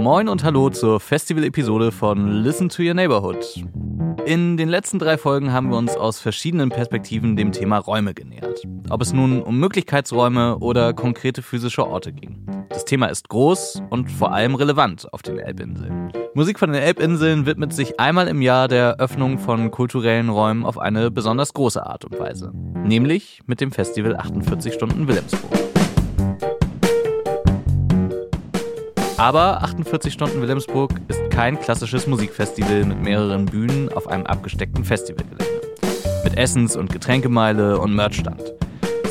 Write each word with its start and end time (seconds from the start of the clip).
Moin 0.00 0.28
und 0.28 0.44
hallo 0.44 0.70
zur 0.70 0.98
Festival-Episode 0.98 1.92
von 1.92 2.42
Listen 2.42 2.70
to 2.70 2.82
Your 2.82 2.94
Neighborhood. 2.94 3.62
In 4.24 4.56
den 4.56 4.70
letzten 4.70 4.98
drei 4.98 5.18
Folgen 5.18 5.52
haben 5.52 5.68
wir 5.68 5.76
uns 5.76 5.94
aus 5.94 6.18
verschiedenen 6.18 6.70
Perspektiven 6.70 7.36
dem 7.36 7.52
Thema 7.52 7.76
Räume 7.76 8.14
genähert. 8.14 8.62
Ob 8.88 9.02
es 9.02 9.12
nun 9.12 9.42
um 9.42 9.60
Möglichkeitsräume 9.60 10.56
oder 10.56 10.94
konkrete 10.94 11.42
physische 11.42 11.86
Orte 11.86 12.14
ging. 12.14 12.46
Das 12.70 12.86
Thema 12.86 13.08
ist 13.08 13.28
groß 13.28 13.82
und 13.90 14.10
vor 14.10 14.32
allem 14.32 14.54
relevant 14.54 15.06
auf 15.12 15.20
den 15.20 15.38
Elbinseln. 15.38 16.10
Musik 16.32 16.58
von 16.58 16.72
den 16.72 16.80
Elbinseln 16.80 17.44
widmet 17.44 17.74
sich 17.74 18.00
einmal 18.00 18.26
im 18.28 18.40
Jahr 18.40 18.68
der 18.68 18.96
Öffnung 19.00 19.38
von 19.38 19.70
kulturellen 19.70 20.30
Räumen 20.30 20.64
auf 20.64 20.78
eine 20.78 21.10
besonders 21.10 21.52
große 21.52 21.84
Art 21.84 22.06
und 22.06 22.18
Weise. 22.18 22.52
Nämlich 22.84 23.42
mit 23.44 23.60
dem 23.60 23.70
Festival 23.70 24.16
48 24.16 24.72
Stunden 24.72 25.06
Wilhelmsburg. 25.06 25.69
Aber 29.20 29.62
48 29.62 30.14
Stunden 30.14 30.40
Wilhelmsburg 30.40 30.92
ist 31.08 31.20
kein 31.28 31.60
klassisches 31.60 32.06
Musikfestival 32.06 32.86
mit 32.86 33.02
mehreren 33.02 33.44
Bühnen 33.44 33.92
auf 33.92 34.08
einem 34.08 34.24
abgesteckten 34.24 34.82
Festivalgelände. 34.82 35.60
Mit 36.24 36.38
Essens- 36.38 36.74
und 36.74 36.90
Getränkemeile 36.90 37.78
und 37.78 37.94
Merchstand. 37.94 38.54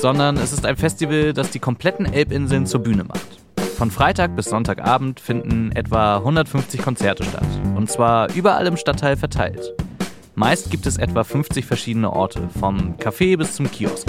Sondern 0.02 0.38
es 0.38 0.52
ist 0.52 0.66
ein 0.66 0.78
Festival, 0.78 1.34
das 1.34 1.52
die 1.52 1.60
kompletten 1.60 2.12
Elbinseln 2.12 2.66
zur 2.66 2.80
Bühne 2.80 3.04
macht. 3.04 3.38
Von 3.78 3.92
Freitag 3.92 4.36
bis 4.36 4.48
Sonntagabend 4.48 5.20
finden 5.20 5.72
etwa 5.74 6.18
150 6.18 6.82
Konzerte 6.82 7.24
statt. 7.24 7.46
Und 7.76 7.92
zwar 7.92 8.34
überall 8.34 8.66
im 8.66 8.78
Stadtteil 8.78 9.16
verteilt. 9.16 9.76
Meist 10.34 10.72
gibt 10.72 10.88
es 10.88 10.98
etwa 10.98 11.24
50 11.24 11.68
verschiedene 11.68 12.12
Orte, 12.12 12.50
vom 12.60 12.96
Café 12.96 13.38
bis 13.38 13.54
zum 13.54 13.70
Kiosk. 13.70 14.08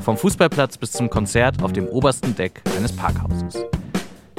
Vom 0.00 0.16
Fußballplatz 0.16 0.76
bis 0.76 0.90
zum 0.90 1.08
Konzert 1.08 1.62
auf 1.62 1.72
dem 1.72 1.86
obersten 1.86 2.34
Deck 2.34 2.62
eines 2.76 2.90
Parkhauses. 2.90 3.64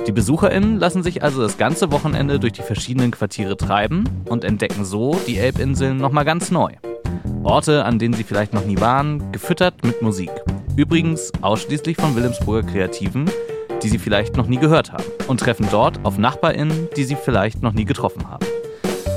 Die 0.07 0.13
BesucherInnen 0.13 0.79
lassen 0.79 1.03
sich 1.03 1.21
also 1.21 1.41
das 1.41 1.57
ganze 1.57 1.91
Wochenende 1.91 2.39
durch 2.39 2.53
die 2.53 2.61
verschiedenen 2.61 3.11
Quartiere 3.11 3.57
treiben 3.57 4.05
und 4.29 4.45
entdecken 4.45 4.85
so 4.85 5.19
die 5.27 5.37
Elbinseln 5.37 5.97
nochmal 5.97 6.23
ganz 6.23 6.49
neu. 6.49 6.71
Orte, 7.43 7.83
an 7.83 7.99
denen 7.99 8.13
sie 8.13 8.23
vielleicht 8.23 8.53
noch 8.53 8.63
nie 8.63 8.79
waren, 8.79 9.33
gefüttert 9.33 9.83
mit 9.83 10.01
Musik. 10.01 10.31
Übrigens 10.77 11.33
ausschließlich 11.41 11.97
von 11.97 12.15
Wilhelmsburger 12.15 12.65
Kreativen, 12.65 13.29
die 13.83 13.89
sie 13.89 13.99
vielleicht 13.99 14.37
noch 14.37 14.47
nie 14.47 14.57
gehört 14.57 14.93
haben. 14.93 15.03
Und 15.27 15.41
treffen 15.41 15.67
dort 15.71 15.99
auf 16.03 16.17
NachbarInnen, 16.17 16.87
die 16.95 17.03
sie 17.03 17.17
vielleicht 17.17 17.61
noch 17.61 17.73
nie 17.73 17.85
getroffen 17.85 18.29
haben. 18.29 18.45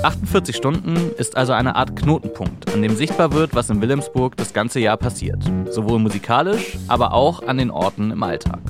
48 0.02 0.56
Stunden 0.56 1.12
ist 1.18 1.36
also 1.36 1.52
eine 1.52 1.76
Art 1.76 1.94
Knotenpunkt, 1.94 2.74
an 2.74 2.82
dem 2.82 2.96
sichtbar 2.96 3.32
wird, 3.32 3.54
was 3.54 3.70
in 3.70 3.80
Wilhelmsburg 3.80 4.36
das 4.36 4.52
ganze 4.52 4.80
Jahr 4.80 4.96
passiert. 4.96 5.44
Sowohl 5.70 6.00
musikalisch, 6.00 6.78
aber 6.88 7.14
auch 7.14 7.46
an 7.46 7.58
den 7.58 7.70
Orten 7.70 8.10
im 8.10 8.22
Alltag. 8.24 8.60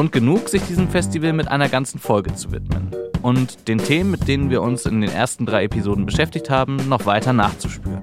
Grund 0.00 0.12
genug, 0.12 0.48
sich 0.48 0.62
diesem 0.62 0.88
Festival 0.88 1.34
mit 1.34 1.48
einer 1.48 1.68
ganzen 1.68 1.98
Folge 1.98 2.34
zu 2.34 2.52
widmen 2.52 2.90
und 3.20 3.68
den 3.68 3.76
Themen, 3.76 4.10
mit 4.10 4.28
denen 4.28 4.48
wir 4.48 4.62
uns 4.62 4.86
in 4.86 5.02
den 5.02 5.10
ersten 5.10 5.44
drei 5.44 5.64
Episoden 5.64 6.06
beschäftigt 6.06 6.48
haben, 6.48 6.76
noch 6.88 7.04
weiter 7.04 7.34
nachzuspüren. 7.34 8.00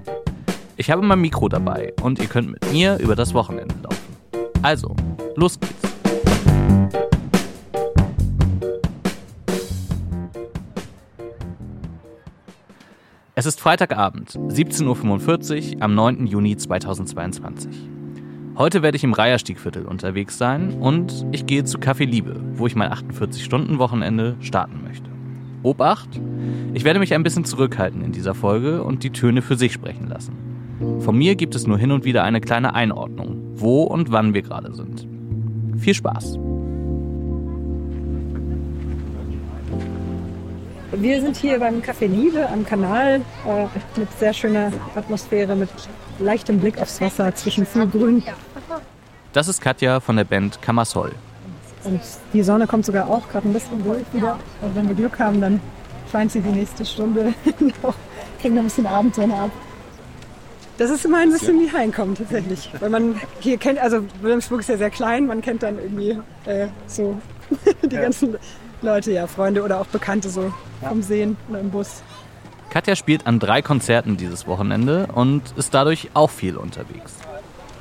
Ich 0.76 0.92
habe 0.92 1.02
mein 1.02 1.20
Mikro 1.20 1.48
dabei 1.48 1.92
und 2.00 2.20
ihr 2.20 2.28
könnt 2.28 2.52
mit 2.52 2.72
mir 2.72 2.98
über 2.98 3.16
das 3.16 3.34
Wochenende 3.34 3.74
laufen. 3.82 4.16
Also, 4.62 4.94
los 5.34 5.58
geht's. 5.58 5.74
Es 13.34 13.44
ist 13.44 13.58
Freitagabend, 13.58 14.34
17.45 14.34 15.74
Uhr 15.74 15.82
am 15.82 15.96
9. 15.96 16.28
Juni 16.28 16.56
2022. 16.56 17.97
Heute 18.58 18.82
werde 18.82 18.96
ich 18.96 19.04
im 19.04 19.12
Reiherstiegviertel 19.12 19.86
unterwegs 19.86 20.36
sein 20.36 20.74
und 20.80 21.24
ich 21.30 21.46
gehe 21.46 21.62
zu 21.62 21.78
Café 21.78 22.04
Liebe, 22.04 22.40
wo 22.54 22.66
ich 22.66 22.74
mein 22.74 22.90
48-Stunden-Wochenende 22.90 24.34
starten 24.40 24.82
möchte. 24.82 25.08
Obacht! 25.62 26.08
Ich 26.74 26.82
werde 26.82 26.98
mich 26.98 27.14
ein 27.14 27.22
bisschen 27.22 27.44
zurückhalten 27.44 28.02
in 28.02 28.10
dieser 28.10 28.34
Folge 28.34 28.82
und 28.82 29.04
die 29.04 29.10
Töne 29.10 29.42
für 29.42 29.54
sich 29.54 29.72
sprechen 29.72 30.08
lassen. 30.08 30.32
Von 30.98 31.16
mir 31.16 31.36
gibt 31.36 31.54
es 31.54 31.68
nur 31.68 31.78
hin 31.78 31.92
und 31.92 32.04
wieder 32.04 32.24
eine 32.24 32.40
kleine 32.40 32.74
Einordnung, 32.74 33.40
wo 33.54 33.84
und 33.84 34.10
wann 34.10 34.34
wir 34.34 34.42
gerade 34.42 34.74
sind. 34.74 35.06
Viel 35.76 35.94
Spaß! 35.94 36.36
Wir 41.00 41.20
sind 41.20 41.36
hier 41.36 41.60
beim 41.60 41.80
Café 41.80 42.08
Liebe 42.08 42.48
am 42.48 42.66
Kanal 42.66 43.20
äh, 43.46 44.00
mit 44.00 44.10
sehr 44.18 44.32
schöner 44.32 44.72
Atmosphäre, 44.96 45.54
mit 45.54 45.68
leichtem 46.18 46.58
Blick 46.58 46.80
aufs 46.80 47.00
Wasser 47.00 47.32
zwischen 47.36 47.64
viel 47.64 47.86
Grün. 47.86 48.22
Das 49.32 49.48
ist 49.48 49.60
Katja 49.60 50.00
von 50.00 50.16
der 50.16 50.24
Band 50.24 50.60
Kamasol. 50.62 51.12
Und 51.84 52.00
die 52.32 52.42
Sonne 52.42 52.66
kommt 52.66 52.84
sogar 52.84 53.08
auch 53.08 53.28
gerade 53.28 53.48
ein 53.48 53.52
bisschen 53.52 53.82
durch 53.84 54.04
wieder. 54.12 54.38
Und 54.62 54.74
wenn 54.74 54.88
wir 54.88 54.94
Glück 54.94 55.18
haben, 55.18 55.40
dann 55.40 55.60
scheint 56.10 56.32
sie 56.32 56.40
die 56.40 56.50
nächste 56.50 56.84
Stunde 56.84 57.34
noch, 57.82 57.94
kriegen 58.40 58.54
wir 58.54 58.62
ein 58.62 58.66
bisschen 58.66 58.86
Abendsonne 58.86 59.34
ab. 59.34 59.50
Das 60.78 60.90
ist 60.90 61.04
immer 61.04 61.18
ein 61.18 61.30
bisschen 61.30 61.58
wie 61.60 61.70
Heimkommen 61.72 62.14
tatsächlich. 62.14 62.70
Weil 62.78 62.90
man 62.90 63.20
hier 63.40 63.58
kennt, 63.58 63.80
also 63.80 64.04
Wilhelmsburg 64.22 64.60
ist 64.60 64.68
ja 64.68 64.76
sehr 64.76 64.90
klein, 64.90 65.26
man 65.26 65.42
kennt 65.42 65.62
dann 65.62 65.78
irgendwie 65.78 66.18
äh, 66.46 66.68
so 66.86 67.20
die 67.82 67.94
ja. 67.94 68.02
ganzen 68.02 68.36
Leute, 68.80 69.12
ja, 69.12 69.26
Freunde 69.26 69.62
oder 69.62 69.80
auch 69.80 69.86
Bekannte 69.86 70.28
so 70.28 70.52
vom 70.80 71.02
Sehen 71.02 71.36
oder 71.48 71.60
im 71.60 71.70
Bus. 71.70 72.02
Katja 72.70 72.94
spielt 72.94 73.26
an 73.26 73.40
drei 73.40 73.60
Konzerten 73.60 74.16
dieses 74.16 74.46
Wochenende 74.46 75.08
und 75.12 75.42
ist 75.56 75.74
dadurch 75.74 76.10
auch 76.14 76.30
viel 76.30 76.56
unterwegs. 76.56 77.14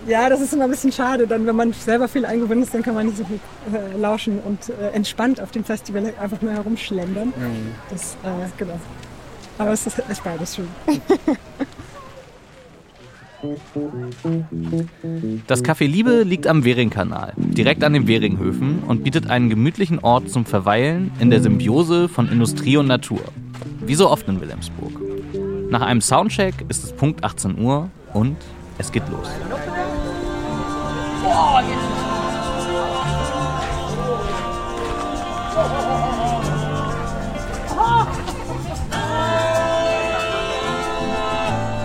Ja, 0.08 0.30
das 0.30 0.40
ist 0.40 0.54
immer 0.54 0.64
ein 0.64 0.72
bisschen 0.72 0.92
schade. 0.92 1.28
Dann, 1.28 1.46
wenn 1.46 1.56
man 1.56 1.74
selber 1.74 2.08
viel 2.08 2.26
eingebunden 2.26 2.64
ist, 2.64 2.74
dann 2.74 2.82
kann 2.82 2.96
man 2.96 3.08
nicht 3.08 3.18
so 3.18 3.26
viel 3.26 3.40
äh, 3.74 3.98
lauschen 3.98 4.40
und 4.40 4.70
äh, 4.70 4.92
entspannt 4.94 5.42
auf 5.42 5.52
dem 5.52 5.66
Festival 5.66 6.14
einfach 6.20 6.42
nur 6.42 6.54
herumschlendern. 6.54 7.28
Mhm. 7.28 7.74
Das, 7.90 8.14
äh, 8.24 8.48
genau. 8.58 8.80
Aber 9.58 9.72
es 9.72 9.86
ist, 9.86 10.00
ist 10.00 10.24
beides 10.24 10.56
schön. 10.56 10.68
Das 15.46 15.64
Café 15.64 15.86
Liebe 15.86 16.24
liegt 16.24 16.48
am 16.48 16.64
Währingkanal, 16.66 17.34
direkt 17.38 17.84
an 17.84 17.94
den 17.94 18.08
Währinghöfen 18.08 18.80
und 18.80 19.04
bietet 19.04 19.30
einen 19.30 19.50
gemütlichen 19.50 20.00
Ort 20.00 20.30
zum 20.30 20.46
Verweilen 20.46 21.12
in 21.20 21.30
der 21.30 21.42
Symbiose 21.42 22.10
von 22.10 22.30
Industrie 22.30 22.78
und 22.78 22.88
Natur. 22.88 23.22
Wie 23.86 23.94
so 23.94 24.10
oft 24.10 24.28
in 24.28 24.42
Wilhelmsburg. 24.42 25.00
Nach 25.70 25.82
einem 25.82 26.02
Soundcheck 26.02 26.56
ist 26.68 26.84
es 26.84 26.94
Punkt 26.94 27.24
18 27.24 27.60
Uhr 27.60 27.90
und 28.14 28.38
es 28.80 28.92
geht 28.92 29.04
los. 29.10 29.30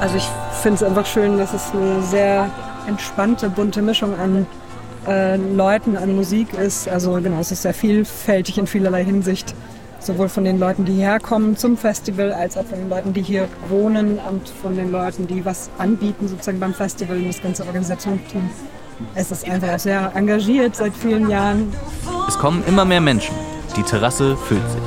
Also 0.00 0.16
ich 0.16 0.28
finde 0.62 0.76
es 0.76 0.82
einfach 0.82 1.06
schön, 1.06 1.38
dass 1.38 1.54
es 1.54 1.70
eine 1.72 2.02
sehr 2.02 2.50
entspannte, 2.86 3.48
bunte 3.48 3.82
Mischung 3.82 4.18
an 4.18 4.46
äh, 5.06 5.36
Leuten, 5.36 5.96
an 5.96 6.16
Musik 6.16 6.54
ist. 6.54 6.88
Also 6.88 7.12
genau, 7.12 7.38
es 7.38 7.52
ist 7.52 7.62
sehr 7.62 7.72
vielfältig 7.72 8.58
in 8.58 8.66
vielerlei 8.66 9.04
Hinsicht. 9.04 9.54
Sowohl 10.00 10.28
von 10.28 10.42
den 10.42 10.58
Leuten, 10.58 10.84
die 10.84 10.94
hierher 10.94 11.20
kommen 11.20 11.56
zum 11.56 11.76
Festival, 11.76 12.32
als 12.32 12.56
auch 12.56 12.64
von 12.64 12.78
den 12.78 12.88
Leuten, 12.88 13.12
die 13.12 13.22
hier 13.22 13.48
wohnen 13.68 14.18
und 14.18 14.48
von 14.48 14.76
den 14.76 14.90
Leuten, 14.90 15.28
die 15.28 15.44
was 15.44 15.70
anbieten 15.78 16.26
sozusagen 16.26 16.58
beim 16.58 16.74
Festival 16.74 17.16
und 17.16 17.28
das 17.28 17.40
ganze 17.40 17.64
Organisationsteam. 17.64 18.50
Es 19.14 19.30
ist 19.30 19.48
einfach 19.48 19.78
sehr 19.78 20.12
engagiert 20.14 20.76
seit 20.76 20.94
vielen 20.94 21.28
Jahren. 21.28 21.72
Es 22.28 22.38
kommen 22.38 22.62
immer 22.66 22.84
mehr 22.84 23.00
Menschen. 23.00 23.34
Die 23.76 23.82
Terrasse 23.82 24.36
füllt 24.36 24.68
sich. 24.70 24.82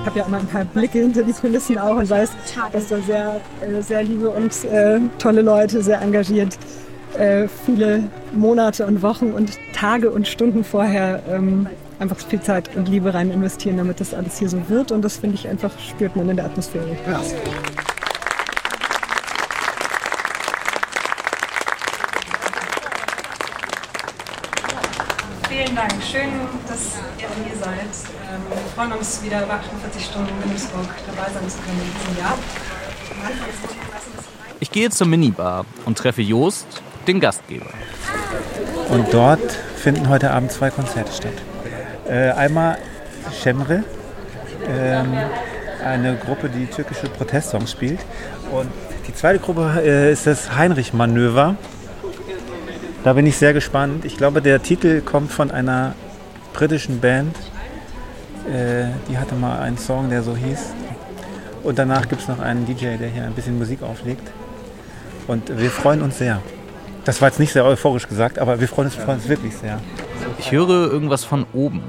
Ich 0.00 0.06
habe 0.06 0.18
ja 0.18 0.24
immer 0.24 0.38
ein 0.38 0.46
paar 0.46 0.64
Blicke 0.64 1.00
hinter 1.00 1.22
die 1.22 1.32
Kulissen 1.32 1.76
auch 1.78 1.96
und 1.96 2.08
weiß, 2.08 2.30
dass 2.72 2.88
da 2.88 2.96
sehr, 3.00 3.40
äh, 3.60 3.82
sehr 3.82 4.02
liebe 4.02 4.30
und 4.30 4.64
äh, 4.64 4.98
tolle 5.18 5.42
Leute, 5.42 5.82
sehr 5.82 6.00
engagiert, 6.00 6.56
äh, 7.18 7.48
viele 7.66 8.04
Monate 8.32 8.86
und 8.86 9.02
Wochen 9.02 9.32
und 9.32 9.52
Tage 9.74 10.10
und 10.10 10.26
Stunden 10.26 10.64
vorher 10.64 11.22
ähm, 11.28 11.66
einfach 11.98 12.16
viel 12.16 12.40
Zeit 12.40 12.74
und 12.76 12.88
Liebe 12.88 13.12
rein 13.12 13.30
investieren, 13.30 13.76
damit 13.76 14.00
das 14.00 14.14
alles 14.14 14.38
hier 14.38 14.48
so 14.48 14.68
wird. 14.68 14.90
Und 14.90 15.02
das 15.02 15.18
finde 15.18 15.36
ich 15.36 15.46
einfach, 15.46 15.70
spürt 15.78 16.16
man 16.16 16.28
in 16.30 16.36
der 16.36 16.46
Atmosphäre. 16.46 16.96
Ja. 17.06 17.20
Vielen 25.48 25.76
Dank. 25.76 25.89
Schön, 26.00 26.30
dass 26.66 26.96
ihr 27.18 27.28
hier 27.44 27.56
seid. 27.56 27.76
Ähm, 27.76 28.40
wir 28.48 28.56
freuen 28.74 28.92
uns 28.92 29.22
wieder 29.22 29.44
über 29.44 29.54
48 29.54 30.02
Stunden 30.02 30.28
in 30.28 30.42
Wilhelmsburg 30.44 30.86
dabei 31.06 31.30
sein 31.30 31.48
zu 31.48 31.58
können 31.58 31.80
in 31.80 31.92
diesem 32.00 32.22
Jahr. 32.22 32.38
Ich 34.60 34.70
gehe 34.70 34.88
zur 34.88 35.06
Minibar 35.06 35.66
und 35.84 35.98
treffe 35.98 36.22
Joost, 36.22 36.82
den 37.06 37.20
Gastgeber. 37.20 37.70
Und 38.88 39.12
dort 39.12 39.52
finden 39.76 40.08
heute 40.08 40.30
Abend 40.30 40.50
zwei 40.50 40.70
Konzerte 40.70 41.12
statt. 41.12 41.34
Äh, 42.08 42.30
einmal 42.30 42.78
Şemre, 43.42 43.84
ähm, 44.68 45.18
eine 45.84 46.16
Gruppe, 46.16 46.48
die 46.48 46.66
türkische 46.66 47.08
Protestsongs 47.08 47.70
spielt. 47.70 48.00
Und 48.50 48.70
die 49.06 49.14
zweite 49.14 49.38
Gruppe 49.38 49.82
äh, 49.84 50.12
ist 50.12 50.26
das 50.26 50.56
Heinrich-Manöver. 50.56 51.56
Da 53.02 53.14
bin 53.14 53.26
ich 53.26 53.36
sehr 53.36 53.52
gespannt. 53.54 54.04
Ich 54.04 54.16
glaube, 54.16 54.42
der 54.42 54.62
Titel 54.62 55.00
kommt 55.00 55.32
von 55.32 55.50
einer 55.50 55.94
britischen 56.52 57.00
Band, 57.00 57.36
Äh, 58.48 58.86
die 59.08 59.18
hatte 59.18 59.34
mal 59.34 59.60
einen 59.60 59.76
Song, 59.76 60.08
der 60.08 60.22
so 60.22 60.34
hieß. 60.34 60.72
Und 61.62 61.78
danach 61.78 62.08
gibt 62.08 62.22
es 62.22 62.28
noch 62.28 62.40
einen 62.40 62.64
DJ, 62.66 62.96
der 62.96 63.08
hier 63.08 63.24
ein 63.24 63.34
bisschen 63.34 63.58
Musik 63.58 63.82
auflegt. 63.82 64.26
Und 65.28 65.56
wir 65.58 65.70
freuen 65.70 66.00
uns 66.00 66.18
sehr. 66.18 66.40
Das 67.04 67.20
war 67.20 67.28
jetzt 67.28 67.38
nicht 67.38 67.52
sehr 67.52 67.64
euphorisch 67.66 68.08
gesagt, 68.08 68.38
aber 68.38 68.58
wir 68.58 68.66
freuen 68.66 68.86
uns, 68.86 68.96
freuen 68.96 69.18
uns 69.18 69.28
wirklich 69.28 69.54
sehr. 69.56 69.78
Ich 70.38 70.50
höre 70.50 70.90
irgendwas 70.90 71.22
von 71.22 71.44
oben. 71.52 71.82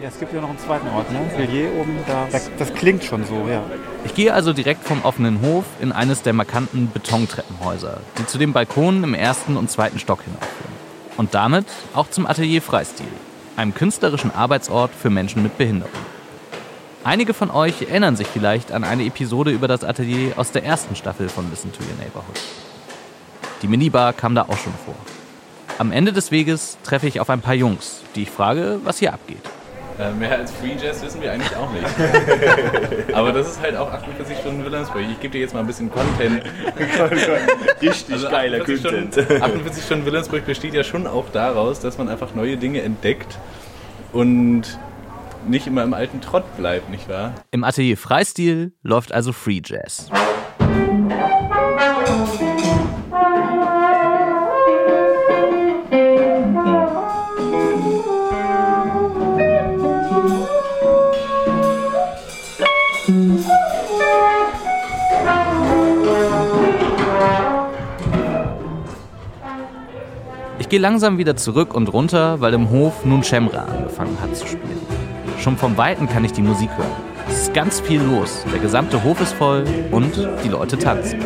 Ja, 0.00 0.08
es 0.08 0.18
gibt 0.18 0.34
ja 0.34 0.42
noch 0.42 0.50
einen 0.50 0.58
zweiten 0.58 0.88
Ort, 0.88 1.10
ne? 1.10 1.20
Villiers 1.38 1.72
oben, 1.80 1.96
da, 2.06 2.28
das, 2.30 2.50
das 2.58 2.74
klingt 2.74 3.02
schon 3.02 3.24
so, 3.24 3.48
ja. 3.48 3.62
Ich 4.04 4.14
gehe 4.14 4.34
also 4.34 4.52
direkt 4.52 4.84
vom 4.84 5.02
offenen 5.02 5.40
Hof 5.40 5.64
in 5.80 5.90
eines 5.90 6.20
der 6.20 6.34
markanten 6.34 6.90
Betontreppenhäuser, 6.92 8.00
die 8.18 8.26
zu 8.26 8.36
den 8.36 8.52
Balkonen 8.52 9.04
im 9.04 9.14
ersten 9.14 9.56
und 9.56 9.70
zweiten 9.70 9.98
Stock 9.98 10.22
hinaufführen. 10.22 10.74
Und 11.16 11.34
damit 11.34 11.64
auch 11.94 12.10
zum 12.10 12.26
Atelier 12.26 12.60
Freistil, 12.60 13.06
einem 13.56 13.72
künstlerischen 13.72 14.34
Arbeitsort 14.34 14.90
für 14.94 15.08
Menschen 15.08 15.42
mit 15.42 15.56
Behinderung. 15.56 15.94
Einige 17.02 17.32
von 17.32 17.50
euch 17.50 17.80
erinnern 17.80 18.16
sich 18.16 18.26
vielleicht 18.26 18.72
an 18.72 18.84
eine 18.84 19.06
Episode 19.06 19.50
über 19.50 19.66
das 19.66 19.82
Atelier 19.82 20.34
aus 20.36 20.52
der 20.52 20.62
ersten 20.62 20.94
Staffel 20.94 21.30
von 21.30 21.48
Listen 21.48 21.72
to 21.72 21.82
Your 21.82 21.96
Neighborhood. 21.98 22.38
Die 23.62 23.68
Minibar 23.68 24.12
kam 24.12 24.34
da 24.34 24.42
auch 24.42 24.58
schon 24.58 24.74
vor. 24.84 24.96
Am 25.78 25.90
Ende 25.90 26.12
des 26.12 26.30
Weges 26.30 26.76
treffe 26.82 27.06
ich 27.06 27.18
auf 27.18 27.30
ein 27.30 27.40
paar 27.40 27.54
Jungs, 27.54 28.02
die 28.14 28.24
ich 28.24 28.30
frage, 28.30 28.80
was 28.84 28.98
hier 28.98 29.14
abgeht. 29.14 29.40
Äh, 29.98 30.12
mehr 30.12 30.32
als 30.38 30.52
Free 30.52 30.74
Jazz 30.80 31.02
wissen 31.02 31.22
wir 31.22 31.32
eigentlich 31.32 31.56
auch 31.56 31.70
nicht. 31.72 31.86
Aber 33.14 33.32
das 33.32 33.48
ist 33.48 33.60
halt 33.62 33.76
auch 33.76 33.90
48 33.90 34.38
Stunden 34.38 34.64
Wilhelmsburg. 34.64 35.02
Ich 35.10 35.20
gebe 35.20 35.32
dir 35.32 35.40
jetzt 35.40 35.54
mal 35.54 35.60
ein 35.60 35.66
bisschen 35.66 35.90
Content. 35.90 36.42
Richtig 37.82 38.12
Also 38.14 38.28
geiler 38.28 38.60
48 38.60 38.82
Content. 38.84 39.14
Stunden, 39.14 39.42
48 39.42 39.84
Stunden 39.84 40.06
Wilhelmsburg 40.06 40.44
besteht 40.44 40.74
ja 40.74 40.84
schon 40.84 41.06
auch 41.06 41.24
daraus, 41.32 41.80
dass 41.80 41.96
man 41.96 42.08
einfach 42.10 42.34
neue 42.34 42.56
Dinge 42.58 42.82
entdeckt 42.82 43.38
und 44.12 44.62
nicht 45.48 45.66
immer 45.66 45.82
im 45.82 45.94
alten 45.94 46.20
Trott 46.20 46.44
bleibt, 46.56 46.90
nicht 46.90 47.08
wahr? 47.08 47.32
Im 47.50 47.64
Atelier 47.64 47.96
Freistil 47.96 48.72
läuft 48.82 49.12
also 49.12 49.32
Free 49.32 49.60
Jazz. 49.64 50.10
Ich 70.66 70.70
gehe 70.70 70.80
langsam 70.80 71.16
wieder 71.16 71.36
zurück 71.36 71.74
und 71.74 71.92
runter, 71.92 72.40
weil 72.40 72.52
im 72.52 72.70
Hof 72.70 73.04
nun 73.04 73.22
Shemra 73.22 73.66
angefangen 73.66 74.18
hat 74.20 74.34
zu 74.34 74.48
spielen. 74.48 74.80
Schon 75.38 75.56
vom 75.56 75.76
Weiten 75.76 76.08
kann 76.08 76.24
ich 76.24 76.32
die 76.32 76.42
Musik 76.42 76.70
hören. 76.76 76.90
Es 77.28 77.42
ist 77.42 77.54
ganz 77.54 77.78
viel 77.78 78.02
los. 78.02 78.44
Der 78.52 78.58
gesamte 78.58 79.04
Hof 79.04 79.20
ist 79.20 79.32
voll 79.34 79.62
und 79.92 80.28
die 80.42 80.48
Leute 80.48 80.76
tanzen. 80.76 81.20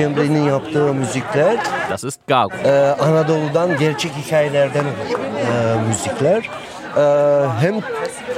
Cemre'nin 0.00 0.44
yaptığı 0.44 0.94
müzikler 0.94 1.56
Das 1.90 2.04
ist 2.04 2.20
Gago. 2.26 2.56
e, 2.64 2.70
Anadolu'dan 3.00 3.78
gerçek 3.78 4.12
hikayelerden 4.12 4.84
e, 4.84 5.80
müzikler. 5.88 6.50
E, 6.96 7.02
hem 7.60 7.74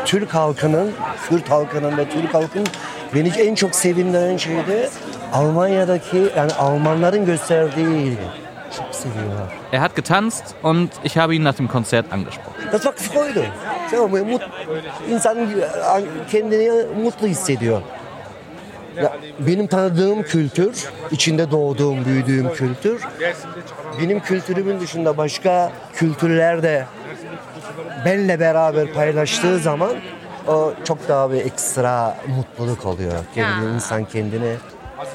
Türk 0.05 0.35
halkının, 0.35 0.91
Kürt 1.29 1.51
halkının 1.51 1.97
ve 1.99 2.09
Türk 2.09 2.35
halkının 2.35 2.67
beni 3.15 3.29
en 3.29 3.55
çok 3.55 3.75
sevindiren 3.75 4.37
şey 4.37 4.57
de 4.57 4.89
Almanya'daki 5.33 6.29
yani 6.37 6.53
Almanların 6.53 7.27
gösterdiği 7.27 7.87
ilgi. 7.87 8.19
Çok 8.77 8.95
seviyorlar. 8.95 9.49
Er 9.73 9.79
hat 9.79 9.97
getanzt 9.97 10.45
und 10.63 10.89
ich 11.05 11.17
habe 11.17 11.35
ihn 11.37 11.45
nach 11.45 11.59
dem 11.59 11.69
Konzert 11.69 12.13
angesprochen. 12.13 12.73
Das 12.73 12.83
war 12.83 12.93
Freude. 12.97 13.47
Tamam? 13.91 14.11
Mut, 14.11 14.43
insan 15.11 15.39
kendini 16.31 16.71
mutlu 17.03 17.27
hissediyor. 17.27 17.81
Ya, 19.03 19.17
benim 19.39 19.67
tanıdığım 19.67 20.23
kültür, 20.23 20.89
içinde 21.11 21.51
doğduğum, 21.51 22.05
büyüdüğüm 22.05 22.53
kültür, 22.53 23.03
benim 24.01 24.21
kültürümün 24.21 24.81
dışında 24.81 25.17
başka 25.17 25.73
kültürler 25.93 26.63
de 26.63 26.87
benle 28.05 28.41
beraber 28.41 28.93
paylaştığı 28.93 29.59
zaman 29.59 29.93
o 30.49 30.73
çok 30.85 31.09
daha 31.09 31.33
bir 31.33 31.37
ekstra 31.37 32.17
mutluluk 32.37 32.87
oluyor. 32.87 33.13
Kendini, 33.35 33.75
insan 33.75 34.05
kendine. 34.05 34.57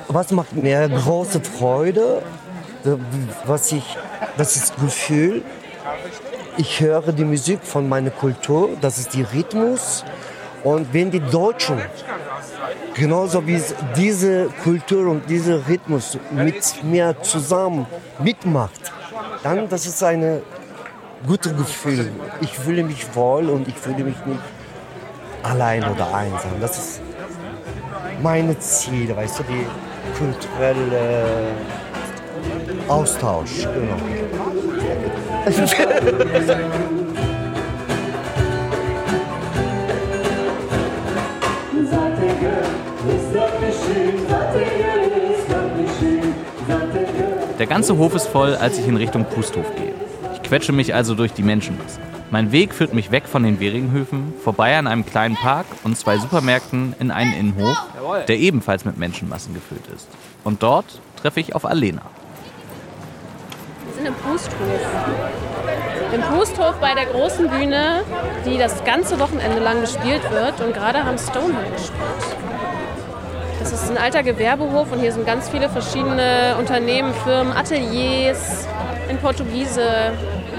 Was 0.07 0.31
macht 0.31 0.53
mir 0.53 0.87
große 0.87 1.39
Freude? 1.39 2.21
Was 3.47 3.73
ich, 3.73 3.97
das 4.37 4.57
ist 4.57 4.73
Gefühl, 4.81 5.41
ich 6.57 6.81
höre 6.81 7.17
die 7.17 7.25
Musik 7.25 7.59
von 7.63 7.89
meiner 7.89 8.09
Kultur, 8.09 8.69
das 8.81 8.97
ist 8.97 9.13
die 9.13 9.23
Rhythmus. 9.23 10.03
Und 10.63 10.93
wenn 10.93 11.11
die 11.11 11.19
Deutschen 11.19 11.77
genauso 12.93 13.45
wie 13.45 13.61
diese 13.95 14.49
Kultur 14.63 15.09
und 15.09 15.29
dieser 15.29 15.67
Rhythmus 15.67 16.17
mit 16.31 16.83
mir 16.83 17.15
zusammen 17.21 17.85
mitmacht, 18.19 18.91
dann 19.43 19.67
das 19.69 19.85
ist 19.85 20.03
ein 20.03 20.41
gutes 21.25 21.55
Gefühl. 21.55 22.11
Ich 22.41 22.57
fühle 22.57 22.83
mich 22.83 23.15
wohl 23.15 23.49
und 23.49 23.67
ich 23.67 23.75
fühle 23.75 24.03
mich 24.03 24.25
nicht 24.25 24.39
allein 25.43 25.83
oder 25.83 26.13
einsam. 26.13 26.51
Das 26.59 26.77
ist 26.77 27.01
meine 28.21 28.57
Ziel, 28.59 29.15
weißt 29.15 29.39
du, 29.39 29.43
die 29.43 29.65
kulturelle 30.17 31.25
Austausch. 32.87 33.63
Genau. 33.63 33.97
ganze 47.73 47.97
Hof 47.97 48.13
ist 48.13 48.27
voll, 48.27 48.55
als 48.55 48.77
ich 48.77 48.87
in 48.87 48.97
Richtung 48.97 49.25
Pusthof 49.25 49.65
gehe. 49.75 49.95
Ich 50.35 50.43
quetsche 50.43 50.71
mich 50.71 50.93
also 50.93 51.15
durch 51.15 51.33
die 51.33 51.41
Menschenmasse. 51.41 51.99
Mein 52.29 52.51
Weg 52.51 52.71
führt 52.71 52.93
mich 52.93 53.09
weg 53.09 53.23
von 53.27 53.41
den 53.41 53.59
Weringhöfen, 53.59 54.31
vorbei 54.43 54.77
an 54.77 54.85
einem 54.85 55.07
kleinen 55.07 55.35
Park 55.35 55.65
und 55.83 55.97
zwei 55.97 56.19
Supermärkten 56.19 56.93
in 56.99 57.09
einen 57.09 57.33
Innenhof, 57.33 57.75
der 58.27 58.37
ebenfalls 58.37 58.85
mit 58.85 58.99
Menschenmassen 58.99 59.55
gefüllt 59.55 59.87
ist. 59.87 60.07
Und 60.43 60.61
dort 60.61 60.85
treffe 61.19 61.39
ich 61.39 61.55
auf 61.55 61.65
Alena. 61.65 62.03
Wir 63.87 63.95
sind 63.95 64.05
im 64.05 64.13
Pusthof. 64.13 64.53
Im 66.13 66.21
Pusthof 66.21 66.75
bei 66.79 66.93
der 66.93 67.07
großen 67.07 67.49
Bühne, 67.49 68.01
die 68.45 68.59
das 68.59 68.83
ganze 68.83 69.19
Wochenende 69.19 69.57
lang 69.57 69.81
gespielt 69.81 70.21
wird. 70.29 70.61
Und 70.61 70.75
gerade 70.75 71.03
haben 71.03 71.17
Stonehenge 71.17 71.71
gespielt. 71.71 72.42
Das 73.63 73.71
ist 73.71 73.89
ein 73.89 73.97
alter 73.97 74.23
Gewerbehof 74.23 74.91
und 74.91 74.99
hier 74.99 75.13
sind 75.13 75.25
ganz 75.25 75.47
viele 75.47 75.69
verschiedene 75.69 76.57
Unternehmen, 76.59 77.13
Firmen, 77.23 77.53
Ateliers 77.53 78.67
in 79.07 79.17
Portugiese. 79.19 80.11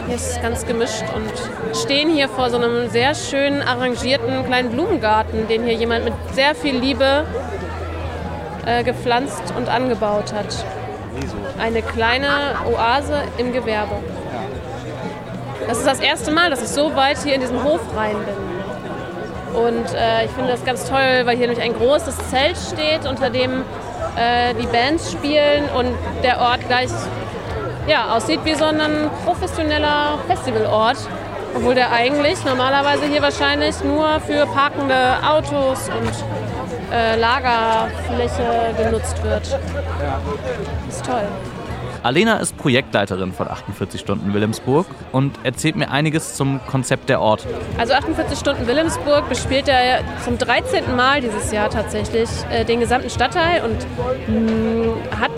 Hier 0.06 0.16
ist 0.16 0.40
ganz 0.40 0.64
gemischt 0.64 1.04
und 1.14 1.76
stehen 1.76 2.08
hier 2.08 2.30
vor 2.30 2.49
so 2.49 2.56
einem 2.56 2.88
sehr 2.88 3.14
schön 3.14 3.61
arrangierten 3.61 4.46
kleinen 4.46 4.70
Blumengarten, 4.70 5.46
den 5.49 5.64
hier 5.64 5.75
jemand 5.75 6.06
mit 6.06 6.14
sehr 6.32 6.54
viel 6.54 6.78
Liebe 6.78 7.26
äh, 8.64 8.82
gepflanzt 8.82 9.52
und 9.54 9.68
angebaut 9.68 10.32
hat. 10.32 10.64
Eine 11.58 11.82
kleine 11.82 12.28
Oase 12.64 13.20
im 13.37 13.52
Gewerbe. 13.52 13.96
Das 15.68 15.76
ist 15.76 15.87
das 15.87 16.00
erste 16.00 16.30
Mal, 16.30 16.49
dass 16.49 16.62
ich 16.62 16.68
so 16.68 16.96
weit 16.96 17.18
hier 17.18 17.34
in 17.34 17.42
diesen 17.42 17.62
Hof 17.62 17.82
rein 17.94 18.16
bin. 18.25 18.53
Und 19.54 19.94
äh, 19.94 20.25
ich 20.25 20.30
finde 20.32 20.50
das 20.50 20.64
ganz 20.64 20.88
toll, 20.88 21.23
weil 21.25 21.37
hier 21.37 21.46
nämlich 21.46 21.62
ein 21.62 21.75
großes 21.75 22.16
Zelt 22.30 22.56
steht, 22.56 23.08
unter 23.08 23.30
dem 23.30 23.62
äh, 24.16 24.54
die 24.54 24.66
Bands 24.66 25.12
spielen 25.12 25.64
und 25.76 25.94
der 26.23 26.40
Ort 26.40 26.66
gleich 26.66 26.90
ja, 27.87 28.14
aussieht 28.14 28.40
wie 28.44 28.54
so 28.54 28.64
ein 28.64 29.11
professioneller 29.25 30.18
Festivalort. 30.26 30.96
Obwohl 31.56 31.76
der 31.76 31.92
eigentlich 31.92 32.44
normalerweise 32.44 33.06
hier 33.06 33.23
wahrscheinlich 33.23 33.82
nur 33.84 34.20
für 34.20 34.44
parkende 34.46 35.16
Autos 35.25 35.88
und 35.88 36.12
äh, 36.92 37.16
Lagerfläche 37.16 38.75
genutzt 38.76 39.23
wird. 39.23 39.58
Das 40.87 40.96
ist 40.96 41.06
toll. 41.06 41.23
Alena 42.04 42.37
ist 42.37 42.58
Projektleiterin 42.58 43.32
von 43.32 43.49
48 43.49 43.99
Stunden 43.99 44.34
Wilhelmsburg 44.34 44.87
und 45.11 45.38
erzählt 45.42 45.75
mir 45.75 45.90
einiges 45.90 46.34
zum 46.34 46.61
Konzept 46.66 47.08
der 47.08 47.23
Orte. 47.23 47.49
Also 47.78 47.94
48 47.94 48.38
Stunden 48.38 48.66
Wilhelmsburg 48.66 49.26
bespielt 49.30 49.68
er 49.68 50.00
zum 50.23 50.37
13. 50.37 50.94
Mal 50.96 51.23
dieses 51.23 51.50
Jahr 51.50 51.70
tatsächlich 51.70 52.28
äh, 52.50 52.66
den 52.66 52.80
gesamten 52.80 53.08
Stadtteil 53.08 53.62
und 53.64 53.78
mh, 54.28 55.18
hat 55.18 55.32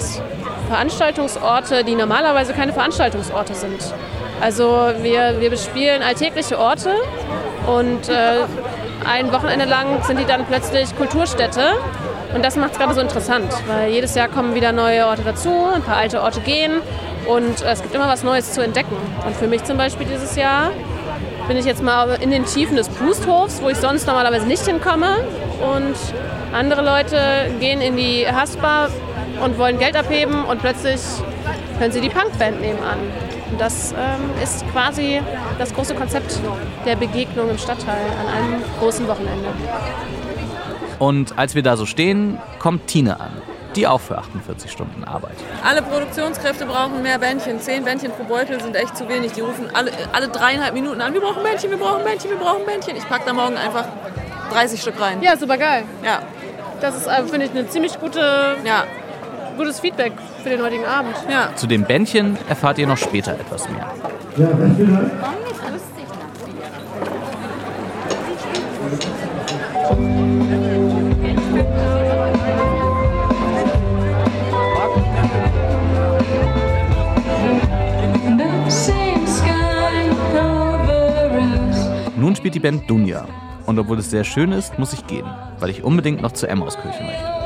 Veranstaltungsorte, 0.69 1.85
die 1.85 1.95
normalerweise 1.95 2.53
keine 2.53 2.73
Veranstaltungsorte 2.73 3.55
sind. 3.55 3.95
Also 4.41 4.91
wir, 5.03 5.41
wir 5.41 5.51
bespielen 5.51 6.03
alltägliche 6.03 6.59
Orte 6.59 6.91
und 7.69 8.09
äh, 8.09 8.45
ein 9.09 9.31
Wochenende 9.31 9.67
lang 9.67 10.03
sind 10.03 10.19
die 10.19 10.25
dann 10.25 10.45
plötzlich 10.47 10.97
Kulturstätte. 10.97 11.75
Und 12.35 12.45
das 12.45 12.57
macht 12.57 12.73
es 12.73 12.79
gerade 12.79 12.95
so 12.95 13.01
interessant, 13.01 13.51
weil 13.67 13.91
jedes 13.91 14.15
Jahr 14.15 14.29
kommen 14.29 14.55
wieder 14.55 14.73
neue 14.73 15.07
Orte 15.07 15.23
dazu, 15.23 15.51
ein 15.75 15.83
paar 15.83 15.97
alte 15.97 16.23
Orte 16.23 16.41
gehen 16.41 16.73
und 17.27 17.63
es 17.63 17.83
gibt 17.83 17.95
immer 17.95 18.09
was 18.09 18.23
Neues 18.23 18.53
zu 18.53 18.63
entdecken. 18.63 18.97
Und 19.25 19.37
für 19.37 19.47
mich 19.47 19.65
zum 19.65 19.77
Beispiel 19.77 20.07
dieses 20.07 20.37
Jahr 20.37 20.71
bin 21.49 21.57
ich 21.57 21.65
jetzt 21.65 21.83
mal 21.83 22.19
in 22.21 22.31
den 22.31 22.45
Tiefen 22.45 22.77
des 22.77 22.89
Pusthofs, 22.89 23.63
wo 23.63 23.69
ich 23.69 23.77
sonst 23.77 24.07
normalerweise 24.07 24.47
nicht 24.47 24.67
hinkomme. 24.67 25.25
Und 25.61 25.97
andere 26.53 26.83
Leute 26.83 27.19
gehen 27.61 27.81
in 27.81 27.97
die 27.97 28.27
Haspa 28.27 28.89
und 29.43 29.59
wollen 29.59 29.79
Geld 29.79 29.97
abheben 29.97 30.45
und 30.45 30.61
plötzlich 30.61 31.01
hören 31.79 31.93
sie 31.93 32.01
die 32.01 32.09
Punkband 32.09 32.61
nebenan. 32.61 32.99
Und 33.51 33.61
das 33.61 33.93
ähm, 33.93 34.43
ist 34.43 34.65
quasi 34.73 35.21
das 35.59 35.73
große 35.73 35.95
Konzept 35.95 36.41
der 36.85 36.97
Begegnung 36.97 37.51
im 37.51 37.59
Stadtteil 37.59 38.07
an 38.21 38.27
einem 38.27 38.63
großen 38.81 39.07
Wochenende. 39.07 39.49
Und 40.99 41.39
als 41.39 41.55
wir 41.55 41.63
da 41.63 41.77
so 41.77 41.87
stehen, 41.87 42.39
kommt 42.59 42.87
Tine 42.87 43.21
an, 43.21 43.31
die 43.75 43.87
auch 43.87 44.01
für 44.01 44.19
48 44.19 44.71
Stunden 44.71 45.05
arbeitet. 45.05 45.39
Alle 45.65 45.83
Produktionskräfte 45.83 46.67
brauchen 46.67 47.03
mehr 47.03 47.19
Bändchen. 47.19 47.61
Zehn 47.61 47.85
Bändchen 47.85 48.11
pro 48.13 48.25
Beutel 48.25 48.61
sind 48.61 48.75
echt 48.77 48.97
zu 48.97 49.09
wenig. 49.09 49.33
Die 49.33 49.43
rufen 49.43 49.69
alle, 49.75 49.91
alle 50.13 50.29
dreieinhalb 50.29 50.75
Minuten 50.75 51.01
an, 51.01 51.13
wir 51.13 51.21
brauchen 51.21 51.43
Bändchen, 51.43 51.71
wir 51.71 51.79
brauchen 51.79 52.05
Bändchen, 52.05 52.31
wir 52.31 52.39
brauchen 52.39 52.65
Bändchen. 52.65 52.97
Ich 52.97 53.09
packe 53.09 53.25
da 53.27 53.33
morgen 53.33 53.57
einfach 53.57 53.85
30 54.53 54.81
Stück 54.81 55.01
rein. 55.01 55.23
Ja, 55.23 55.37
super 55.37 55.59
geil. 55.59 55.85
Ja. 56.05 56.21
Das 56.81 56.97
ist, 56.97 57.07
äh, 57.07 57.23
finde 57.25 57.47
ich, 57.47 57.53
eine 57.53 57.69
ziemlich 57.69 57.99
gute, 57.99 58.57
ja. 58.65 58.85
gutes 59.57 59.81
Feedback 59.81 60.13
für 60.43 60.51
den 60.51 60.63
heutigen 60.63 60.85
Abend. 60.85 61.17
Ja. 61.31 61.55
Zu 61.57 61.67
den 61.67 61.85
Bändchen 61.85 62.37
erfahrt 62.49 62.79
ihr 62.79 62.87
noch 62.87 62.99
später 62.99 63.33
etwas 63.33 63.69
mehr. 63.69 63.91
Ja, 64.37 64.47
besten 64.49 64.93
Dank. 64.93 65.11
Spielt 82.37 82.55
die 82.55 82.61
Band 82.61 82.89
Dunja. 82.91 83.27
Und 83.65 83.79
obwohl 83.79 83.99
es 83.99 84.11
sehr 84.11 84.23
schön 84.23 84.53
ist, 84.53 84.79
muss 84.79 84.93
ich 84.93 85.07
gehen, 85.07 85.25
weil 85.59 85.71
ich 85.71 85.83
unbedingt 85.83 86.21
noch 86.21 86.33
zur 86.33 86.51
Emmauskirche 86.51 87.03
möchte. 87.03 87.37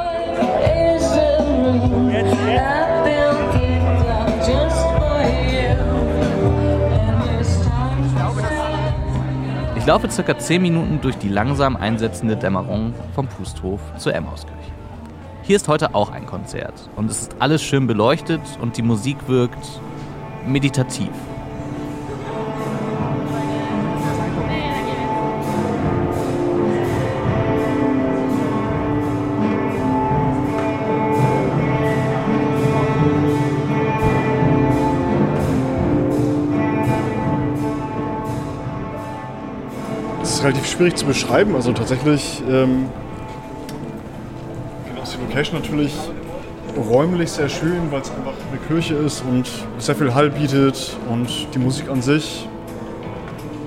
Ich 9.76 9.86
laufe 9.86 10.10
circa 10.10 10.36
10 10.36 10.60
Minuten 10.60 11.00
durch 11.00 11.16
die 11.18 11.28
langsam 11.28 11.76
einsetzende 11.76 12.36
Dämmerung 12.36 12.92
vom 13.14 13.28
Pusthof 13.28 13.80
zur 13.96 14.12
Emmauskirche. 14.12 14.58
Hier 15.42 15.54
ist 15.54 15.68
heute 15.68 15.94
auch 15.94 16.10
ein 16.10 16.26
Konzert 16.26 16.90
und 16.96 17.08
es 17.08 17.22
ist 17.22 17.36
alles 17.38 17.62
schön 17.62 17.86
beleuchtet 17.86 18.42
und 18.60 18.76
die 18.76 18.82
Musik 18.82 19.16
wirkt 19.28 19.80
meditativ. 20.46 21.10
Schwierig 40.80 40.96
zu 40.96 41.04
beschreiben. 41.04 41.54
Also 41.54 41.74
tatsächlich 41.74 42.42
ähm, 42.48 42.86
ist 45.02 45.14
die 45.14 45.20
Location 45.20 45.60
natürlich 45.60 45.92
räumlich 46.74 47.30
sehr 47.30 47.50
schön, 47.50 47.90
weil 47.90 48.00
es 48.00 48.10
einfach 48.10 48.32
eine 48.50 48.58
Kirche 48.66 48.94
ist 48.94 49.22
und 49.28 49.46
sehr 49.76 49.94
viel 49.94 50.14
Hall 50.14 50.30
bietet 50.30 50.96
und 51.10 51.28
die 51.54 51.58
Musik 51.58 51.90
an 51.90 52.00
sich 52.00 52.48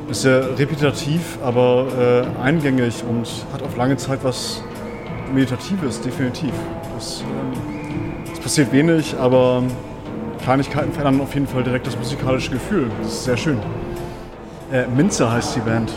ist 0.09 0.23
sehr 0.23 0.57
repetitiv, 0.57 1.37
aber 1.43 1.85
äh, 1.99 2.41
eingängig 2.43 3.03
und 3.07 3.29
hat 3.53 3.61
auf 3.61 3.77
lange 3.77 3.95
Zeit 3.97 4.23
was 4.23 4.63
Meditatives, 5.31 6.01
definitiv. 6.01 6.49
Ähm, 6.49 8.13
es 8.33 8.39
passiert 8.39 8.71
wenig, 8.71 9.15
aber 9.19 9.61
Kleinigkeiten 10.41 10.91
verändern 10.91 11.21
auf 11.21 11.35
jeden 11.35 11.45
Fall 11.45 11.63
direkt 11.63 11.85
das 11.85 11.95
musikalische 11.95 12.49
Gefühl. 12.49 12.89
Das 13.03 13.13
ist 13.13 13.25
sehr 13.25 13.37
schön. 13.37 13.59
Äh, 14.71 14.87
Minze 14.87 15.31
heißt 15.31 15.55
die 15.55 15.59
Band. 15.59 15.93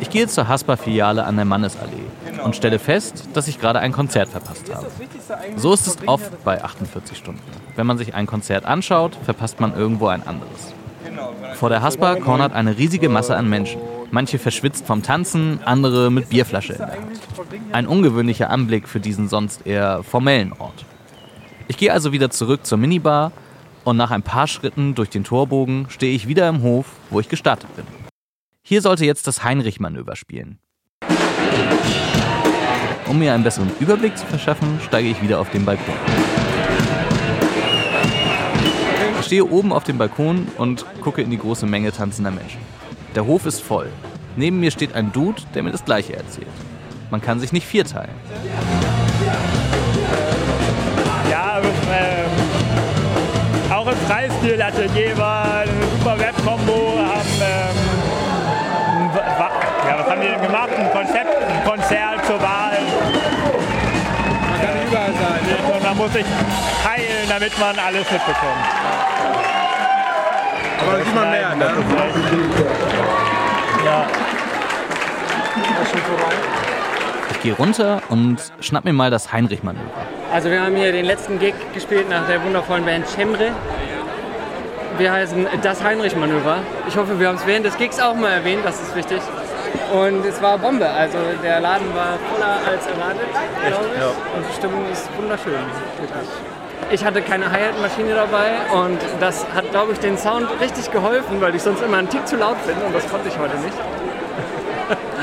Ich 0.00 0.10
gehe 0.10 0.26
zur 0.26 0.48
Haspa-Filiale 0.48 1.24
an 1.24 1.36
der 1.36 1.44
Mannesallee 1.44 2.04
und 2.44 2.54
stelle 2.54 2.78
fest, 2.78 3.28
dass 3.32 3.48
ich 3.48 3.58
gerade 3.58 3.80
ein 3.80 3.92
Konzert 3.92 4.28
verpasst 4.28 4.72
habe. 4.74 4.86
So 5.56 5.72
ist 5.72 5.86
es 5.86 5.96
oft 6.06 6.44
bei 6.44 6.62
48 6.62 7.16
Stunden. 7.16 7.40
Wenn 7.74 7.86
man 7.86 7.98
sich 7.98 8.14
ein 8.14 8.26
Konzert 8.26 8.66
anschaut, 8.66 9.16
verpasst 9.24 9.60
man 9.60 9.74
irgendwo 9.74 10.08
ein 10.08 10.26
anderes. 10.26 10.74
Vor 11.54 11.70
der 11.70 11.82
Haspa 11.82 12.16
cornert 12.16 12.52
eine 12.52 12.76
riesige 12.76 13.08
Masse 13.08 13.36
an 13.36 13.48
Menschen. 13.48 13.80
Manche 14.10 14.38
verschwitzt 14.38 14.86
vom 14.86 15.02
Tanzen, 15.02 15.60
andere 15.64 16.10
mit 16.10 16.28
Bierflasche 16.28 16.74
in 16.74 16.78
der 16.78 16.92
Hand. 16.92 17.20
Ein 17.72 17.86
ungewöhnlicher 17.86 18.50
Anblick 18.50 18.88
für 18.88 19.00
diesen 19.00 19.28
sonst 19.28 19.66
eher 19.66 20.02
formellen 20.02 20.52
Ort. 20.52 20.84
Ich 21.68 21.76
gehe 21.76 21.92
also 21.92 22.12
wieder 22.12 22.30
zurück 22.30 22.64
zur 22.64 22.78
Minibar 22.78 23.32
und 23.84 23.96
nach 23.96 24.10
ein 24.10 24.22
paar 24.22 24.46
Schritten 24.46 24.94
durch 24.94 25.10
den 25.10 25.24
Torbogen 25.24 25.86
stehe 25.88 26.14
ich 26.14 26.28
wieder 26.28 26.48
im 26.48 26.62
Hof, 26.62 26.86
wo 27.10 27.18
ich 27.18 27.28
gestartet 27.28 27.74
bin. 27.74 28.05
Hier 28.68 28.82
sollte 28.82 29.04
jetzt 29.04 29.28
das 29.28 29.44
Heinrich-Manöver 29.44 30.16
spielen. 30.16 30.58
Um 33.06 33.16
mir 33.16 33.32
einen 33.32 33.44
besseren 33.44 33.70
Überblick 33.78 34.18
zu 34.18 34.26
verschaffen, 34.26 34.80
steige 34.84 35.08
ich 35.08 35.22
wieder 35.22 35.38
auf 35.38 35.52
den 35.52 35.64
Balkon. 35.64 35.94
Ich 39.20 39.26
stehe 39.26 39.44
oben 39.44 39.72
auf 39.72 39.84
dem 39.84 39.98
Balkon 39.98 40.48
und 40.58 40.84
gucke 41.00 41.22
in 41.22 41.30
die 41.30 41.38
große 41.38 41.64
Menge 41.64 41.92
tanzender 41.92 42.32
Menschen. 42.32 42.60
Der 43.14 43.24
Hof 43.24 43.46
ist 43.46 43.62
voll. 43.62 43.88
Neben 44.34 44.58
mir 44.58 44.72
steht 44.72 44.96
ein 44.96 45.12
Dude, 45.12 45.40
der 45.54 45.62
mir 45.62 45.70
das 45.70 45.84
Gleiche 45.84 46.16
erzählt. 46.16 46.48
Man 47.12 47.20
kann 47.20 47.38
sich 47.38 47.52
nicht 47.52 47.68
vierteilen. 47.68 48.10
Ja, 51.30 51.60
ähm, 51.60 52.30
auch 53.72 53.86
im 53.86 53.96
Freistil-Atelier 54.08 55.12
eine 55.12 55.70
super 55.98 56.18
Web-Kombo, 56.18 56.75
denn 60.26 60.42
gemacht? 60.42 60.70
Ein 60.76 60.90
Konzept, 60.92 61.42
ein 61.42 61.64
Konzert 61.64 62.26
zur 62.26 62.40
Wahl. 62.40 62.78
Man 64.50 64.60
kann 64.60 64.86
überall 64.86 65.12
sein. 65.12 65.74
Und 65.74 65.82
man 65.82 65.96
muss 65.96 66.12
sich 66.12 66.26
teilen, 66.82 67.28
damit 67.28 67.58
man 67.58 67.78
alles 67.78 68.10
mitbekommt. 68.10 68.66
Aber 70.80 70.98
sieht 70.98 71.14
man 71.14 71.30
mehr, 71.30 71.54
ne? 71.54 71.70
Ja. 73.84 74.06
Ich 77.30 77.42
gehe 77.42 77.54
runter 77.54 78.02
und 78.08 78.38
schnapp 78.60 78.84
mir 78.84 78.92
mal 78.92 79.10
das 79.10 79.32
Heinrich-Manöver. 79.32 79.84
Also 80.32 80.50
wir 80.50 80.60
haben 80.60 80.76
hier 80.76 80.92
den 80.92 81.04
letzten 81.04 81.38
Gig 81.38 81.54
gespielt 81.72 82.08
nach 82.08 82.26
der 82.26 82.42
wundervollen 82.42 82.84
Band 82.84 83.06
Chemre. 83.14 83.52
Wir 84.98 85.12
heißen 85.12 85.46
das 85.62 85.82
Heinrich-Manöver. 85.82 86.58
Ich 86.88 86.96
hoffe, 86.96 87.18
wir 87.18 87.28
haben 87.28 87.36
es 87.36 87.46
während 87.46 87.66
des 87.66 87.76
Gigs 87.76 88.00
auch 88.00 88.14
mal 88.14 88.30
erwähnt, 88.32 88.64
das 88.64 88.80
ist 88.80 88.94
wichtig. 88.96 89.20
Und 89.92 90.24
es 90.24 90.40
war 90.42 90.58
Bombe, 90.58 90.88
also 90.88 91.18
der 91.42 91.60
Laden 91.60 91.94
war 91.94 92.18
voller 92.32 92.58
als 92.66 92.86
erwartet, 92.86 93.28
glaube 93.66 93.86
ich. 93.94 94.00
Ja. 94.00 94.08
Und 94.08 94.44
die 94.48 94.54
Stimmung 94.54 94.84
ist 94.90 95.08
wunderschön, 95.16 95.52
wirklich. 96.00 96.28
Ich 96.90 97.04
hatte 97.04 97.20
keine 97.22 97.50
Hi-Hat-Maschine 97.50 98.14
dabei 98.14 98.52
und 98.72 98.98
das 99.18 99.44
hat, 99.54 99.70
glaube 99.70 99.92
ich, 99.92 99.98
den 99.98 100.16
Sound 100.16 100.48
richtig 100.60 100.90
geholfen, 100.90 101.40
weil 101.40 101.54
ich 101.54 101.62
sonst 101.62 101.82
immer 101.82 101.98
einen 101.98 102.08
Tick 102.08 102.26
zu 102.26 102.36
laut 102.36 102.56
bin 102.66 102.76
und 102.86 102.94
das 102.94 103.08
konnte 103.08 103.28
ich 103.28 103.38
heute 103.38 103.56
nicht. 103.56 103.76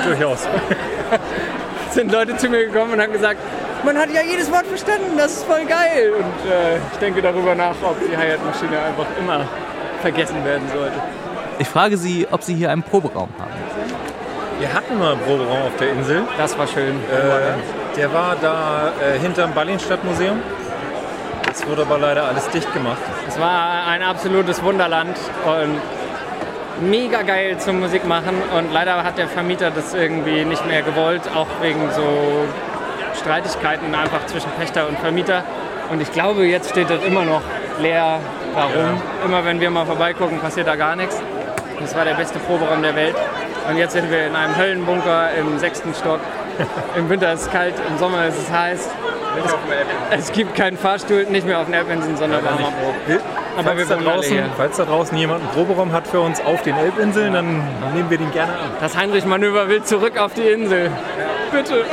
Durchaus. 0.06 0.48
sind 1.94 2.12
Leute 2.12 2.36
zu 2.38 2.50
mir 2.50 2.66
gekommen 2.66 2.94
und 2.94 3.02
haben 3.02 3.14
gesagt, 3.14 3.38
man 3.86 3.98
hat 3.98 4.12
ja 4.12 4.22
jedes 4.22 4.52
Wort 4.52 4.66
verstanden, 4.66 5.18
das 5.18 5.38
ist 5.38 5.44
voll 5.44 5.66
geil. 5.66 6.14
Und 6.18 6.52
äh, 6.52 6.78
ich 6.92 7.00
denke 7.00 7.22
darüber 7.22 7.54
nach, 7.56 7.76
ob 7.84 7.98
die 8.00 8.16
Hi-Hat-Maschine 8.16 8.80
einfach 8.80 9.06
immer 9.20 9.46
vergessen 10.02 10.44
werden 10.44 10.68
sollte. 10.74 10.96
Ich 11.60 11.68
frage 11.68 11.98
sie, 11.98 12.28
ob 12.32 12.44
sie 12.44 12.56
hier 12.56 12.72
einen 12.72 12.84
Proberaum 12.84 13.30
haben. 13.40 13.63
Wir 14.60 14.74
hatten 14.74 14.98
mal 14.98 15.14
einen 15.14 15.22
Proberaum 15.22 15.64
auf 15.64 15.76
der 15.80 15.92
Insel. 15.92 16.24
Das 16.38 16.58
war 16.58 16.68
schön. 16.68 16.96
Äh, 16.96 17.98
der 17.98 18.14
war 18.14 18.36
da 18.42 18.92
äh, 19.02 19.20
hinterm 19.20 19.54
Ballinstadtmuseum. 19.54 20.42
Es 21.52 21.68
wurde 21.68 21.84
aber 21.84 21.98
leider 21.98 22.26
alles 22.26 22.50
dicht 22.50 22.72
gemacht. 22.74 23.02
Es 23.28 23.40
war 23.40 23.88
ein 23.88 24.02
absolutes 24.02 24.64
Wunderland 24.64 25.18
und 25.46 26.90
mega 26.90 27.22
geil 27.22 27.58
zum 27.60 27.80
Musik 27.80 28.06
machen. 28.06 28.42
Und 28.58 28.74
leider 28.74 29.04
hat 29.04 29.18
der 29.18 29.28
Vermieter 29.28 29.70
das 29.72 29.94
irgendwie 29.94 30.46
nicht 30.46 30.66
mehr 30.66 30.82
gewollt, 30.82 31.22
auch 31.36 31.48
wegen 31.62 31.92
so 31.92 32.46
Streitigkeiten 33.20 33.94
einfach 33.94 34.26
zwischen 34.26 34.50
Pächter 34.52 34.88
und 34.88 34.98
Vermieter. 35.00 35.44
Und 35.92 36.02
ich 36.02 36.12
glaube, 36.12 36.46
jetzt 36.46 36.72
steht 36.72 36.90
das 36.90 37.04
immer 37.04 37.26
noch 37.26 37.42
leer 37.80 38.20
Warum? 38.54 39.02
Immer 39.26 39.44
wenn 39.46 39.60
wir 39.60 39.72
mal 39.72 39.86
vorbeigucken, 39.86 40.40
passiert 40.40 40.68
da 40.68 40.76
gar 40.76 40.96
nichts. 40.96 41.20
Das 41.80 41.96
war 41.96 42.06
der 42.06 42.14
beste 42.14 42.38
Proberaum 42.40 42.84
der 42.84 42.96
Welt. 42.96 43.16
Und 43.70 43.78
jetzt 43.78 43.94
sind 43.94 44.10
wir 44.12 44.28
in 44.28 44.36
einem 44.36 44.56
Höllenbunker 44.58 45.32
im 45.36 45.58
sechsten 45.58 45.94
Stock. 45.94 46.20
Im 46.96 47.10
Winter 47.10 47.34
ist 47.34 47.44
es 47.44 47.50
kalt, 47.50 47.74
im 47.88 47.98
Sommer 47.98 48.28
ist 48.28 48.38
es 48.38 48.52
heiß. 48.52 48.90
Es, 50.12 50.26
es 50.28 50.32
gibt 50.32 50.54
keinen 50.56 50.78
Fahrstuhl, 50.78 51.26
nicht 51.26 51.48
mehr 51.48 51.60
auf 51.60 51.66
den 51.66 51.74
Elbinseln, 51.74 52.16
sondern 52.16 52.46
am 52.46 52.54
Abbruch. 52.54 52.94
Aber 53.58 53.78
wir 53.78 53.86
falls, 53.86 53.90
da 53.90 53.96
wohnen 53.96 54.08
alle 54.08 54.16
draußen, 54.18 54.34
hier. 54.34 54.50
falls 54.56 54.78
da 54.78 54.86
draußen 54.86 55.18
jemand 55.18 55.42
einen 55.42 55.50
Proberaum 55.52 55.92
hat 55.92 56.08
für 56.08 56.20
uns 56.20 56.40
auf 56.42 56.62
den 56.62 56.76
Elbinseln, 56.76 57.34
dann 57.34 57.64
nehmen 57.94 58.10
wir 58.10 58.18
den 58.18 58.32
gerne 58.32 58.54
an. 58.54 58.72
Das 58.80 58.96
Heinrich-Manöver 58.96 59.68
will 59.70 59.84
zurück 59.84 60.20
auf 60.20 60.34
die 60.34 60.44
Insel. 60.44 60.92
Bitte. 61.52 61.86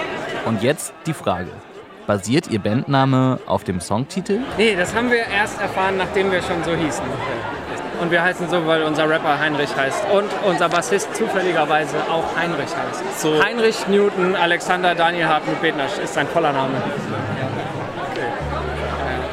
Und 0.45 0.63
jetzt 0.63 0.93
die 1.07 1.15
Frage. 1.15 1.51
Basiert 2.07 2.49
Ihr 2.49 2.59
Bandname 2.59 3.39
auf 3.47 3.63
dem 3.65 3.81
Songtitel? 3.81 4.41
Nee, 4.59 4.75
das 4.75 4.95
haben 4.95 5.11
wir 5.11 5.25
erst 5.27 5.61
erfahren, 5.61 5.97
nachdem 5.97 6.33
wir 6.33 6.43
schon 6.43 6.63
so 6.65 6.73
hießen. 6.73 7.05
Und 8.01 8.11
wir 8.11 8.23
heißen 8.23 8.49
so, 8.49 8.67
weil 8.67 8.83
unser 8.83 9.09
Rapper 9.09 9.39
Heinrich 9.39 9.75
heißt. 9.77 10.05
Und 10.11 10.31
unser 10.47 10.69
Bassist 10.69 11.15
zufälligerweise 11.15 11.97
auch 12.11 12.25
Heinrich 12.37 12.71
heißt. 12.75 13.21
So. 13.21 13.43
Heinrich 13.43 13.87
Newton 13.89 14.35
Alexander 14.37 14.95
Daniel 14.95 15.29
Hartmut 15.29 15.61
Betnasch 15.61 15.99
ist 16.03 16.15
sein 16.15 16.27
voller 16.27 16.53
Name. 16.53 16.75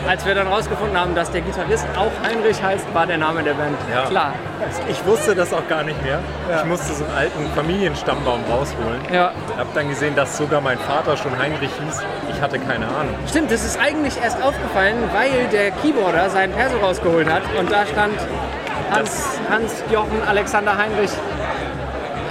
Als 0.08 0.26
wir 0.26 0.36
dann 0.36 0.48
rausgefunden 0.48 0.98
haben, 1.00 1.14
dass 1.16 1.30
der 1.32 1.42
Gitarrist 1.42 1.86
auch 1.98 2.12
Heinrich 2.26 2.62
heißt, 2.64 2.86
war 2.94 3.06
der 3.06 3.18
Name 3.18 3.44
der 3.44 3.54
Band 3.54 3.76
Ja. 3.94 4.06
klar. 4.06 4.34
Ich 4.88 5.06
wusste 5.06 5.36
das 5.36 5.54
auch 5.54 5.68
gar 5.68 5.84
nicht 5.84 6.02
mehr. 6.04 6.20
Ich 6.58 6.66
musste 6.66 6.94
so 6.94 7.04
einen 7.04 7.14
alten 7.14 7.50
Familienstammbaum 7.56 8.40
rausholen. 8.50 9.02
Ja. 9.14 9.32
Hab 9.58 9.74
dann 9.74 9.90
gesehen, 9.90 10.16
dass 10.16 10.38
sogar 10.38 10.62
mein 10.62 10.78
Vater 10.80 11.18
schon 11.18 11.38
Heinrich 11.38 11.70
hieß. 11.84 12.02
Ich 12.34 12.42
hatte 12.42 12.58
keine 12.60 12.86
Ahnung. 12.88 13.16
Stimmt, 13.28 13.52
das 13.52 13.66
ist 13.66 13.80
eigentlich 13.80 14.16
erst 14.24 14.42
aufgefallen, 14.42 14.96
weil 15.14 15.48
der 15.52 15.72
Keyboarder 15.72 16.30
seinen 16.30 16.54
Perso 16.54 16.78
rausgeholt 16.78 17.30
hat 17.32 17.44
und 17.60 17.70
da 17.72 17.86
stand 17.86 18.14
Hans, 18.92 19.40
Hans 19.50 19.84
Jochen 19.92 20.22
Alexander 20.26 20.78
Heinrich. 20.78 21.12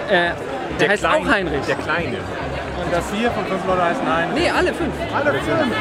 Äh, 0.09 0.31
der, 0.81 0.89
heißt 0.89 1.03
Kleine- 1.05 1.17
auch 1.27 1.31
Heinrich. 1.33 1.67
Der 1.67 1.77
Kleine. 1.77 2.17
Und 2.83 2.93
das 2.93 3.11
Vier 3.11 3.31
von 3.33 3.45
fünf 3.47 3.67
Leute 3.67 3.83
heißen 3.85 4.17
Heinrich. 4.17 4.43
Nee, 4.45 4.51
alle 4.51 4.73
fünf. 4.73 4.93
Alle 5.15 5.33
fünf. 5.35 5.75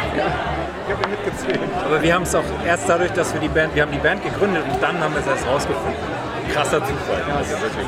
Ich 0.88 0.94
habe 0.94 1.10
mitgezählt. 1.10 1.60
Aber 1.84 2.02
wir 2.02 2.14
haben 2.14 2.24
es 2.24 2.36
auch 2.36 2.44
erst 2.66 2.88
dadurch, 2.88 3.12
dass 3.12 3.34
wir 3.34 3.42
die 3.42 3.48
Band, 3.48 3.74
wir 3.74 3.84
haben 3.84 3.92
die 3.92 3.98
Band 3.98 4.24
gegründet 4.24 4.64
und 4.72 4.82
dann 4.82 5.00
haben 5.00 5.14
wir 5.14 5.22
es 5.22 5.28
erst 5.28 5.48
rausgefunden. 5.48 5.94
Krasser 6.54 6.80
Zufall. 6.80 7.22
Also 7.36 7.52
wirklich. 7.54 7.88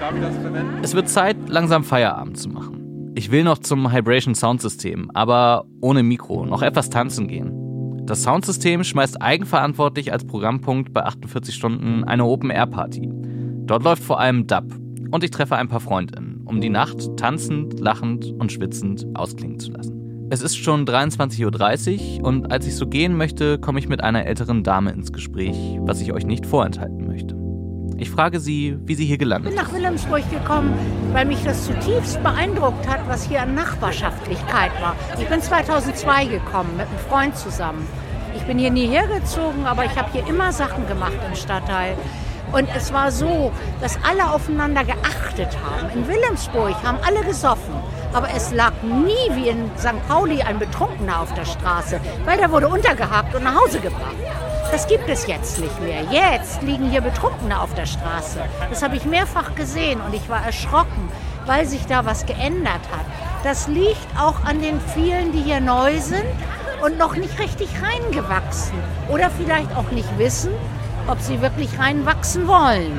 Darf 0.00 0.14
ich 0.14 0.20
das 0.20 0.36
verwenden? 0.36 0.78
Es 0.82 0.94
wird 0.94 1.08
Zeit, 1.08 1.36
langsam 1.48 1.82
Feierabend 1.82 2.38
zu 2.38 2.48
machen. 2.48 3.12
Ich 3.16 3.30
will 3.30 3.44
noch 3.44 3.58
zum 3.58 3.92
Hybration 3.92 4.34
Soundsystem, 4.34 5.10
aber 5.14 5.66
ohne 5.80 6.02
Mikro, 6.02 6.46
noch 6.46 6.62
etwas 6.62 6.90
tanzen 6.90 7.28
gehen. 7.28 8.06
Das 8.06 8.22
Soundsystem 8.22 8.84
schmeißt 8.84 9.22
eigenverantwortlich 9.22 10.12
als 10.12 10.26
Programmpunkt 10.26 10.92
bei 10.92 11.04
48 11.04 11.54
Stunden 11.54 12.04
eine 12.04 12.24
Open-Air-Party. 12.24 13.08
Dort 13.66 13.82
läuft 13.82 14.02
vor 14.02 14.20
allem 14.20 14.46
Dub 14.46 14.64
und 15.10 15.24
ich 15.24 15.30
treffe 15.30 15.56
ein 15.56 15.68
paar 15.68 15.80
Freundinnen, 15.80 16.42
um 16.44 16.60
die 16.60 16.70
Nacht 16.70 17.16
tanzend, 17.16 17.80
lachend 17.80 18.26
und 18.38 18.52
schwitzend 18.52 19.06
ausklingen 19.14 19.58
zu 19.58 19.72
lassen. 19.72 19.93
Es 20.30 20.40
ist 20.40 20.56
schon 20.56 20.86
23.30 20.86 22.20
Uhr 22.20 22.24
und 22.24 22.50
als 22.50 22.66
ich 22.66 22.76
so 22.76 22.86
gehen 22.86 23.16
möchte, 23.16 23.58
komme 23.58 23.78
ich 23.78 23.88
mit 23.88 24.02
einer 24.02 24.24
älteren 24.24 24.62
Dame 24.62 24.90
ins 24.90 25.12
Gespräch, 25.12 25.56
was 25.80 26.00
ich 26.00 26.12
euch 26.12 26.24
nicht 26.24 26.46
vorenthalten 26.46 27.06
möchte. 27.06 27.36
Ich 27.98 28.10
frage 28.10 28.40
sie, 28.40 28.78
wie 28.84 28.94
sie 28.94 29.04
hier 29.04 29.18
gelandet 29.18 29.54
bin 29.54 29.62
nach 29.62 29.72
Wilhelmsburg 29.72 30.28
gekommen, 30.30 30.72
weil 31.12 31.26
mich 31.26 31.44
das 31.44 31.66
zutiefst 31.66 32.22
beeindruckt 32.22 32.88
hat, 32.88 33.06
was 33.06 33.28
hier 33.28 33.42
an 33.42 33.54
Nachbarschaftlichkeit 33.54 34.72
war. 34.80 34.96
Ich 35.20 35.28
bin 35.28 35.42
2002 35.42 36.26
gekommen 36.26 36.70
mit 36.76 36.86
einem 36.86 36.98
Freund 37.08 37.36
zusammen. 37.36 37.86
Ich 38.34 38.42
bin 38.44 38.58
hier 38.58 38.70
nie 38.70 38.86
hergezogen, 38.86 39.66
aber 39.66 39.84
ich 39.84 39.96
habe 39.96 40.10
hier 40.10 40.26
immer 40.26 40.52
Sachen 40.52 40.88
gemacht 40.88 41.18
im 41.28 41.36
Stadtteil. 41.36 41.96
Und 42.52 42.68
es 42.74 42.92
war 42.92 43.10
so, 43.10 43.52
dass 43.80 43.98
alle 44.08 44.32
aufeinander 44.32 44.84
geachtet 44.84 45.56
haben. 45.62 45.90
In 45.94 46.08
Wilhelmsburg 46.08 46.74
haben 46.82 46.98
alle 47.04 47.24
gesoffen. 47.24 47.74
Aber 48.14 48.28
es 48.34 48.52
lag 48.52 48.72
nie 48.82 49.34
wie 49.34 49.48
in 49.48 49.70
St. 49.76 50.06
Pauli 50.08 50.40
ein 50.40 50.58
Betrunkener 50.58 51.20
auf 51.20 51.34
der 51.34 51.44
Straße, 51.44 52.00
weil 52.24 52.38
der 52.38 52.50
wurde 52.50 52.68
untergehakt 52.68 53.34
und 53.34 53.42
nach 53.42 53.56
Hause 53.56 53.80
gebracht. 53.80 54.14
Das 54.70 54.86
gibt 54.86 55.08
es 55.08 55.26
jetzt 55.26 55.58
nicht 55.60 55.80
mehr. 55.80 56.02
Jetzt 56.10 56.62
liegen 56.62 56.90
hier 56.90 57.00
Betrunkene 57.00 57.60
auf 57.60 57.74
der 57.74 57.86
Straße. 57.86 58.40
Das 58.70 58.82
habe 58.82 58.96
ich 58.96 59.04
mehrfach 59.04 59.54
gesehen 59.56 60.00
und 60.00 60.14
ich 60.14 60.28
war 60.28 60.44
erschrocken, 60.44 61.08
weil 61.44 61.66
sich 61.66 61.86
da 61.86 62.06
was 62.06 62.24
geändert 62.24 62.82
hat. 62.92 63.04
Das 63.42 63.66
liegt 63.68 64.06
auch 64.18 64.44
an 64.44 64.62
den 64.62 64.80
vielen, 64.80 65.32
die 65.32 65.42
hier 65.42 65.60
neu 65.60 65.98
sind 66.00 66.24
und 66.82 66.98
noch 66.98 67.16
nicht 67.16 67.38
richtig 67.38 67.68
reingewachsen. 67.82 68.78
Oder 69.10 69.30
vielleicht 69.30 69.76
auch 69.76 69.90
nicht 69.90 70.18
wissen, 70.18 70.52
ob 71.08 71.20
sie 71.20 71.40
wirklich 71.40 71.78
reinwachsen 71.78 72.46
wollen. 72.46 72.98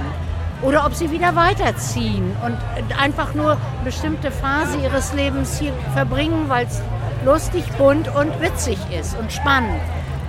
Oder 0.66 0.84
ob 0.86 0.96
sie 0.96 1.12
wieder 1.12 1.36
weiterziehen 1.36 2.36
und 2.44 2.58
einfach 3.00 3.36
nur 3.36 3.52
eine 3.52 3.60
bestimmte 3.84 4.32
Phase 4.32 4.78
ihres 4.80 5.14
Lebens 5.14 5.60
hier 5.60 5.74
verbringen, 5.94 6.50
weil 6.50 6.66
es 6.66 6.82
lustig, 7.24 7.64
bunt 7.78 8.08
und 8.16 8.42
witzig 8.42 8.80
ist 8.98 9.16
und 9.18 9.32
spannend. 9.32 9.80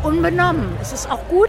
Unbenommen. 0.03 0.77
Es 0.83 0.93
ist 0.93 1.11
auch 1.11 1.27
gut, 1.29 1.49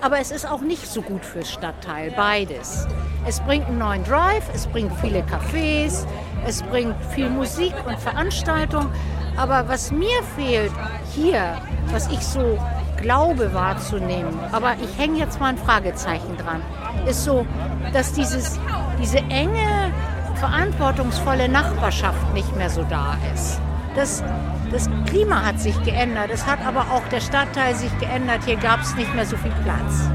aber 0.00 0.20
es 0.20 0.30
ist 0.30 0.50
auch 0.50 0.62
nicht 0.62 0.86
so 0.86 1.02
gut 1.02 1.22
fürs 1.22 1.52
Stadtteil. 1.52 2.12
Beides. 2.12 2.88
Es 3.26 3.40
bringt 3.40 3.66
einen 3.68 3.78
neuen 3.78 4.04
Drive, 4.04 4.44
es 4.54 4.66
bringt 4.66 4.92
viele 5.00 5.20
Cafés, 5.20 6.06
es 6.46 6.62
bringt 6.62 6.96
viel 7.14 7.28
Musik 7.28 7.74
und 7.86 7.98
Veranstaltung. 7.98 8.90
Aber 9.36 9.68
was 9.68 9.90
mir 9.90 10.22
fehlt 10.36 10.72
hier, 11.14 11.58
was 11.90 12.08
ich 12.08 12.20
so 12.20 12.58
glaube 13.04 13.52
wahrzunehmen, 13.52 14.32
aber 14.50 14.76
ich 14.82 14.98
hänge 14.98 15.18
jetzt 15.18 15.38
mal 15.38 15.48
ein 15.48 15.58
Fragezeichen 15.58 16.38
dran, 16.38 16.62
ist 17.06 17.22
so, 17.22 17.44
dass 17.92 18.14
dieses, 18.14 18.58
diese 18.98 19.18
enge, 19.18 19.92
verantwortungsvolle 20.36 21.50
Nachbarschaft 21.50 22.32
nicht 22.32 22.56
mehr 22.56 22.70
so 22.70 22.82
da 22.88 23.18
ist. 23.34 23.60
Das, 23.94 24.24
das 24.72 24.88
Klima 25.06 25.44
hat 25.44 25.60
sich 25.60 25.80
geändert, 25.84 26.30
es 26.32 26.46
hat 26.46 26.64
aber 26.66 26.80
auch 26.80 27.06
der 27.10 27.20
Stadtteil 27.20 27.74
sich 27.74 27.96
geändert. 27.98 28.40
Hier 28.46 28.56
gab 28.56 28.80
es 28.80 28.96
nicht 28.96 29.14
mehr 29.14 29.26
so 29.26 29.36
viel 29.36 29.52
Platz. 29.64 30.08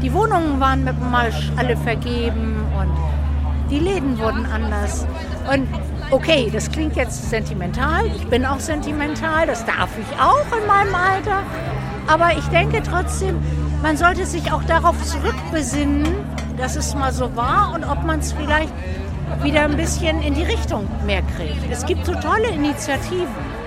Die 0.00 0.12
Wohnungen 0.14 0.60
waren 0.60 0.84
mit 0.84 0.96
dem 0.96 1.10
Marsch 1.10 1.50
alle 1.56 1.76
vergeben 1.76 2.64
und 2.80 3.68
die 3.68 3.80
Läden 3.80 4.16
wurden 4.16 4.46
anders. 4.46 5.06
Und 5.52 5.66
okay, 6.12 6.50
das 6.52 6.70
klingt 6.70 6.94
jetzt 6.94 7.30
sentimental. 7.30 8.06
Ich 8.06 8.26
bin 8.28 8.46
auch 8.46 8.60
sentimental, 8.60 9.48
das 9.48 9.66
darf 9.66 9.90
ich 9.98 10.20
auch 10.20 10.46
in 10.56 10.66
meinem 10.68 10.94
Alter. 10.94 11.42
Aber 12.08 12.32
ich 12.36 12.46
denke 12.48 12.82
trotzdem, 12.82 13.38
man 13.82 13.96
sollte 13.96 14.26
sich 14.26 14.50
auch 14.50 14.64
darauf 14.64 15.00
zurückbesinnen, 15.04 16.06
dass 16.56 16.74
es 16.74 16.94
mal 16.94 17.12
so 17.12 17.36
war 17.36 17.72
und 17.74 17.84
ob 17.84 18.02
man 18.02 18.20
es 18.20 18.32
vielleicht 18.32 18.72
wieder 19.42 19.62
ein 19.62 19.76
bisschen 19.76 20.22
in 20.22 20.34
die 20.34 20.42
Richtung 20.42 20.88
mehr 21.04 21.22
kriegt. 21.36 21.70
Es 21.70 21.84
gibt 21.84 22.06
so 22.06 22.14
tolle 22.14 22.48
Initiativen. 22.48 23.58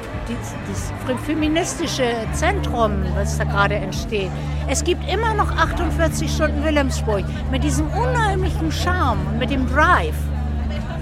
Das 0.68 0.94
feministische 1.26 2.14
Zentrum, 2.34 3.04
was 3.16 3.38
da 3.38 3.44
gerade 3.44 3.76
entsteht. 3.76 4.32
Es 4.68 4.84
gibt 4.84 5.08
immer 5.12 5.34
noch 5.34 5.52
48 5.52 6.32
Stunden 6.32 6.64
Wilhelmsburg 6.64 7.26
mit 7.52 7.64
diesem 7.64 7.88
unheimlichen 7.88 8.72
Charme 8.72 9.20
und 9.28 9.40
mit 9.40 9.50
dem 9.50 9.68
Drive. 9.68 10.16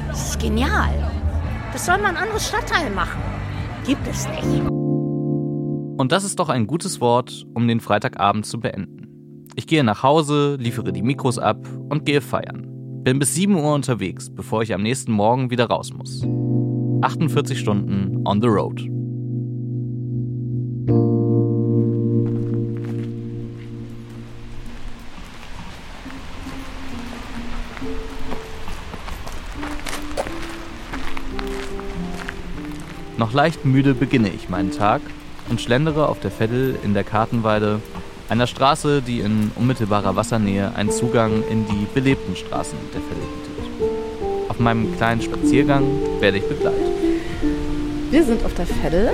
Das 0.10 0.30
ist 0.30 0.40
genial. 0.40 0.94
Das 1.74 1.86
soll 1.86 2.00
man 2.00 2.18
ein 2.18 2.24
anderes 2.24 2.48
Stadtteil 2.48 2.90
machen. 2.90 3.22
Gibt 3.86 4.08
es 4.08 4.28
nicht. 4.30 4.69
Und 6.00 6.14
das 6.14 6.24
ist 6.24 6.40
doch 6.40 6.48
ein 6.48 6.66
gutes 6.66 7.02
Wort, 7.02 7.46
um 7.54 7.68
den 7.68 7.82
Freitagabend 7.82 8.46
zu 8.46 8.62
beenden. 8.62 9.50
Ich 9.56 9.68
gehe 9.68 9.84
nach 9.84 10.02
Hause, 10.02 10.56
liefere 10.58 10.94
die 10.94 11.02
Mikros 11.02 11.38
ab 11.38 11.68
und 11.90 12.06
gehe 12.06 12.22
feiern. 12.22 12.66
Bin 13.04 13.20
bis 13.20 13.36
7 13.36 13.54
Uhr 13.54 13.74
unterwegs, 13.74 14.34
bevor 14.34 14.62
ich 14.62 14.74
am 14.74 14.82
nächsten 14.82 15.12
Morgen 15.12 15.52
wieder 15.52 15.66
raus 15.66 15.92
muss. 15.92 16.24
48 17.02 17.60
Stunden 17.60 18.26
on 18.26 18.42
the 18.42 18.48
road. 18.48 18.80
Noch 33.18 33.34
leicht 33.34 33.66
müde 33.66 33.94
beginne 33.94 34.30
ich 34.30 34.48
meinen 34.48 34.72
Tag 34.72 35.02
und 35.50 35.62
schlendere 35.62 36.08
auf 36.08 36.20
der 36.20 36.32
Veddel 36.32 36.78
in 36.84 36.94
der 36.94 37.04
Kartenweide, 37.04 37.82
einer 38.30 38.48
Straße, 38.48 39.02
die 39.02 39.22
in 39.22 39.52
unmittelbarer 39.56 40.16
Wassernähe 40.16 40.74
einen 40.76 40.92
Zugang 40.92 41.44
in 41.50 41.66
die 41.66 41.88
belebten 41.94 42.36
Straßen 42.36 42.78
der 42.94 43.02
Veddel 43.02 43.24
bietet. 43.24 44.50
Auf 44.50 44.60
meinem 44.60 44.96
kleinen 44.98 45.22
Spaziergang 45.22 45.84
werde 46.20 46.38
ich 46.38 46.48
begleitet. 46.48 46.80
Wir 48.12 48.24
sind 48.24 48.44
auf 48.46 48.54
der 48.54 48.68
Veddel, 48.68 49.10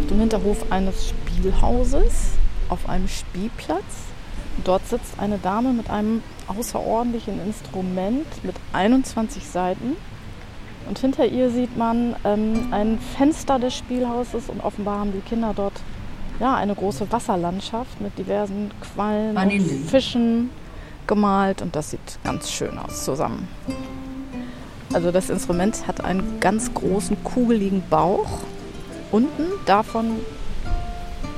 auf 0.00 0.06
dem 0.08 0.20
Hinterhof 0.20 0.70
eines 0.70 1.08
Spielhauses, 1.08 2.32
auf 2.68 2.88
einem 2.88 3.08
Spielplatz. 3.08 4.08
Dort 4.64 4.86
sitzt 4.88 5.18
eine 5.18 5.38
Dame 5.38 5.72
mit 5.72 5.90
einem 5.90 6.22
außerordentlichen 6.48 7.40
Instrument 7.44 8.26
mit 8.42 8.56
21 8.72 9.44
Seiten. 9.46 9.96
Und 10.88 10.98
hinter 10.98 11.26
ihr 11.26 11.50
sieht 11.50 11.76
man 11.76 12.16
ähm, 12.24 12.68
ein 12.70 12.98
Fenster 12.98 13.58
des 13.58 13.74
Spielhauses 13.76 14.48
und 14.48 14.64
offenbar 14.64 15.00
haben 15.00 15.12
die 15.12 15.20
Kinder 15.20 15.52
dort 15.54 15.74
ja, 16.40 16.54
eine 16.54 16.74
große 16.74 17.10
Wasserlandschaft 17.12 18.00
mit 18.00 18.16
diversen 18.18 18.70
Quallen 18.80 19.36
und. 19.36 19.60
Fischen 19.88 20.50
gemalt 21.06 21.62
und 21.62 21.74
das 21.74 21.90
sieht 21.90 22.18
ganz 22.24 22.50
schön 22.50 22.78
aus 22.78 23.04
zusammen. 23.04 23.48
Also 24.92 25.10
das 25.10 25.28
Instrument 25.28 25.86
hat 25.86 26.02
einen 26.02 26.40
ganz 26.40 26.72
großen 26.72 27.22
kugeligen 27.22 27.82
Bauch. 27.90 28.40
Unten 29.10 29.44
davon 29.66 30.20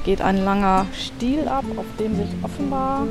geht 0.04 0.22
ein 0.22 0.44
langer 0.44 0.86
Stiel 0.92 1.48
ab, 1.48 1.64
auf 1.76 1.86
dem 1.98 2.16
sich 2.16 2.28
offenbar 2.42 3.06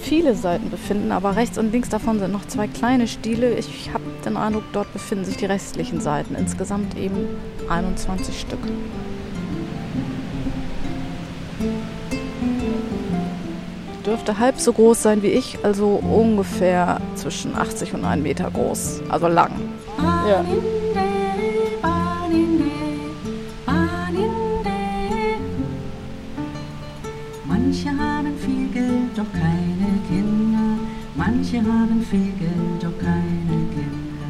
viele 0.00 0.34
Seiten 0.34 0.70
befinden, 0.70 1.12
aber 1.12 1.36
rechts 1.36 1.58
und 1.58 1.72
links 1.72 1.88
davon 1.88 2.18
sind 2.18 2.32
noch 2.32 2.46
zwei 2.46 2.66
kleine 2.66 3.06
Stiele. 3.06 3.54
Ich 3.54 3.90
habe 3.92 4.04
den 4.24 4.36
Eindruck, 4.36 4.64
dort 4.72 4.92
befinden 4.92 5.24
sich 5.24 5.36
die 5.36 5.46
restlichen 5.46 6.00
Seiten. 6.00 6.34
Insgesamt 6.34 6.96
eben 6.96 7.26
21 7.68 8.40
Stück. 8.40 8.60
Dürfte 14.06 14.38
halb 14.38 14.58
so 14.58 14.72
groß 14.72 15.02
sein 15.02 15.22
wie 15.22 15.28
ich, 15.28 15.58
also 15.64 16.00
ungefähr 16.02 17.00
zwischen 17.14 17.54
80 17.56 17.94
und 17.94 18.04
1 18.04 18.22
Meter 18.22 18.50
groß, 18.50 19.02
also 19.10 19.28
lang. 19.28 19.52
Ja. 19.98 20.44
Doch 29.18 29.32
keine 29.32 29.90
Kinder. 30.08 30.78
Manche 31.16 31.58
haben 31.58 32.00
viel 32.08 32.32
Geld, 32.38 32.80
doch 32.80 32.96
keine 32.98 33.56
Kinder. 33.74 34.28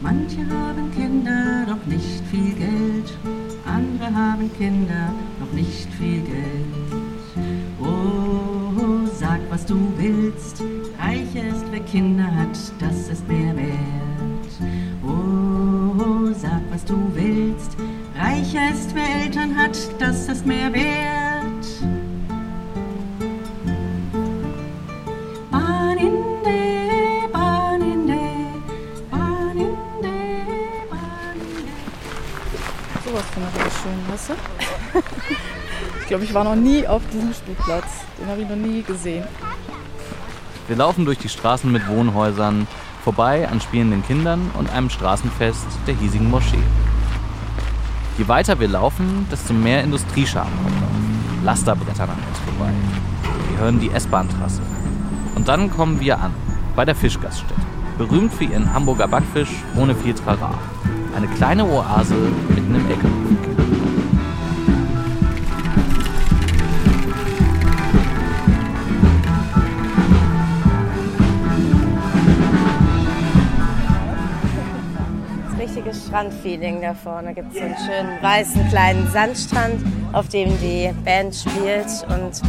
Manche 0.00 0.40
haben 0.40 0.90
Kinder, 0.92 1.64
doch 1.68 1.86
nicht 1.86 2.22
viel 2.30 2.52
Geld. 2.54 3.16
Andere 3.64 4.12
haben 4.12 4.50
Kinder, 4.58 5.12
doch 5.38 5.52
nicht 5.52 5.88
viel 5.98 6.22
Geld. 6.22 7.04
Oh, 7.80 9.06
sag, 9.14 9.40
was 9.50 9.64
du 9.66 9.76
willst. 9.96 10.62
Reicher 10.98 11.48
ist, 11.48 11.66
wer 11.70 11.80
Kinder 11.80 12.26
hat, 12.26 12.58
das 12.80 13.08
ist 13.08 13.28
mehr 13.28 13.54
wert. 13.56 14.52
Oh, 15.06 16.32
sag, 16.36 16.62
was 16.70 16.84
du 16.84 16.96
willst. 17.14 17.76
Reicher 18.18 18.70
ist, 18.72 18.94
wer 18.94 19.22
Eltern 19.22 19.56
hat, 19.56 19.78
das 20.00 20.28
ist 20.28 20.44
mehr 20.44 20.72
wert. 20.72 21.33
Schön, 33.84 34.12
weißt 34.12 34.30
du? 34.30 34.34
ich 36.00 36.06
glaube, 36.06 36.24
ich 36.24 36.34
war 36.34 36.44
noch 36.44 36.56
nie 36.56 36.86
auf 36.86 37.02
diesem 37.12 37.32
Spielplatz. 37.34 38.04
Den 38.18 38.28
habe 38.28 38.42
ich 38.42 38.48
noch 38.48 38.56
nie 38.56 38.82
gesehen. 38.82 39.24
Wir 40.66 40.76
laufen 40.76 41.04
durch 41.04 41.18
die 41.18 41.28
Straßen 41.28 41.70
mit 41.70 41.86
Wohnhäusern, 41.88 42.66
vorbei 43.02 43.46
an 43.48 43.60
spielenden 43.60 44.02
Kindern 44.06 44.50
und 44.58 44.70
einem 44.70 44.88
Straßenfest 44.88 45.66
der 45.86 45.94
hiesigen 45.94 46.30
Moschee. 46.30 46.62
Je 48.16 48.28
weiter 48.28 48.58
wir 48.60 48.68
laufen, 48.68 49.26
desto 49.30 49.52
mehr 49.52 49.82
Industriescharen 49.82 50.52
kommen 50.62 50.82
auf. 50.82 51.44
Lasterbrettern 51.44 52.08
an 52.08 52.16
uns 52.16 52.38
vorbei. 52.38 52.72
Wir 53.50 53.58
hören 53.58 53.80
die 53.80 53.90
S-Bahn-Trasse. 53.90 54.62
Und 55.34 55.48
dann 55.48 55.70
kommen 55.70 56.00
wir 56.00 56.18
an, 56.18 56.32
bei 56.74 56.84
der 56.86 56.94
Fischgaststätte. 56.94 57.60
Berühmt 57.98 58.32
für 58.32 58.44
ihren 58.44 58.72
Hamburger 58.72 59.08
Backfisch 59.08 59.50
ohne 59.76 59.94
viel 59.94 60.14
Trara. 60.14 60.54
Eine 61.14 61.28
kleine 61.28 61.64
Oase 61.64 62.14
mitten 62.48 62.74
im 62.74 62.88
LKW. 62.88 63.73
Strandfeeling 76.14 76.80
da 76.80 76.94
vorne. 76.94 77.34
gibt 77.34 77.52
es 77.52 77.58
so 77.58 77.64
einen 77.64 77.74
schönen 77.74 78.22
weißen 78.22 78.68
kleinen 78.68 79.10
Sandstrand, 79.10 79.84
auf 80.12 80.28
dem 80.28 80.48
die 80.60 80.92
Band 81.04 81.34
spielt 81.34 81.88
und 82.08 82.40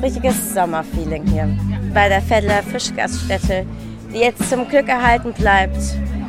richtiges 0.00 0.54
Sommerfeeling 0.54 1.26
hier. 1.26 1.48
Bei 1.92 2.08
der 2.08 2.22
Veddler 2.22 2.62
Fischgaststätte, 2.62 3.66
die 4.14 4.18
jetzt 4.18 4.48
zum 4.48 4.68
Glück 4.68 4.86
erhalten 4.86 5.32
bleibt. 5.32 5.78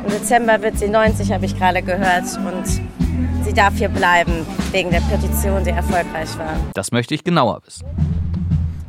Im 0.04 0.10
Dezember 0.10 0.60
wird 0.62 0.76
sie 0.76 0.88
90, 0.88 1.30
habe 1.30 1.46
ich 1.46 1.56
gerade 1.56 1.80
gehört. 1.80 2.24
Und 2.44 2.66
sie 3.44 3.52
darf 3.54 3.76
hier 3.76 3.88
bleiben, 3.88 4.44
wegen 4.72 4.90
der 4.90 5.02
Petition, 5.02 5.62
die 5.62 5.70
erfolgreich 5.70 6.36
war. 6.38 6.56
Das 6.74 6.90
möchte 6.90 7.14
ich 7.14 7.22
genauer 7.22 7.60
wissen. 7.64 7.86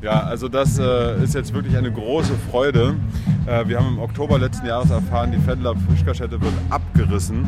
Ja, 0.06 0.20
also 0.20 0.48
das 0.48 0.78
äh, 0.78 1.24
ist 1.24 1.34
jetzt 1.34 1.52
wirklich 1.52 1.76
eine 1.76 1.92
große 1.92 2.34
Freude. 2.52 2.94
Äh, 3.48 3.68
wir 3.68 3.80
haben 3.80 3.88
im 3.88 4.00
Oktober 4.00 4.38
letzten 4.38 4.68
Jahres 4.68 4.92
erfahren, 4.92 5.32
die 5.32 5.40
Fettler 5.40 5.74
Fischgaststätte 5.90 6.40
wird 6.40 6.54
abgerissen. 6.70 7.44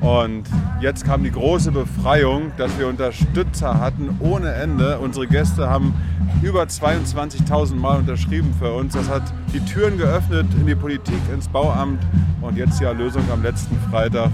Und 0.00 0.42
jetzt 0.80 1.04
kam 1.04 1.22
die 1.22 1.30
große 1.30 1.70
Befreiung, 1.70 2.50
dass 2.56 2.76
wir 2.80 2.88
Unterstützer 2.88 3.78
hatten 3.78 4.16
ohne 4.18 4.52
Ende. 4.54 4.98
Unsere 4.98 5.28
Gäste 5.28 5.70
haben 5.70 5.94
über 6.42 6.64
22.000 6.64 7.76
Mal 7.76 8.00
unterschrieben 8.00 8.52
für 8.58 8.72
uns. 8.72 8.94
Das 8.94 9.08
hat 9.08 9.22
die 9.54 9.60
Türen 9.60 9.96
geöffnet 9.96 10.48
in 10.58 10.66
die 10.66 10.74
Politik, 10.74 11.20
ins 11.32 11.46
Bauamt. 11.46 12.02
Und 12.40 12.56
jetzt 12.56 12.80
die 12.80 12.86
Erlösung 12.86 13.22
am 13.32 13.44
letzten 13.44 13.78
Freitag. 13.88 14.30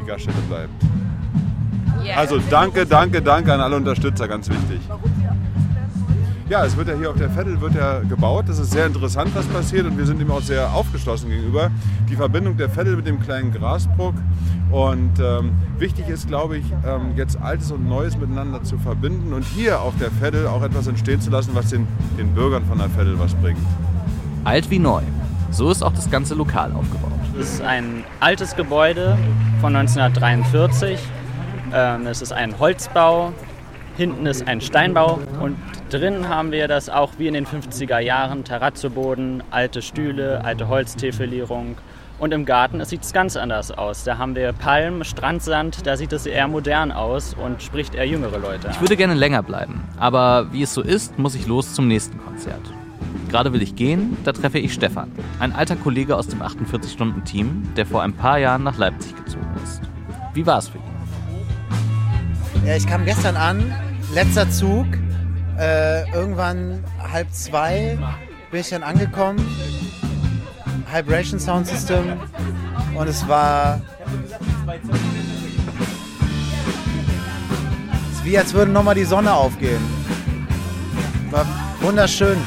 Die 0.00 0.06
Gaststätte 0.06 0.38
bleibt. 0.48 0.70
Also 2.16 2.38
danke, 2.50 2.86
danke, 2.86 3.20
danke 3.20 3.52
an 3.52 3.60
alle 3.60 3.74
Unterstützer, 3.74 4.28
ganz 4.28 4.48
wichtig. 4.48 4.80
Ja, 6.50 6.64
es 6.64 6.76
wird 6.76 6.88
ja 6.88 6.94
hier 6.94 7.10
auf 7.10 7.16
der 7.16 7.30
Vettel 7.30 7.60
wird 7.60 7.76
ja 7.76 8.00
gebaut. 8.00 8.46
Das 8.48 8.58
ist 8.58 8.72
sehr 8.72 8.84
interessant, 8.84 9.30
was 9.34 9.46
passiert 9.46 9.86
und 9.86 9.96
wir 9.96 10.04
sind 10.04 10.20
ihm 10.20 10.32
auch 10.32 10.42
sehr 10.42 10.72
aufgeschlossen 10.72 11.30
gegenüber. 11.30 11.70
Die 12.08 12.16
Verbindung 12.16 12.56
der 12.56 12.68
Vettel 12.68 12.96
mit 12.96 13.06
dem 13.06 13.20
kleinen 13.20 13.52
Grasbruck. 13.52 14.14
Und 14.72 15.12
ähm, 15.20 15.52
wichtig 15.78 16.08
ist, 16.08 16.26
glaube 16.26 16.56
ich, 16.56 16.64
ähm, 16.84 17.12
jetzt 17.14 17.40
Altes 17.40 17.70
und 17.70 17.88
Neues 17.88 18.18
miteinander 18.18 18.64
zu 18.64 18.78
verbinden 18.78 19.32
und 19.32 19.44
hier 19.44 19.80
auf 19.80 19.94
der 20.00 20.10
Vettel 20.10 20.48
auch 20.48 20.64
etwas 20.64 20.88
entstehen 20.88 21.20
zu 21.20 21.30
lassen, 21.30 21.50
was 21.54 21.68
den, 21.68 21.86
den 22.18 22.34
Bürgern 22.34 22.64
von 22.64 22.78
der 22.78 22.90
Vettel 22.90 23.16
was 23.20 23.32
bringt. 23.36 23.60
Alt 24.42 24.68
wie 24.70 24.80
neu. 24.80 25.02
So 25.52 25.70
ist 25.70 25.84
auch 25.84 25.92
das 25.92 26.10
ganze 26.10 26.34
Lokal 26.34 26.72
aufgebaut. 26.72 27.12
Es 27.38 27.54
ist 27.54 27.62
ein 27.62 28.02
altes 28.18 28.56
Gebäude 28.56 29.16
von 29.60 29.76
1943. 29.76 30.98
Ähm, 31.72 32.08
es 32.08 32.22
ist 32.22 32.32
ein 32.32 32.58
Holzbau. 32.58 33.32
Hinten 34.00 34.24
ist 34.24 34.48
ein 34.48 34.62
Steinbau 34.62 35.20
und 35.42 35.58
drin 35.90 36.26
haben 36.26 36.52
wir 36.52 36.68
das 36.68 36.88
auch 36.88 37.10
wie 37.18 37.28
in 37.28 37.34
den 37.34 37.44
50er 37.44 37.98
Jahren, 37.98 38.44
Terrazzoboden, 38.44 39.42
alte 39.50 39.82
Stühle, 39.82 40.42
alte 40.42 40.68
Holztäfelierung. 40.68 41.76
Und 42.18 42.32
im 42.32 42.46
Garten 42.46 42.82
sieht 42.86 43.02
es 43.02 43.12
ganz 43.12 43.36
anders 43.36 43.70
aus. 43.70 44.02
Da 44.04 44.16
haben 44.16 44.34
wir 44.34 44.54
Palmen, 44.54 45.04
Strandsand, 45.04 45.86
da 45.86 45.98
sieht 45.98 46.14
es 46.14 46.24
eher 46.24 46.48
modern 46.48 46.92
aus 46.92 47.34
und 47.34 47.62
spricht 47.62 47.94
eher 47.94 48.06
jüngere 48.06 48.38
Leute 48.38 48.68
an. 48.68 48.74
Ich 48.74 48.80
würde 48.80 48.96
gerne 48.96 49.12
länger 49.12 49.42
bleiben, 49.42 49.84
aber 49.98 50.50
wie 50.50 50.62
es 50.62 50.72
so 50.72 50.80
ist, 50.80 51.18
muss 51.18 51.34
ich 51.34 51.46
los 51.46 51.74
zum 51.74 51.86
nächsten 51.86 52.16
Konzert. 52.24 52.72
Gerade 53.28 53.52
will 53.52 53.60
ich 53.60 53.76
gehen, 53.76 54.16
da 54.24 54.32
treffe 54.32 54.60
ich 54.60 54.72
Stefan, 54.72 55.12
ein 55.40 55.54
alter 55.54 55.76
Kollege 55.76 56.16
aus 56.16 56.26
dem 56.26 56.40
48-Stunden-Team, 56.40 57.74
der 57.76 57.84
vor 57.84 58.00
ein 58.00 58.14
paar 58.14 58.38
Jahren 58.38 58.62
nach 58.62 58.78
Leipzig 58.78 59.14
gezogen 59.14 59.54
ist. 59.62 59.82
Wie 60.32 60.46
war 60.46 60.56
es 60.56 60.68
für 60.68 60.78
ihn? 60.78 60.84
Ja, 62.66 62.76
ich 62.76 62.86
kam 62.86 63.04
gestern 63.04 63.36
an, 63.36 63.72
letzter 64.12 64.50
Zug. 64.50 64.86
Äh, 65.58 66.10
irgendwann 66.12 66.82
halb 67.12 67.32
zwei 67.32 67.98
bin 68.50 68.60
ich 68.60 68.70
dann 68.70 68.82
angekommen. 68.82 69.38
Vibration 70.92 71.38
Sound 71.38 71.66
System. 71.66 72.18
Und 72.96 73.08
es 73.08 73.26
war. 73.28 73.80
Es 78.10 78.18
ist 78.18 78.24
wie 78.24 78.38
als 78.38 78.52
würde 78.54 78.72
nochmal 78.72 78.94
die 78.94 79.04
Sonne 79.04 79.32
aufgehen. 79.32 79.82
War 81.30 81.46
wunderschön. 81.80 82.38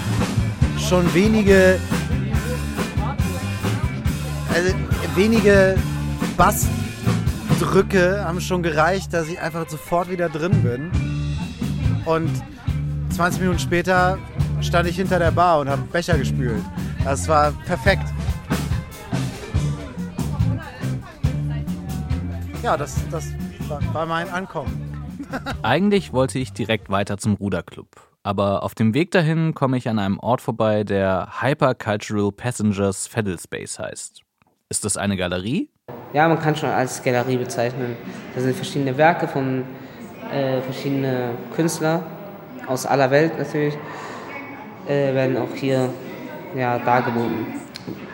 Schon 0.77 1.13
wenige. 1.13 1.79
Also 4.53 4.73
wenige 5.15 5.75
Bassdrücke 6.37 8.23
haben 8.25 8.41
schon 8.41 8.61
gereicht, 8.63 9.13
dass 9.13 9.27
ich 9.27 9.39
einfach 9.39 9.67
sofort 9.69 10.09
wieder 10.09 10.29
drin 10.29 10.63
bin. 10.63 11.12
Und 12.05 12.29
20 13.09 13.41
Minuten 13.41 13.59
später 13.59 14.17
stand 14.61 14.87
ich 14.87 14.95
hinter 14.95 15.19
der 15.19 15.31
Bar 15.31 15.59
und 15.59 15.69
habe 15.69 15.81
Becher 15.83 16.17
gespült. 16.17 16.63
Das 17.03 17.27
war 17.27 17.51
perfekt. 17.65 18.03
Ja, 22.61 22.77
das, 22.77 22.95
das 23.11 23.25
war, 23.93 24.05
mein 24.05 24.29
Ankommen. 24.29 25.07
Eigentlich 25.63 26.13
wollte 26.13 26.39
ich 26.39 26.53
direkt 26.53 26.89
weiter 26.89 27.17
zum 27.17 27.33
Ruderclub. 27.33 27.87
Aber 28.23 28.63
auf 28.63 28.73
dem 28.73 28.93
Weg 28.93 29.11
dahin 29.11 29.53
komme 29.53 29.75
ich 29.75 29.89
an 29.89 29.99
einem 29.99 30.17
Ort 30.19 30.39
vorbei, 30.39 30.85
der 30.85 31.41
Hypercultural 31.41 32.31
Passengers 32.31 33.07
Feddle 33.07 33.37
Space 33.37 33.79
heißt. 33.79 34.21
Ist 34.69 34.85
das 34.85 34.95
eine 34.95 35.17
Galerie? 35.17 35.69
Ja, 36.13 36.29
man 36.29 36.39
kann 36.39 36.55
schon 36.55 36.69
als 36.69 37.03
Galerie 37.03 37.37
bezeichnen. 37.37 37.97
Da 38.33 38.41
sind 38.41 38.55
verschiedene 38.55 38.97
Werke 38.97 39.27
von 39.27 39.65
äh, 40.33 40.61
verschiedenen 40.61 41.37
Künstlern 41.55 42.03
aus 42.67 42.85
aller 42.85 43.11
Welt 43.11 43.37
natürlich 43.37 43.75
äh, 44.87 45.13
werden 45.13 45.37
auch 45.37 45.55
hier 45.55 45.89
ja, 46.55 46.79
dargeboten. 46.79 47.45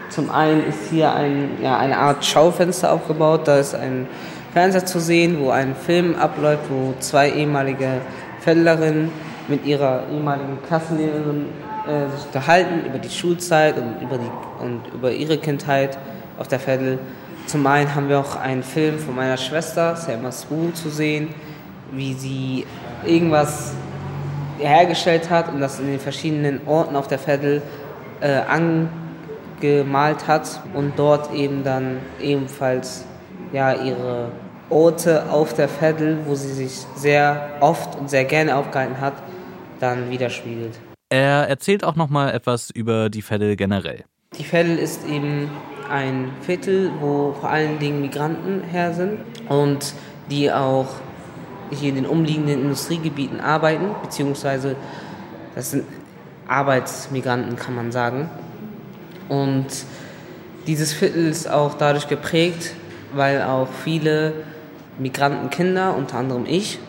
Zum 0.09 0.31
einen 0.31 0.65
ist 0.65 0.89
hier 0.89 1.13
ein, 1.13 1.51
ja, 1.61 1.77
eine 1.77 1.97
Art 1.97 2.25
Schaufenster 2.25 2.91
aufgebaut. 2.91 3.47
Da 3.47 3.59
ist 3.59 3.75
ein 3.75 4.07
Fernseher 4.53 4.85
zu 4.85 4.99
sehen, 4.99 5.37
wo 5.39 5.51
ein 5.51 5.75
Film 5.75 6.15
abläuft, 6.15 6.63
wo 6.69 6.93
zwei 6.99 7.31
ehemalige 7.31 8.01
Feldlerinnen 8.39 9.11
mit 9.47 9.65
ihrer 9.65 10.03
ehemaligen 10.11 10.57
Klassenlehrerin 10.67 11.45
äh, 11.87 12.15
sich 12.15 12.25
unterhalten 12.27 12.85
über 12.87 12.97
die 12.97 13.09
Schulzeit 13.09 13.77
und 13.77 14.01
über, 14.01 14.17
die, 14.17 14.63
und 14.63 14.81
über 14.93 15.11
ihre 15.11 15.37
Kindheit 15.37 15.97
auf 16.39 16.47
der 16.47 16.59
Veddel. 16.59 16.99
Zum 17.45 17.65
einen 17.65 17.93
haben 17.93 18.09
wir 18.09 18.19
auch 18.19 18.35
einen 18.35 18.63
Film 18.63 18.99
von 18.99 19.15
meiner 19.15 19.37
Schwester, 19.37 19.95
Selma 19.95 20.31
Swu, 20.31 20.71
zu 20.71 20.89
sehen, 20.89 21.29
wie 21.91 22.13
sie 22.13 22.65
irgendwas 23.05 23.73
hergestellt 24.59 25.29
hat 25.29 25.49
und 25.49 25.59
das 25.59 25.79
in 25.79 25.87
den 25.87 25.99
verschiedenen 25.99 26.61
Orten 26.67 26.95
auf 26.95 27.07
der 27.07 27.19
Veddel 27.19 27.61
äh, 28.21 28.41
angemalt 29.61 30.27
hat 30.27 30.61
und 30.73 30.93
dort 30.97 31.33
eben 31.33 31.63
dann 31.63 31.99
ebenfalls 32.21 33.05
ja, 33.53 33.73
ihre 33.73 34.31
Orte 34.69 35.31
auf 35.31 35.53
der 35.53 35.67
Veddel, 35.67 36.19
wo 36.25 36.35
sie 36.35 36.51
sich 36.51 36.85
sehr 36.95 37.57
oft 37.59 37.97
und 37.97 38.09
sehr 38.09 38.25
gerne 38.25 38.55
aufgehalten 38.55 38.99
hat, 38.99 39.13
dann 39.79 40.09
widerspiegelt. 40.09 40.79
Er 41.09 41.47
erzählt 41.49 41.83
auch 41.83 41.95
noch 41.95 42.09
mal 42.09 42.31
etwas 42.31 42.69
über 42.69 43.09
die 43.09 43.23
Veddel 43.23 43.55
generell. 43.55 44.03
Die 44.37 44.43
Veddel 44.43 44.77
ist 44.77 45.07
eben 45.07 45.49
ein 45.89 46.29
Viertel, 46.41 46.91
wo 46.99 47.33
vor 47.39 47.49
allen 47.49 47.79
Dingen 47.79 48.01
Migranten 48.01 48.61
her 48.63 48.93
sind 48.93 49.19
und 49.47 49.95
die 50.29 50.51
auch 50.51 50.87
hier 51.71 51.89
in 51.89 51.95
den 51.95 52.05
umliegenden 52.05 52.61
Industriegebieten 52.61 53.39
arbeiten, 53.39 53.87
beziehungsweise 54.01 54.75
das 55.55 55.71
sind 55.71 55.85
Arbeitsmigranten, 56.47 57.55
kann 57.55 57.75
man 57.75 57.91
sagen. 57.91 58.29
Und 59.27 59.67
dieses 60.67 60.93
Viertel 60.93 61.27
ist 61.27 61.49
auch 61.49 61.75
dadurch 61.75 62.07
geprägt, 62.07 62.73
weil 63.13 63.41
auch 63.41 63.67
viele 63.83 64.33
Migrantenkinder, 64.97 65.95
unter 65.95 66.17
anderem 66.17 66.45
ich, 66.45 66.79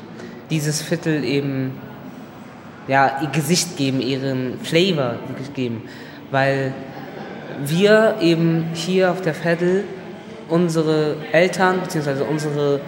dieses 0.50 0.82
Viertel 0.82 1.24
eben 1.24 1.72
ja, 2.88 3.20
ihr 3.22 3.28
Gesicht 3.28 3.76
geben, 3.76 4.00
ihren 4.00 4.58
Flavor 4.60 5.16
geben. 5.54 5.82
Weil 6.30 6.74
wir 7.64 8.16
eben 8.20 8.66
hier 8.74 9.10
auf 9.10 9.20
der 9.20 9.34
Veddel 9.34 9.84
unsere 10.48 11.16
Eltern 11.32 11.80
bzw. 11.80 12.22
unsere 12.28 12.80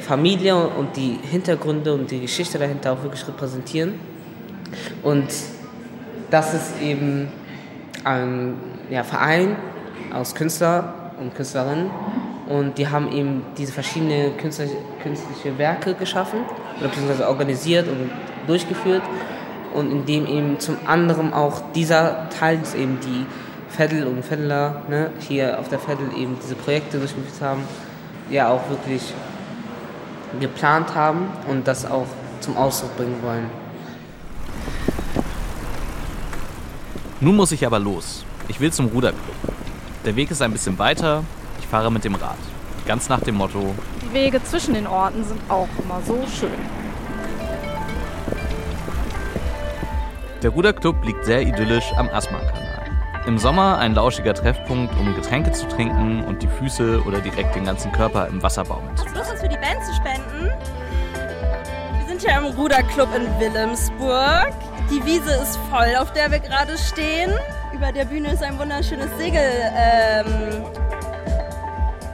Familie 0.00 0.56
und 0.56 0.96
die 0.96 1.18
Hintergründe 1.22 1.94
und 1.94 2.10
die 2.10 2.20
Geschichte 2.20 2.58
dahinter 2.58 2.92
auch 2.92 3.02
wirklich 3.02 3.26
repräsentieren. 3.26 3.94
Und 5.02 5.28
das 6.30 6.54
ist 6.54 6.80
eben 6.82 7.28
ein 8.04 8.54
ja, 8.90 9.04
Verein 9.04 9.56
aus 10.12 10.34
Künstler 10.34 11.12
und 11.20 11.34
Künstlerinnen 11.34 11.90
und 12.48 12.76
die 12.78 12.88
haben 12.88 13.12
eben 13.12 13.42
diese 13.56 13.72
verschiedenen 13.72 14.36
künstliche, 14.36 14.76
künstliche 15.02 15.56
Werke 15.58 15.94
geschaffen 15.94 16.40
oder 16.78 16.88
beziehungsweise 16.88 17.28
organisiert 17.28 17.86
und 17.88 18.10
durchgeführt 18.46 19.02
und 19.74 19.90
in 19.90 20.04
dem 20.04 20.26
eben 20.26 20.58
zum 20.58 20.76
anderen 20.86 21.32
auch 21.32 21.62
dieser 21.74 22.28
Teil, 22.30 22.58
dass 22.58 22.74
eben 22.74 22.98
die 23.00 23.26
Veddel 23.76 24.06
und 24.06 24.28
Veddler 24.28 24.82
ne, 24.88 25.10
hier 25.20 25.58
auf 25.58 25.68
der 25.68 25.78
Veddel 25.78 26.08
eben 26.16 26.36
diese 26.42 26.54
Projekte 26.54 26.98
durchgeführt 26.98 27.40
haben, 27.40 27.62
ja 28.30 28.50
auch 28.50 28.68
wirklich 28.68 29.14
geplant 30.40 30.94
haben 30.94 31.28
und 31.48 31.66
das 31.66 31.84
auch 31.84 32.06
zum 32.40 32.56
Ausdruck 32.56 32.96
bringen 32.96 33.22
wollen. 33.22 33.50
Nun 37.20 37.36
muss 37.36 37.52
ich 37.52 37.64
aber 37.64 37.78
los. 37.78 38.24
Ich 38.48 38.58
will 38.60 38.72
zum 38.72 38.86
Ruderclub. 38.86 39.36
Der 40.04 40.16
Weg 40.16 40.30
ist 40.30 40.42
ein 40.42 40.52
bisschen 40.52 40.78
weiter. 40.78 41.22
Ich 41.60 41.66
fahre 41.68 41.90
mit 41.92 42.04
dem 42.04 42.16
Rad. 42.16 42.36
Ganz 42.84 43.08
nach 43.08 43.20
dem 43.20 43.36
Motto: 43.36 43.74
Die 44.02 44.12
Wege 44.12 44.42
zwischen 44.42 44.74
den 44.74 44.88
Orten 44.88 45.24
sind 45.24 45.40
auch 45.48 45.68
immer 45.78 46.00
so 46.04 46.18
schön. 46.26 46.50
Der 50.42 50.50
Ruderclub 50.50 51.04
liegt 51.04 51.24
sehr 51.24 51.42
idyllisch 51.42 51.92
am 51.96 52.08
Assmann-Kanal. 52.08 52.71
Im 53.24 53.38
Sommer 53.38 53.78
ein 53.78 53.94
lauschiger 53.94 54.34
Treffpunkt, 54.34 54.98
um 54.98 55.14
Getränke 55.14 55.52
zu 55.52 55.68
trinken 55.68 56.24
und 56.24 56.42
die 56.42 56.48
Füße 56.48 57.02
oder 57.06 57.20
direkt 57.20 57.54
den 57.54 57.64
ganzen 57.64 57.92
Körper 57.92 58.26
im 58.26 58.42
Wasser 58.42 58.64
baumeln 58.64 58.96
zu 58.96 59.04
Lust, 59.14 59.30
uns 59.30 59.40
für 59.40 59.48
die 59.48 59.58
Band 59.58 59.84
zu 59.84 59.94
spenden? 59.94 60.50
Wir 61.98 62.06
sind 62.08 62.20
hier 62.20 62.36
im 62.36 62.46
Ruderclub 62.56 63.08
in 63.14 63.26
Wilhelmsburg. 63.38 64.52
Die 64.90 65.04
Wiese 65.04 65.34
ist 65.40 65.56
voll, 65.70 65.94
auf 66.00 66.12
der 66.12 66.32
wir 66.32 66.40
gerade 66.40 66.76
stehen. 66.76 67.32
Über 67.72 67.92
der 67.92 68.06
Bühne 68.06 68.32
ist 68.32 68.42
ein 68.42 68.58
wunderschönes 68.58 69.08
Segel. 69.16 69.40
Ähm, 69.40 70.64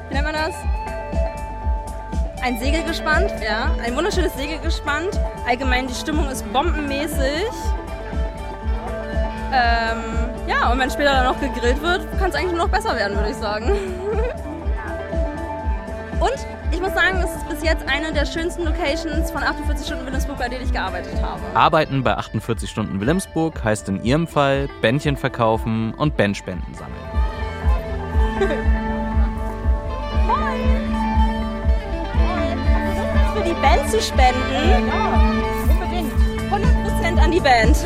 wie 0.09 0.15
nennt 0.15 0.27
man 0.27 0.35
das? 0.35 0.55
Ein 2.43 2.59
Segel 2.59 2.85
gespannt, 2.85 3.33
ja. 3.43 3.75
Ein 3.83 3.97
wunderschönes 3.97 4.35
Segel 4.35 4.59
gespannt. 4.59 5.19
Allgemein 5.47 5.87
die 5.87 5.95
Stimmung 5.95 6.29
ist 6.29 6.51
bombenmäßig. 6.53 7.47
Ähm, 9.53 10.28
ja, 10.49 10.73
und 10.73 10.79
wenn 10.79 10.91
später 10.91 11.13
dann 11.13 11.25
noch 11.25 11.41
gegrillt 11.41 11.83
wird, 11.83 12.07
kann 12.19 12.31
es 12.31 12.37
eigentlich 12.37 12.53
nur 12.53 12.65
noch 12.67 12.71
besser 12.71 12.97
werden, 12.97 13.17
würde 13.17 13.31
ich 13.31 13.37
sagen. 13.37 13.67
und 16.21 16.47
ich 16.73 16.81
muss 16.81 16.93
sagen, 16.95 17.23
es 17.25 17.31
ist 17.35 17.49
bis 17.49 17.63
jetzt 17.63 17.89
eine 17.89 18.13
der 18.13 18.25
schönsten 18.27 18.65
Locations 18.65 19.31
von 19.31 19.43
48 19.43 19.87
Stunden 19.87 20.07
Wilhelmsburg, 20.07 20.39
bei 20.39 20.49
denen 20.49 20.65
ich 20.65 20.73
gearbeitet 20.73 21.21
habe. 21.23 21.41
Arbeiten 21.55 22.03
bei 22.03 22.17
48 22.17 22.71
Stunden 22.71 23.01
Wilhelmsburg 23.01 23.63
heißt 23.63 23.89
in 23.89 24.03
Ihrem 24.03 24.27
Fall 24.27 24.69
Bändchen 24.81 25.17
verkaufen 25.17 25.95
und 25.95 26.17
Bandspenden 26.17 26.75
sammeln. 26.75 26.95
Für 33.35 33.45
die 33.45 33.55
Band 33.61 33.91
zu 33.91 34.01
spenden? 34.01 34.89
Ja, 34.89 35.33
unbedingt. 35.71 36.13
100% 36.51 37.19
an 37.19 37.31
die 37.31 37.41
Band. 37.41 37.77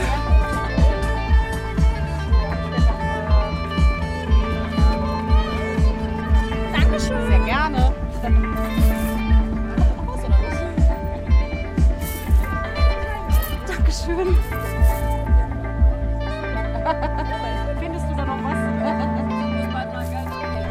Dankeschön. 14.02 14.34
Findest 17.78 18.10
du 18.10 18.16
da 18.16 18.24
noch 18.24 18.42
was? 18.42 18.58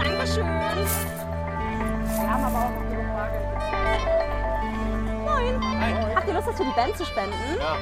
Dankeschön. 0.04 0.46
Wir 0.46 2.30
haben 2.30 2.44
aber 2.44 2.58
auch 2.58 2.72
noch 2.72 2.89
genug 2.89 3.08
Bargeld. 3.13 3.46
Moin. 5.24 5.56
Habt 6.15 6.28
ihr 6.28 6.34
Lust, 6.34 6.50
das 6.50 6.58
für 6.58 6.65
die 6.65 6.72
Band 6.72 6.98
zu 6.98 7.06
spenden? 7.06 7.36
Ja. 7.60 7.78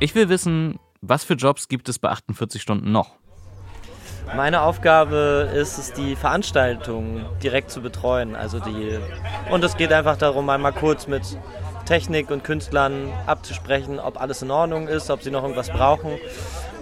Ich 0.00 0.14
will 0.14 0.28
wissen, 0.28 0.78
was 1.00 1.24
für 1.24 1.34
Jobs 1.34 1.66
gibt 1.66 1.88
es 1.88 1.98
bei 1.98 2.10
48 2.10 2.62
Stunden 2.62 2.92
noch? 2.92 3.17
Meine 4.36 4.62
Aufgabe 4.62 5.50
ist 5.54 5.78
es, 5.78 5.92
die 5.92 6.14
Veranstaltung 6.14 7.24
direkt 7.42 7.70
zu 7.70 7.80
betreuen. 7.80 8.36
Also 8.36 8.60
die 8.60 8.98
und 9.50 9.64
es 9.64 9.76
geht 9.76 9.92
einfach 9.92 10.16
darum, 10.16 10.48
einmal 10.50 10.72
kurz 10.72 11.06
mit 11.06 11.22
Technik 11.86 12.30
und 12.30 12.44
Künstlern 12.44 13.10
abzusprechen, 13.26 13.98
ob 13.98 14.20
alles 14.20 14.42
in 14.42 14.50
Ordnung 14.50 14.88
ist, 14.88 15.10
ob 15.10 15.22
sie 15.22 15.30
noch 15.30 15.42
irgendwas 15.42 15.70
brauchen. 15.70 16.18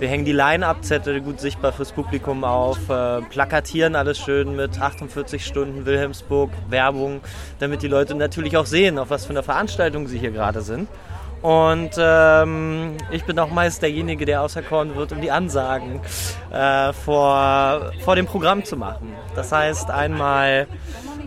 Wir 0.01 0.09
hängen 0.09 0.25
die 0.25 0.33
Line-Up-Zettel 0.33 1.21
gut 1.21 1.41
sichtbar 1.41 1.73
fürs 1.73 1.93
Publikum 1.93 2.45
auf, 2.45 2.91
äh, 2.91 3.23
plakatieren 3.23 3.95
alles 3.95 4.19
schön 4.19 4.57
mit 4.57 4.81
48 4.81 5.47
Stunden 5.47 5.87
Wilhelmsburg, 5.87 6.51
Werbung, 6.69 7.21
damit 7.61 7.83
die 7.83 7.89
Leute 7.89 8.15
natürlich 8.15 8.57
auch 8.57 8.67
sehen, 8.67 8.99
auf 8.99 9.09
was 9.09 9.25
für 9.25 9.31
eine 9.31 9.43
Veranstaltung 9.43 10.09
sie 10.09 10.19
hier 10.19 10.33
gerade 10.33 10.61
sind. 10.61 10.89
Und 11.43 11.91
ähm, 11.99 12.97
ich 13.11 13.25
bin 13.25 13.39
auch 13.39 13.51
meist 13.51 13.83
derjenige, 13.83 14.25
der 14.25 14.43
auserkoren 14.43 14.97
wird, 14.97 15.13
um 15.13 15.21
die 15.21 15.31
Ansagen 15.31 16.01
äh, 16.53 16.93
vor, 16.93 17.93
vor 18.05 18.17
dem 18.17 18.27
Programm 18.27 18.65
zu 18.65 18.77
machen. 18.77 19.13
Das 19.35 19.53
heißt, 19.53 19.91
einmal 19.91 20.67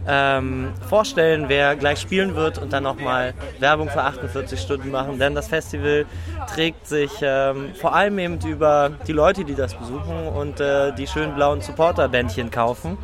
ähm, 0.08 0.74
vorstellen, 0.88 1.46
wer 1.48 1.76
gleich 1.76 2.00
spielen 2.00 2.36
wird 2.36 2.58
und 2.58 2.74
dann 2.74 2.84
nochmal 2.84 3.34
Werbung 3.60 3.90
für 3.90 4.02
48 4.02 4.60
Stunden 4.60 4.92
machen. 4.92 5.20
Denn 5.20 5.36
das 5.36 5.48
Festival 5.48 6.06
trägt 6.54 6.88
sich 6.88 7.12
ähm, 7.22 7.74
vor 7.76 7.94
allem 7.94 8.18
eben 8.20 8.40
über 8.46 8.92
die 9.08 9.14
Leute, 9.14 9.46
die 9.46 9.56
das 9.56 9.76
besuchen 9.76 10.28
und 10.28 10.60
äh, 10.60 10.94
die 10.94 11.08
schönen 11.08 11.36
blauen 11.36 11.62
Supporter-Bändchen 11.62 12.50
kaufen. 12.52 12.98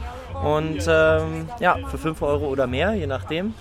Und 0.43 0.85
ähm, 0.87 1.49
ja, 1.59 1.77
für 1.87 1.97
5 1.97 2.21
Euro 2.21 2.47
oder 2.47 2.67
mehr, 2.67 2.93
je 2.93 3.07
nachdem. 3.07 3.53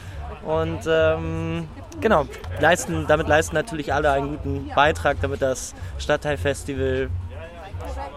Und 0.44 0.80
ähm, 0.86 1.68
genau, 2.00 2.26
leisten, 2.60 3.06
damit 3.08 3.28
leisten 3.28 3.54
natürlich 3.54 3.92
alle 3.92 4.10
einen 4.10 4.30
guten 4.30 4.70
Beitrag, 4.74 5.16
damit 5.22 5.42
das 5.42 5.74
Stadtteilfestival 5.98 7.08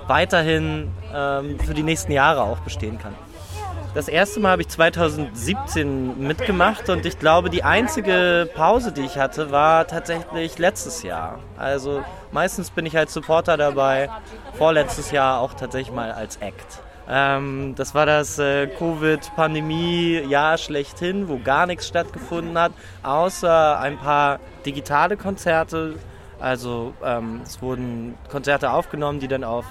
weiterhin 0.07 0.91
ähm, 1.13 1.59
für 1.59 1.73
die 1.73 1.83
nächsten 1.83 2.11
Jahre 2.11 2.41
auch 2.41 2.59
bestehen 2.59 2.97
kann. 2.97 3.15
Das 3.93 4.07
erste 4.07 4.39
Mal 4.39 4.51
habe 4.51 4.61
ich 4.61 4.67
2017 4.67 6.19
mitgemacht 6.19 6.89
und 6.89 7.05
ich 7.05 7.17
glaube, 7.17 7.49
die 7.49 7.63
einzige 7.63 8.47
Pause, 8.53 8.91
die 8.91 9.01
ich 9.01 9.17
hatte, 9.17 9.51
war 9.51 9.87
tatsächlich 9.87 10.59
letztes 10.59 11.01
Jahr. 11.01 11.39
Also 11.57 12.03
meistens 12.31 12.69
bin 12.69 12.85
ich 12.85 12.95
als 12.95 13.13
Supporter 13.13 13.57
dabei, 13.57 14.09
vorletztes 14.53 15.09
Jahr 15.11 15.39
auch 15.39 15.53
tatsächlich 15.53 15.95
mal 15.95 16.11
als 16.11 16.37
Act. 16.37 16.83
Ähm, 17.09 17.73
das 17.75 17.95
war 17.95 18.05
das 18.05 18.37
äh, 18.37 18.67
Covid-Pandemie-Jahr 18.67 20.57
schlechthin, 20.57 21.29
wo 21.29 21.39
gar 21.39 21.65
nichts 21.65 21.87
stattgefunden 21.87 22.57
hat, 22.57 22.73
außer 23.03 23.79
ein 23.79 23.97
paar 23.97 24.39
digitale 24.65 25.15
Konzerte. 25.15 25.95
Also 26.39 26.93
ähm, 27.03 27.41
es 27.43 27.61
wurden 27.61 28.15
Konzerte 28.29 28.71
aufgenommen, 28.71 29.19
die 29.19 29.27
dann 29.27 29.43
auf 29.43 29.65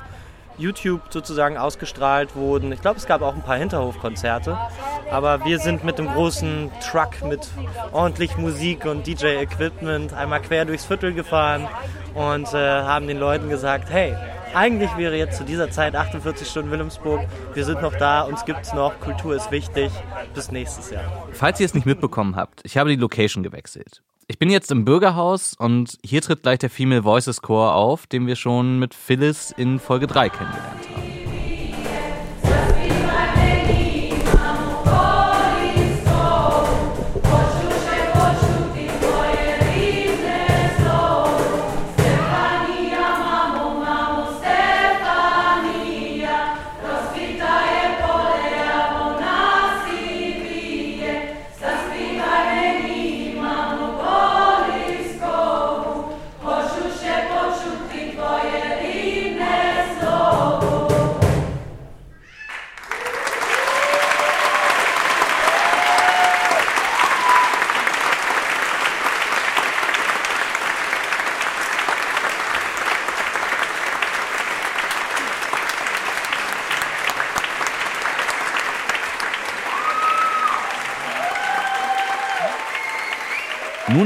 YouTube 0.59 1.03
sozusagen 1.11 1.59
ausgestrahlt 1.59 2.35
wurden. 2.35 2.73
Ich 2.73 2.81
glaube, 2.81 2.99
es 2.99 3.07
gab 3.07 3.23
auch 3.23 3.35
ein 3.35 3.43
paar 3.43 3.59
Hinterhofkonzerte. 3.59 4.59
Aber 5.11 5.45
wir 5.45 5.59
sind 5.59 5.85
mit 5.85 5.99
dem 5.99 6.09
großen 6.09 6.71
Truck 6.81 7.23
mit 7.23 7.49
ordentlich 7.93 8.37
Musik 8.37 8.87
und 8.87 9.07
DJ-Equipment 9.07 10.15
einmal 10.15 10.41
quer 10.41 10.65
durchs 10.65 10.87
Viertel 10.87 11.13
gefahren 11.13 11.69
und 12.15 12.53
äh, 12.55 12.57
haben 12.57 13.07
den 13.07 13.19
Leuten 13.19 13.49
gesagt, 13.49 13.91
hey, 13.91 14.17
eigentlich 14.57 14.97
wäre 14.97 15.17
jetzt 15.17 15.37
zu 15.37 15.45
dieser 15.45 15.71
Zeit 15.71 15.95
48 15.95 16.49
Stunden 16.49 16.71
Wilhelmsburg. 16.71 17.21
Wir 17.53 17.65
sind 17.65 17.83
noch 17.83 17.95
da, 17.95 18.23
uns 18.23 18.45
gibt's 18.47 18.73
noch, 18.73 18.99
Kultur 19.01 19.37
ist 19.37 19.51
wichtig. 19.51 19.93
Bis 20.35 20.51
nächstes 20.51 20.91
Jahr. 20.91 21.05
Falls 21.33 21.61
ihr 21.61 21.67
es 21.67 21.75
nicht 21.75 21.87
mitbekommen 21.87 22.37
habt, 22.37 22.63
ich 22.65 22.79
habe 22.79 22.89
die 22.89 22.97
Location 22.97 23.43
gewechselt. 23.43 24.03
Ich 24.29 24.39
bin 24.39 24.51
jetzt 24.51 24.73
im 24.73 24.85
Bürgerhaus 24.85 25.55
und 25.59 25.99
hier 26.03 26.23
tritt 26.23 26.43
gleich 26.43 26.59
der 26.59 26.71
Female 26.71 27.05
Voices 27.05 27.43
Chor 27.43 27.75
auf, 27.75 28.07
den 28.07 28.27
wir 28.27 28.35
schon 28.35 28.79
mit 28.79 28.95
Phyllis 28.95 29.53
in 29.57 29.79
Folge 29.79 30.07
3 30.07 30.31
kennengelernt 30.31 30.89
haben. 30.97 31.06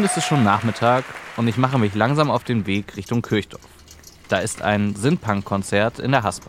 Nun 0.01 0.07
ist 0.07 0.17
es 0.17 0.25
schon 0.25 0.43
Nachmittag 0.43 1.05
und 1.37 1.47
ich 1.47 1.59
mache 1.59 1.79
mich 1.79 1.95
langsam 1.95 2.31
auf 2.31 2.43
den 2.43 2.65
Weg 2.65 2.97
Richtung 2.97 3.21
Kirchdorf. 3.21 3.61
Da 4.31 4.39
ist 4.39 4.63
ein 4.63 4.97
Synpunk-Konzert 4.97 5.99
in 5.99 6.13
der 6.13 6.23
Haspa. 6.23 6.49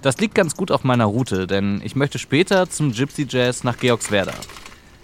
Das 0.00 0.16
liegt 0.16 0.34
ganz 0.34 0.56
gut 0.56 0.70
auf 0.70 0.82
meiner 0.82 1.04
Route, 1.04 1.46
denn 1.46 1.82
ich 1.84 1.96
möchte 1.96 2.18
später 2.18 2.70
zum 2.70 2.92
Gypsy 2.92 3.26
Jazz 3.28 3.62
nach 3.62 3.76
Georgswerda. 3.76 4.32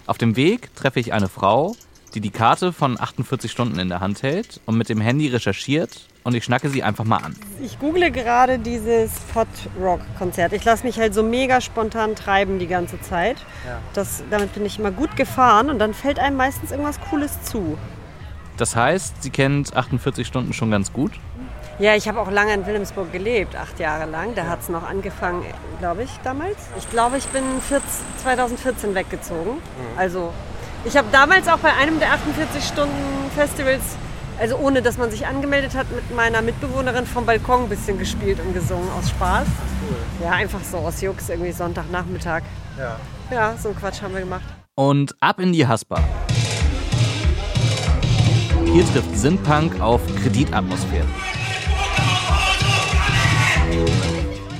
Auf 0.07 0.17
dem 0.17 0.35
Weg 0.35 0.75
treffe 0.75 0.99
ich 0.99 1.13
eine 1.13 1.29
Frau, 1.29 1.75
die 2.15 2.21
die 2.21 2.31
Karte 2.31 2.73
von 2.73 2.99
48 2.99 3.51
Stunden 3.51 3.77
in 3.77 3.89
der 3.89 3.99
Hand 3.99 4.23
hält 4.23 4.61
und 4.65 4.75
mit 4.75 4.89
dem 4.89 4.99
Handy 4.99 5.27
recherchiert 5.27 6.07
und 6.23 6.35
ich 6.35 6.43
schnacke 6.43 6.69
sie 6.69 6.83
einfach 6.83 7.05
mal 7.05 7.17
an. 7.17 7.35
Ich 7.61 7.79
google 7.79 8.11
gerade 8.11 8.59
dieses 8.59 9.11
Pod-Rock-Konzert. 9.33 10.53
Ich 10.53 10.63
lasse 10.63 10.85
mich 10.85 10.99
halt 10.99 11.13
so 11.13 11.23
mega 11.23 11.61
spontan 11.61 12.15
treiben 12.15 12.59
die 12.59 12.67
ganze 12.67 13.01
Zeit. 13.01 13.37
Ja. 13.65 13.79
Das, 13.93 14.23
damit 14.29 14.53
bin 14.53 14.65
ich 14.65 14.79
immer 14.79 14.91
gut 14.91 15.15
gefahren 15.15 15.69
und 15.69 15.79
dann 15.79 15.93
fällt 15.93 16.19
einem 16.19 16.37
meistens 16.37 16.71
irgendwas 16.71 16.99
Cooles 17.09 17.41
zu. 17.43 17.77
Das 18.57 18.75
heißt, 18.75 19.23
sie 19.23 19.29
kennt 19.29 19.75
48 19.75 20.27
Stunden 20.27 20.53
schon 20.53 20.69
ganz 20.69 20.91
gut? 20.91 21.13
Ja, 21.79 21.95
ich 21.95 22.09
habe 22.09 22.19
auch 22.19 22.29
lange 22.29 22.53
in 22.53 22.65
Wilhelmsburg 22.65 23.09
gelebt, 23.13 23.55
acht 23.55 23.79
Jahre 23.79 24.05
lang. 24.09 24.35
Da 24.35 24.47
hat 24.47 24.59
es 24.61 24.67
noch 24.67 24.83
angefangen, 24.83 25.45
glaube 25.79 26.03
ich, 26.03 26.09
damals. 26.25 26.57
Ich 26.77 26.89
glaube, 26.89 27.17
ich 27.17 27.25
bin 27.27 27.43
14, 27.69 27.87
2014 28.21 28.95
weggezogen. 28.95 29.61
Also 29.95 30.33
ich 30.83 30.97
habe 30.97 31.07
damals 31.11 31.47
auch 31.47 31.59
bei 31.59 31.73
einem 31.73 31.99
der 31.99 32.09
48-Stunden-Festivals, 32.09 33.81
also 34.39 34.57
ohne 34.57 34.81
dass 34.81 34.97
man 34.97 35.11
sich 35.11 35.27
angemeldet 35.27 35.75
hat, 35.75 35.91
mit 35.91 36.15
meiner 36.15 36.41
Mitbewohnerin 36.41 37.05
vom 37.05 37.25
Balkon 37.25 37.63
ein 37.63 37.69
bisschen 37.69 37.99
gespielt 37.99 38.39
und 38.39 38.53
gesungen 38.53 38.89
aus 38.97 39.09
Spaß. 39.09 39.47
Ja, 40.23 40.31
einfach 40.31 40.63
so 40.63 40.77
aus 40.77 41.01
Jux, 41.01 41.29
irgendwie 41.29 41.51
Sonntagnachmittag. 41.51 42.43
Ja. 42.77 42.97
Ja, 43.31 43.55
so 43.57 43.69
einen 43.69 43.77
Quatsch 43.77 44.01
haben 44.01 44.13
wir 44.13 44.21
gemacht. 44.21 44.43
Und 44.75 45.15
ab 45.19 45.39
in 45.39 45.51
die 45.53 45.67
Haspa. 45.67 46.01
Hier 48.65 48.85
trifft 48.93 49.17
Synpunk 49.17 49.81
auf 49.81 50.01
Kreditatmosphäre. 50.23 51.05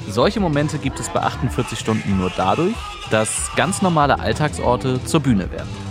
Solche 0.10 0.39
Momente 0.39 0.78
gibt 0.78 1.00
es 1.00 1.08
bei 1.10 1.22
48 1.22 1.80
Stunden 1.80 2.18
nur 2.18 2.32
dadurch, 2.36 2.76
dass 3.12 3.50
ganz 3.56 3.82
normale 3.82 4.20
Alltagsorte 4.20 5.04
zur 5.06 5.22
Bühne 5.22 5.52
werden. 5.52 5.88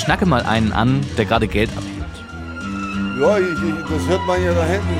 Ich 0.00 0.04
schnacke 0.06 0.24
mal 0.24 0.42
einen 0.44 0.72
an, 0.72 1.04
der 1.18 1.26
gerade 1.26 1.46
Geld 1.46 1.68
abhebt. 1.76 2.16
Ja, 3.20 3.36
ich, 3.36 3.52
ich, 3.52 3.84
das 3.84 4.08
hört 4.08 4.26
man 4.26 4.42
ja 4.42 4.54
da 4.54 4.64
hinten. 4.64 4.96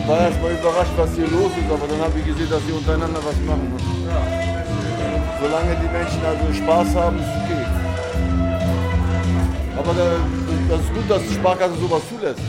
Ich 0.00 0.08
war 0.08 0.18
erst 0.18 0.40
mal 0.40 0.50
überrascht, 0.50 0.92
was 0.96 1.14
hier 1.14 1.28
los 1.28 1.52
ist, 1.60 1.70
aber 1.70 1.86
dann 1.86 2.00
habe 2.00 2.18
ich 2.18 2.24
gesehen, 2.24 2.48
dass 2.48 2.64
sie 2.66 2.72
untereinander 2.72 3.20
was 3.22 3.36
machen. 3.44 3.70
Solange 5.42 5.76
die 5.76 5.92
Menschen 5.92 6.24
also 6.24 6.54
Spaß 6.54 6.94
haben, 7.04 7.18
ist 7.18 7.26
es 7.26 7.42
okay. 7.44 7.66
Aber 9.76 9.92
da, 9.92 10.16
das 10.70 10.80
ist 10.80 10.94
gut, 10.94 11.10
dass 11.10 11.22
die 11.28 11.34
Sparkasse 11.34 11.74
sowas 11.78 12.00
zulässt. 12.08 12.40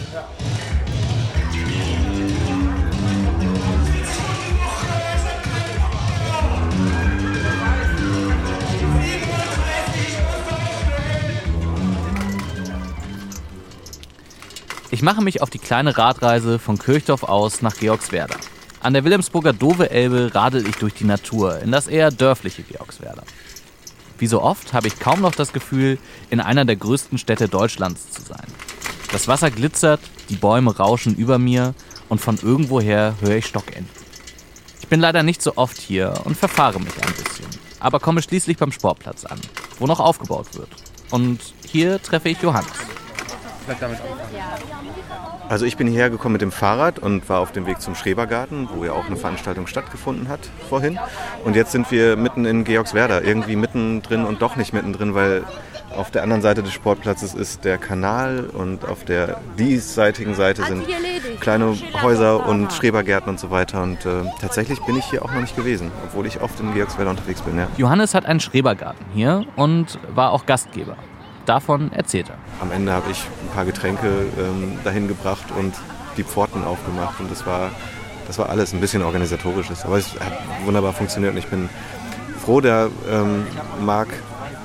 Ich 14.94 15.02
mache 15.02 15.24
mich 15.24 15.42
auf 15.42 15.50
die 15.50 15.58
kleine 15.58 15.98
Radreise 15.98 16.60
von 16.60 16.78
Kirchdorf 16.78 17.24
aus 17.24 17.64
nach 17.64 17.76
Georgswerda. 17.76 18.36
An 18.80 18.94
der 18.94 19.04
Wilhelmsburger 19.04 19.52
Dove-Elbe 19.52 20.36
radel 20.36 20.68
ich 20.68 20.76
durch 20.76 20.94
die 20.94 21.04
Natur 21.04 21.60
in 21.62 21.72
das 21.72 21.88
eher 21.88 22.12
dörfliche 22.12 22.62
Georgswerda. 22.62 23.24
Wie 24.20 24.28
so 24.28 24.44
oft 24.44 24.72
habe 24.72 24.86
ich 24.86 25.00
kaum 25.00 25.22
noch 25.22 25.34
das 25.34 25.52
Gefühl, 25.52 25.98
in 26.30 26.40
einer 26.40 26.64
der 26.64 26.76
größten 26.76 27.18
Städte 27.18 27.50
Deutschlands 27.50 28.12
zu 28.12 28.22
sein. 28.22 28.46
Das 29.12 29.28
Wasser 29.28 29.50
glitzert, 29.50 30.00
die 30.30 30.36
Bäume 30.36 30.78
rauschen 30.78 31.16
über 31.16 31.40
mir 31.40 31.74
und 32.08 32.22
von 32.22 32.38
irgendwoher 32.38 33.16
höre 33.20 33.38
ich 33.38 33.48
Stockenten. 33.48 33.90
Ich 34.80 34.90
bin 34.90 35.00
leider 35.00 35.24
nicht 35.24 35.42
so 35.42 35.54
oft 35.56 35.82
hier 35.82 36.22
und 36.26 36.38
verfahre 36.38 36.80
mich 36.80 36.94
ein 37.02 37.14
bisschen, 37.14 37.50
aber 37.80 38.00
komme 38.00 38.22
schließlich 38.22 38.58
beim 38.58 38.72
Sportplatz 38.72 39.26
an, 39.26 39.42
wo 39.80 39.88
noch 39.88 40.00
aufgebaut 40.00 40.54
wird. 40.54 40.70
Und 41.10 41.40
hier 41.68 42.00
treffe 42.00 42.30
ich 42.30 42.40
Johannes. 42.44 42.70
Vielleicht 43.66 43.82
damit 43.82 44.00
anfangen. 44.00 44.94
Also 45.50 45.66
ich 45.66 45.78
bin 45.78 45.88
hierher 45.88 46.10
gekommen 46.10 46.34
mit 46.34 46.42
dem 46.42 46.52
Fahrrad 46.52 47.00
und 47.00 47.28
war 47.30 47.40
auf 47.40 47.52
dem 47.52 47.66
Weg 47.66 47.82
zum 47.82 47.96
Schrebergarten, 47.96 48.70
wo 48.74 48.86
ja 48.86 48.94
auch 48.94 49.06
eine 49.06 49.18
Veranstaltung 49.18 49.68
stattgefunden 49.68 50.30
hat 50.30 50.40
vorhin. 50.70 51.00
Und 51.44 51.56
jetzt 51.56 51.72
sind 51.72 51.92
wir 51.92 52.16
mitten 52.16 52.46
in 52.46 52.64
Georgswerda, 52.64 53.22
irgendwie 53.22 53.56
mittendrin 53.56 54.26
und 54.26 54.42
doch 54.42 54.56
nicht 54.56 54.74
mittendrin, 54.74 55.16
weil 55.16 55.44
auf 55.96 56.10
der 56.12 56.24
anderen 56.24 56.42
Seite 56.42 56.64
des 56.64 56.74
Sportplatzes 56.74 57.34
ist 57.34 57.66
der 57.66 57.78
Kanal 57.78 58.50
und 58.52 58.86
auf 58.86 59.06
der 59.06 59.40
diesseitigen 59.60 60.34
Seite 60.34 60.64
sind 60.64 60.84
kleine 61.40 61.78
Häuser 62.02 62.48
und 62.48 62.74
Schrebergärten 62.74 63.30
und 63.30 63.40
so 63.40 63.52
weiter. 63.52 63.84
Und 63.84 64.06
äh, 64.06 64.24
tatsächlich 64.42 64.80
bin 64.82 64.98
ich 64.98 65.06
hier 65.06 65.24
auch 65.24 65.32
noch 65.32 65.42
nicht 65.42 65.56
gewesen, 65.56 65.92
obwohl 66.06 66.26
ich 66.26 66.42
oft 66.42 66.60
in 66.60 66.74
Georgswerda 66.74 67.12
unterwegs 67.12 67.42
bin. 67.42 67.58
Ja. 67.58 67.68
Johannes 67.78 68.16
hat 68.16 68.26
einen 68.26 68.40
Schrebergarten 68.40 69.06
hier 69.14 69.46
und 69.56 70.00
war 70.16 70.32
auch 70.32 70.46
Gastgeber. 70.46 70.96
Davon 71.46 71.92
erzählt 71.92 72.30
er. 72.30 72.38
Am 72.62 72.72
Ende 72.72 72.94
habe 72.94 73.12
ich 73.12 73.26
ein 73.44 73.54
paar 73.54 73.66
Getränke 73.66 74.08
ähm, 74.40 74.78
dahin 74.84 75.08
gebracht 75.08 75.46
und 75.58 75.74
die 76.18 76.24
Pforten 76.24 76.64
aufgemacht 76.64 77.20
und 77.20 77.30
das 77.30 77.46
war, 77.46 77.72
das 78.28 78.38
war 78.38 78.50
alles 78.50 78.74
ein 78.74 78.80
bisschen 78.80 79.02
organisatorisches. 79.02 79.84
Aber 79.86 79.98
es 79.98 80.14
hat 80.20 80.38
wunderbar 80.66 80.94
funktioniert 80.94 81.34
und 81.34 81.40
ich 81.40 81.48
bin 81.48 81.70
froh, 82.44 82.62
der 82.62 82.90
ähm, 83.10 83.46
Marc 83.82 84.10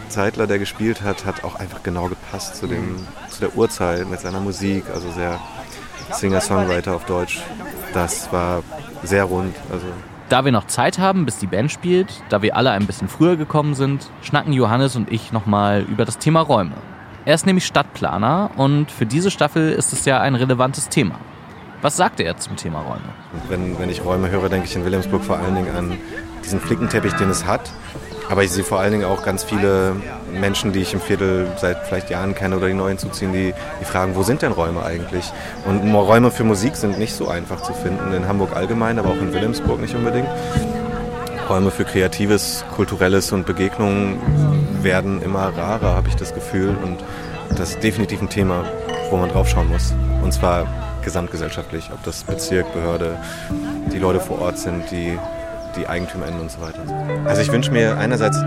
Zeitler, 0.09 0.47
der 0.47 0.59
gespielt 0.59 1.03
hat, 1.03 1.25
hat 1.25 1.45
auch 1.45 1.57
einfach 1.57 1.83
genau 1.83 2.09
gepasst 2.09 2.57
zu, 2.57 2.67
dem, 2.67 2.97
zu 3.29 3.41
der 3.41 3.57
Uhrzeit 3.57 4.09
mit 4.09 4.21
seiner 4.21 4.41
Musik. 4.41 4.85
Also 4.93 5.11
sehr 5.11 5.39
Singer-Songwriter 6.13 6.95
auf 6.95 7.05
Deutsch. 7.05 7.41
Das 7.93 8.33
war 8.33 8.63
sehr 9.03 9.25
rund. 9.25 9.55
Also 9.71 9.87
Da 10.29 10.45
wir 10.45 10.53
noch 10.53 10.67
Zeit 10.67 10.99
haben, 10.99 11.25
bis 11.25 11.39
die 11.39 11.47
Band 11.47 11.73
spielt, 11.73 12.23
da 12.29 12.43
wir 12.43 12.55
alle 12.55 12.71
ein 12.73 12.87
bisschen 12.87 13.09
früher 13.09 13.37
gekommen 13.37 13.75
sind, 13.75 14.11
schnacken 14.21 14.53
Johannes 14.53 14.95
und 14.95 15.11
ich 15.11 15.33
nochmal 15.33 15.87
über 15.89 16.05
das 16.05 16.19
Thema 16.19 16.41
Räume. 16.41 16.75
Er 17.25 17.35
ist 17.35 17.47
nämlich 17.47 17.65
Stadtplaner 17.65 18.51
und 18.57 18.91
für 18.91 19.07
diese 19.07 19.31
Staffel 19.31 19.73
ist 19.73 19.95
es 19.95 20.05
ja 20.05 20.21
ein 20.21 20.35
relevantes 20.35 20.91
Thema. 20.91 21.15
Was 21.81 21.97
sagte 21.97 22.25
er 22.25 22.37
zum 22.37 22.57
Thema 22.57 22.81
Räume? 22.81 23.09
Wenn, 23.49 23.79
wenn 23.79 23.89
ich 23.89 24.05
Räume 24.05 24.31
höre, 24.31 24.51
denke 24.51 24.67
ich 24.67 24.77
in 24.77 24.85
Wilhelmsburg 24.85 25.25
vor 25.25 25.39
allen 25.39 25.55
Dingen 25.55 25.75
an 25.75 25.97
diesen 26.45 26.61
Flickenteppich, 26.61 27.15
den 27.15 27.31
es 27.31 27.47
hat. 27.47 27.71
Aber 28.31 28.45
ich 28.45 28.51
sehe 28.51 28.65
vor 28.65 28.79
allen 28.79 28.93
Dingen 28.93 29.05
auch 29.05 29.23
ganz 29.23 29.43
viele 29.43 29.97
Menschen, 30.33 30.73
die 30.73 30.81
ich 30.81 30.93
im 30.93 31.01
Viertel 31.01 31.47
seit 31.57 31.87
vielleicht 31.87 32.11
Jahren 32.11 32.35
kenne 32.35 32.57
oder 32.57 32.67
die 32.67 32.75
neu 32.75 32.89
hinzuziehen, 32.89 33.33
die, 33.33 33.55
die 33.81 33.85
fragen, 33.85 34.15
wo 34.15 34.23
sind 34.23 34.43
denn 34.43 34.53
Räume 34.53 34.85
eigentlich? 34.85 35.33
Und 35.65 35.95
Räume 35.95 36.31
für 36.31 36.45
Musik 36.45 36.77
sind 36.77 36.99
nicht 36.99 37.15
so 37.15 37.29
einfach 37.29 37.63
zu 37.63 37.73
finden, 37.73 38.13
in 38.13 38.29
Hamburg 38.29 38.55
allgemein, 38.55 38.99
aber 38.99 39.11
auch 39.11 39.17
in 39.17 39.33
Wilhelmsburg 39.33 39.81
nicht 39.81 39.95
unbedingt. 39.95 40.29
Räume 41.49 41.71
für 41.71 41.85
Kreatives, 41.85 42.65
Kulturelles 42.77 43.33
und 43.33 43.47
Begegnungen 43.47 44.21
werden 44.83 45.23
immer 45.23 45.49
rarer, 45.57 45.95
habe 45.95 46.09
ich 46.09 46.17
das 46.17 46.35
Gefühl. 46.35 46.77
Und 46.85 46.99
das 47.57 47.71
ist 47.71 47.83
definitiv 47.83 48.21
ein 48.21 48.29
Thema, 48.29 48.65
wo 49.11 49.17
man 49.17 49.31
drauf 49.31 49.49
schauen 49.49 49.69
muss. 49.69 49.95
Und 50.23 50.33
zwar 50.33 50.67
gesamtgesellschaftlich, 51.03 51.91
ob 51.95 52.03
das 52.05 52.25
Bezirk, 52.25 52.71
Behörde, 52.75 53.17
die 53.91 53.99
Leute 53.99 54.21
vor 54.21 54.43
Ort 54.43 54.59
sind, 54.59 54.91
die 54.91 55.19
die 55.77 55.87
EigentümerInnen 55.87 56.41
und 56.41 56.51
so 56.51 56.61
weiter. 56.61 56.81
Also 57.25 57.43
ich 57.43 57.53
wünsche 57.53 57.71
mir 57.71 57.99
einerseits 57.99 58.39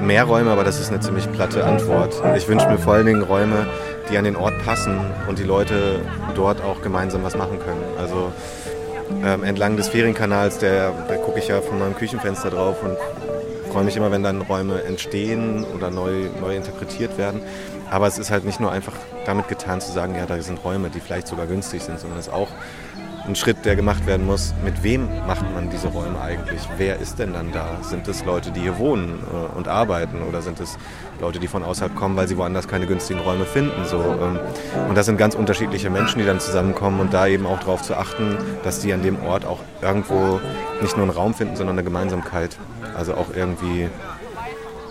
mehr 0.00 0.24
Räume, 0.24 0.50
aber 0.50 0.64
das 0.64 0.80
ist 0.80 0.90
eine 0.90 1.00
ziemlich 1.00 1.30
platte 1.32 1.64
Antwort. 1.64 2.14
Ich 2.36 2.48
wünsche 2.48 2.68
mir 2.68 2.78
vor 2.78 2.94
allen 2.94 3.06
Dingen 3.06 3.22
Räume, 3.22 3.66
die 4.10 4.18
an 4.18 4.24
den 4.24 4.36
Ort 4.36 4.54
passen 4.64 4.98
und 5.28 5.38
die 5.38 5.44
Leute 5.44 6.00
dort 6.34 6.62
auch 6.62 6.82
gemeinsam 6.82 7.22
was 7.22 7.36
machen 7.36 7.58
können. 7.58 7.82
Also 7.98 8.32
ähm, 9.24 9.44
entlang 9.44 9.76
des 9.76 9.88
Ferienkanals, 9.88 10.58
der, 10.58 10.92
da 11.08 11.16
gucke 11.16 11.38
ich 11.38 11.48
ja 11.48 11.60
von 11.60 11.78
meinem 11.78 11.94
Küchenfenster 11.94 12.50
drauf 12.50 12.82
und 12.82 12.96
freue 13.72 13.84
mich 13.84 13.96
immer, 13.96 14.10
wenn 14.10 14.22
dann 14.22 14.42
Räume 14.42 14.82
entstehen 14.82 15.64
oder 15.74 15.90
neu, 15.90 16.28
neu 16.40 16.56
interpretiert 16.56 17.16
werden. 17.16 17.40
Aber 17.90 18.06
es 18.06 18.18
ist 18.18 18.30
halt 18.30 18.44
nicht 18.44 18.60
nur 18.60 18.72
einfach 18.72 18.94
damit 19.26 19.48
getan 19.48 19.80
zu 19.80 19.92
sagen, 19.92 20.14
ja, 20.16 20.26
da 20.26 20.40
sind 20.42 20.64
Räume, 20.64 20.90
die 20.90 21.00
vielleicht 21.00 21.26
sogar 21.26 21.46
günstig 21.46 21.82
sind, 21.82 22.00
sondern 22.00 22.18
es 22.18 22.26
ist 22.26 22.32
auch 22.32 22.48
ein 23.26 23.36
Schritt, 23.36 23.64
der 23.64 23.76
gemacht 23.76 24.06
werden 24.06 24.26
muss. 24.26 24.54
Mit 24.64 24.82
wem 24.82 25.08
macht 25.26 25.44
man 25.54 25.70
diese 25.70 25.88
Räume 25.88 26.20
eigentlich? 26.20 26.60
Wer 26.76 26.98
ist 26.98 27.18
denn 27.18 27.32
dann 27.32 27.52
da? 27.52 27.78
Sind 27.82 28.08
es 28.08 28.24
Leute, 28.24 28.50
die 28.50 28.60
hier 28.60 28.78
wohnen 28.78 29.20
äh, 29.20 29.56
und 29.56 29.68
arbeiten 29.68 30.22
oder 30.22 30.42
sind 30.42 30.60
es 30.60 30.76
Leute, 31.20 31.38
die 31.38 31.46
von 31.46 31.62
außerhalb 31.62 31.94
kommen, 31.94 32.16
weil 32.16 32.26
sie 32.26 32.36
woanders 32.36 32.66
keine 32.66 32.86
günstigen 32.86 33.20
Räume 33.20 33.44
finden? 33.44 33.84
So, 33.84 33.98
ähm, 33.98 34.40
und 34.88 34.96
das 34.96 35.06
sind 35.06 35.18
ganz 35.18 35.34
unterschiedliche 35.34 35.90
Menschen, 35.90 36.18
die 36.18 36.24
dann 36.24 36.40
zusammenkommen 36.40 37.00
und 37.00 37.14
da 37.14 37.26
eben 37.26 37.46
auch 37.46 37.60
darauf 37.60 37.82
zu 37.82 37.96
achten, 37.96 38.36
dass 38.64 38.80
die 38.80 38.92
an 38.92 39.02
dem 39.02 39.22
Ort 39.24 39.44
auch 39.44 39.60
irgendwo 39.80 40.40
nicht 40.80 40.96
nur 40.96 41.06
einen 41.06 41.14
Raum 41.14 41.34
finden, 41.34 41.56
sondern 41.56 41.76
eine 41.76 41.84
Gemeinsamkeit. 41.84 42.56
Also 42.96 43.14
auch 43.14 43.28
irgendwie, 43.34 43.88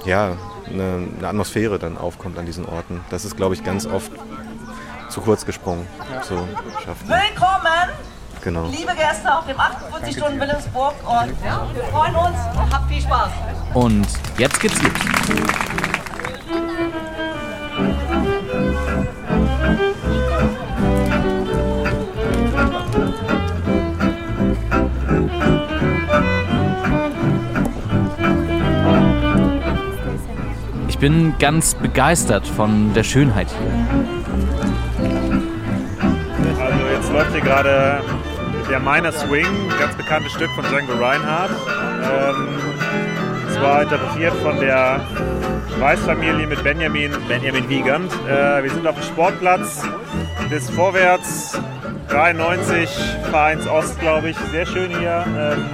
ja, 0.06 0.38
eine, 0.68 1.08
eine 1.18 1.28
Atmosphäre 1.28 1.80
dann 1.80 1.98
aufkommt 1.98 2.38
an 2.40 2.46
diesen 2.46 2.66
Orten. 2.66 3.02
Das 3.10 3.26
ist, 3.26 3.36
glaube 3.36 3.56
ich, 3.56 3.64
ganz 3.64 3.86
oft 3.86 4.12
zu 5.10 5.22
kurz 5.22 5.46
gesprungen. 5.46 5.86
So 6.24 6.48
schafft. 6.84 7.08
Willkommen, 7.08 7.92
Genau. 8.44 8.66
liebe 8.66 8.94
Gäste 8.96 9.32
auf 9.32 9.46
dem 9.46 9.60
48 9.60 10.16
Stunden 10.16 10.40
Wilhelmsburg 10.40 10.96
und 11.04 11.44
wir 11.44 11.84
freuen 11.92 12.16
uns. 12.16 12.38
Habt 12.72 12.90
viel 12.90 13.02
Spaß. 13.02 13.30
Und 13.76 14.08
jetzt 14.38 14.60
geht's 14.60 14.82
los. 14.82 14.92
Ich 30.88 30.98
bin 30.98 31.36
ganz 31.40 31.76
begeistert 31.76 32.48
von 32.48 32.94
der 32.94 33.04
Schönheit 33.04 33.48
hier. 33.50 34.02
Also 36.60 36.88
jetzt 36.88 37.12
läuft 37.12 37.32
hier 37.32 37.42
gerade 37.42 38.02
der 38.72 38.80
Minor 38.80 39.12
Swing, 39.12 39.68
ganz 39.78 39.94
bekanntes 39.96 40.32
Stück 40.32 40.50
von 40.52 40.64
Django 40.64 40.94
Reinhardt. 40.94 41.52
Ähm, 41.52 42.48
es 43.50 43.60
war 43.60 43.82
interpretiert 43.82 44.34
von 44.36 44.62
der 44.62 45.02
Weißfamilie 45.78 46.48
mit 46.48 46.64
Benjamin, 46.64 47.12
Benjamin 47.28 47.68
Wiegand. 47.68 48.10
Äh, 48.30 48.64
wir 48.64 48.72
sind 48.72 48.88
auf 48.88 48.96
dem 48.96 49.04
Sportplatz 49.04 49.84
des 50.50 50.70
Vorwärts 50.70 51.60
93 52.08 52.90
Vereins 53.30 53.68
Ost, 53.68 54.00
glaube 54.00 54.30
ich. 54.30 54.38
Sehr 54.54 54.66
schön 54.66 54.98
hier. 54.98 55.26
Ähm, 55.38 55.66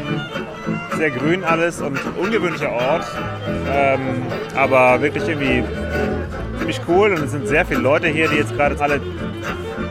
sehr 0.98 1.12
grün 1.12 1.44
alles 1.44 1.80
und 1.82 2.00
ungewöhnlicher 2.20 2.72
Ort. 2.72 3.06
Ähm, 3.72 4.24
aber 4.56 5.04
wirklich 5.04 5.28
irgendwie 5.28 5.64
ziemlich 6.58 6.82
cool 6.88 7.12
und 7.14 7.26
es 7.26 7.32
sind 7.32 7.48
sehr 7.48 7.64
viele 7.64 7.82
Leute 7.82 8.08
hier, 8.08 8.28
die 8.28 8.38
jetzt 8.38 8.56
gerade 8.56 8.76
alle 8.82 9.00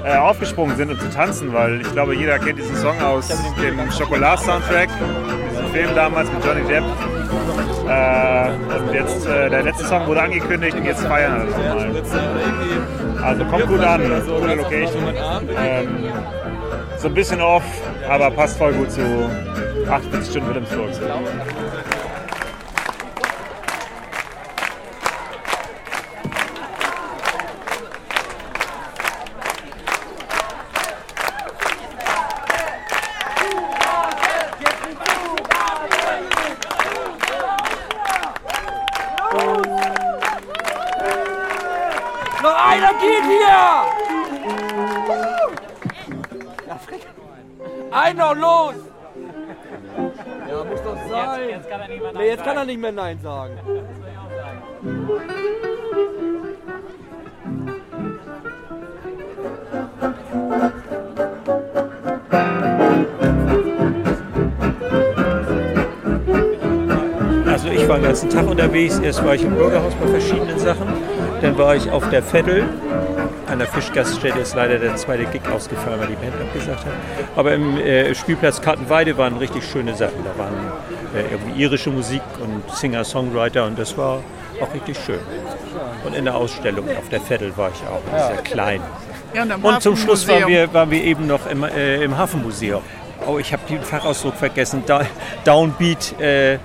äh, 0.06 0.16
aufgesprungen 0.16 0.76
sind, 0.76 0.90
um 0.92 0.98
zu 0.98 1.10
tanzen, 1.10 1.52
weil 1.52 1.80
ich 1.80 1.92
glaube, 1.92 2.14
jeder 2.14 2.38
kennt 2.38 2.58
diesen 2.58 2.76
Song 2.76 3.00
aus 3.02 3.28
dem 3.28 3.90
Schokolade-Soundtrack, 3.90 4.88
diesen 5.50 5.68
Film 5.72 5.94
damals 5.94 6.30
mit 6.32 6.44
Johnny 6.44 6.62
Depp. 6.62 6.84
Äh, 7.88 8.78
und 8.78 8.94
jetzt, 8.94 9.26
äh, 9.26 9.50
der 9.50 9.62
letzte 9.64 9.84
Song 9.84 10.06
wurde 10.06 10.22
angekündigt 10.22 10.76
und 10.76 10.84
jetzt 10.84 11.04
feiern 11.04 11.38
wir 11.38 11.46
das 11.46 12.12
nochmal. 12.12 13.24
Also 13.24 13.44
kommt 13.46 13.66
gut 13.66 13.80
an, 13.80 14.00
coole 14.26 14.54
Location. 14.54 15.04
Ähm, 15.58 15.88
so 16.98 17.08
ein 17.08 17.14
bisschen 17.14 17.40
off, 17.40 17.64
aber 18.08 18.30
passt 18.30 18.58
voll 18.58 18.72
gut 18.74 18.90
zu 18.90 19.02
48 19.90 20.30
Stunden 20.30 20.48
Wilhelmsburg. 20.48 20.90
Er 51.86 51.94
nicht 51.94 52.02
mehr 52.02 52.12
Nein 52.12 52.22
nee, 52.22 52.28
jetzt 52.28 52.44
kann 52.44 52.56
er 52.56 52.64
nicht 52.64 52.80
mehr 52.80 52.92
Nein 52.92 53.18
sagen. 53.20 53.58
Also 67.46 67.68
ich 67.68 67.88
war 67.88 67.96
den 67.96 68.04
ganzen 68.04 68.30
Tag 68.30 68.46
unterwegs. 68.46 68.98
Erst 68.98 69.24
war 69.24 69.34
ich 69.34 69.42
im 69.42 69.54
Bürgerhaus 69.54 69.94
bei 69.94 70.06
verschiedenen 70.08 70.58
Sachen. 70.58 70.86
Dann 71.40 71.56
war 71.58 71.76
ich 71.76 71.90
auf 71.90 72.08
der 72.10 72.22
Vettel. 72.22 72.64
An 73.46 73.60
der 73.60 73.68
Fischgaststätte 73.68 74.40
ist 74.40 74.56
leider 74.56 74.78
der 74.78 74.96
zweite 74.96 75.24
Gig 75.26 75.42
ausgefallen, 75.54 76.00
weil 76.00 76.08
die 76.08 76.16
Band 76.16 76.34
abgesagt 76.40 76.84
hat. 76.84 76.92
Aber 77.36 77.54
im 77.54 77.76
äh, 77.78 78.12
Spielplatz 78.14 78.60
Kartenweide 78.60 79.16
waren 79.16 79.36
richtig 79.36 79.64
schöne 79.64 79.94
Sachen. 79.94 80.24
Da 80.24 80.36
waren 80.36 80.52
irgendwie 81.22 81.62
irische 81.62 81.90
Musik 81.90 82.22
und 82.40 82.62
Singer-Songwriter 82.76 83.64
und 83.64 83.78
das 83.78 83.96
war 83.96 84.22
auch 84.60 84.74
richtig 84.74 84.96
schön. 85.04 85.20
Und 86.04 86.14
in 86.14 86.24
der 86.24 86.34
Ausstellung 86.34 86.86
auf 86.96 87.08
der 87.10 87.20
Vettel 87.20 87.56
war 87.56 87.70
ich 87.70 87.82
auch, 87.88 88.00
Ja. 88.12 88.26
sehr 88.28 88.36
klein. 88.38 88.80
Ja, 89.34 89.42
und 89.42 89.64
und 89.64 89.82
zum 89.82 89.96
Schluss 89.96 90.26
waren 90.28 90.46
wir, 90.46 90.72
waren 90.72 90.90
wir 90.90 91.02
eben 91.02 91.26
noch 91.26 91.46
im, 91.46 91.64
äh, 91.64 92.02
im 92.02 92.16
Hafenmuseum. 92.16 92.82
Oh, 93.26 93.38
ich 93.38 93.52
habe 93.52 93.62
den 93.68 93.82
Fachausdruck 93.82 94.34
vergessen. 94.34 94.82
Da, 94.86 95.02
Downbeat 95.44 96.18
äh, 96.20 96.54
äh, 96.54 96.58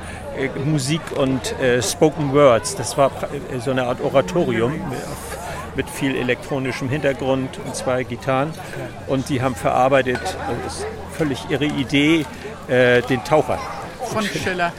Musik 0.63 1.01
und 1.15 1.59
äh, 1.59 1.81
Spoken 1.81 2.33
Words. 2.33 2.75
Das 2.75 2.97
war 2.97 3.11
äh, 3.53 3.59
so 3.59 3.71
eine 3.71 3.83
Art 3.83 3.99
Oratorium 4.01 4.73
mit, 5.75 5.89
viel 5.89 6.15
elektronischem 6.15 6.87
Hintergrund 6.89 7.59
und 7.65 7.75
zwei 7.75 8.03
Gitarren. 8.03 8.53
Und 9.07 9.29
die 9.29 9.41
haben 9.41 9.55
verarbeitet, 9.55 10.19
das 10.65 10.75
ist 10.77 10.85
völlig 11.17 11.49
ihre 11.49 11.65
Idee, 11.65 12.25
äh, 12.67 13.01
den 13.01 13.23
Taucher. 13.23 13.57
Von 14.11 14.23
Schiller. 14.23 14.73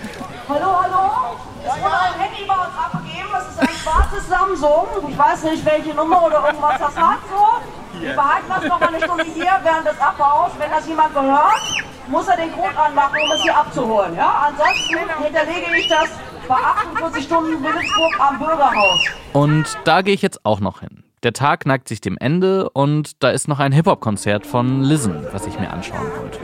Hallo, 0.46 0.82
hallo. 0.82 1.36
Es 1.64 1.82
wurde 1.82 2.00
ein 2.00 2.20
Handy 2.20 2.44
bei 2.46 2.54
uns 2.54 2.76
abgegeben. 2.76 3.28
Es 3.38 3.48
ist 3.48 3.60
ein 3.60 3.68
schwarzes 3.68 4.28
Samsung. 4.28 4.86
Ich 5.08 5.18
weiß 5.18 5.44
nicht, 5.44 5.64
welche 5.64 5.94
Nummer 5.94 6.26
oder 6.26 6.46
irgendwas 6.46 6.78
das 6.78 6.96
hat. 6.96 7.18
So. 7.30 7.98
Wir 8.00 8.14
behalten 8.14 8.46
das 8.48 8.64
noch 8.64 8.80
mal 8.80 8.88
eine 8.88 9.02
Stunde 9.02 9.24
hier 9.24 9.58
während 9.62 9.86
des 9.86 9.98
Abbaus. 9.98 10.50
Wenn 10.58 10.70
das 10.70 10.86
jemand 10.86 11.14
gehört, 11.14 11.62
muss 12.08 12.28
er 12.28 12.36
den 12.36 12.52
Code 12.52 12.76
anmachen, 12.76 13.16
um 13.24 13.32
es 13.32 13.42
hier 13.42 13.56
abzuholen. 13.56 14.16
Ja? 14.16 14.48
Ansonsten 14.48 14.98
hinterlege 15.24 15.76
ich 15.78 15.88
das 15.88 16.10
bei 16.46 16.56
48 16.56 17.24
Stunden 17.24 17.62
Wilhelmsburg 17.62 18.20
am 18.20 18.38
Bürgerhaus. 18.38 19.00
Und 19.32 19.78
da 19.84 20.02
gehe 20.02 20.14
ich 20.14 20.22
jetzt 20.22 20.44
auch 20.44 20.60
noch 20.60 20.80
hin. 20.80 21.04
Der 21.22 21.32
Tag 21.32 21.64
neigt 21.64 21.88
sich 21.88 22.00
dem 22.00 22.18
Ende 22.18 22.68
und 22.70 23.22
da 23.22 23.30
ist 23.30 23.48
noch 23.48 23.60
ein 23.60 23.72
Hip-Hop-Konzert 23.72 24.44
von 24.46 24.82
Listen, 24.82 25.26
was 25.32 25.46
ich 25.46 25.58
mir 25.58 25.70
anschauen 25.70 26.10
wollte. 26.18 26.40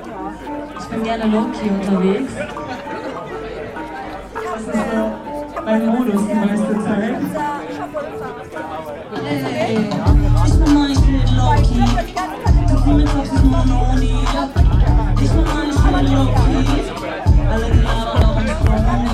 Ich 0.78 0.86
bin 0.86 1.02
gerne 1.02 1.26
low-key 1.26 1.68
unterwegs. 1.68 2.32
Mein 5.64 5.86
Modus 5.86 6.26
die 6.26 6.34
meiste 6.34 6.82
Zeit. 6.84 7.14
Hey, 9.24 9.78
ich 10.46 10.54
bin 10.54 10.74
low-key. 11.36 11.84
Ich 12.66 12.84
bin 12.84 12.96
mit 12.96 13.08
auf 13.08 13.28
dem 13.28 13.50
Mononi. 13.50 14.14
Ich 15.20 15.30
bin. 15.30 15.44
Alle 17.50 17.70
glauben 17.70 18.46
von 18.58 19.02
mir. 19.02 19.10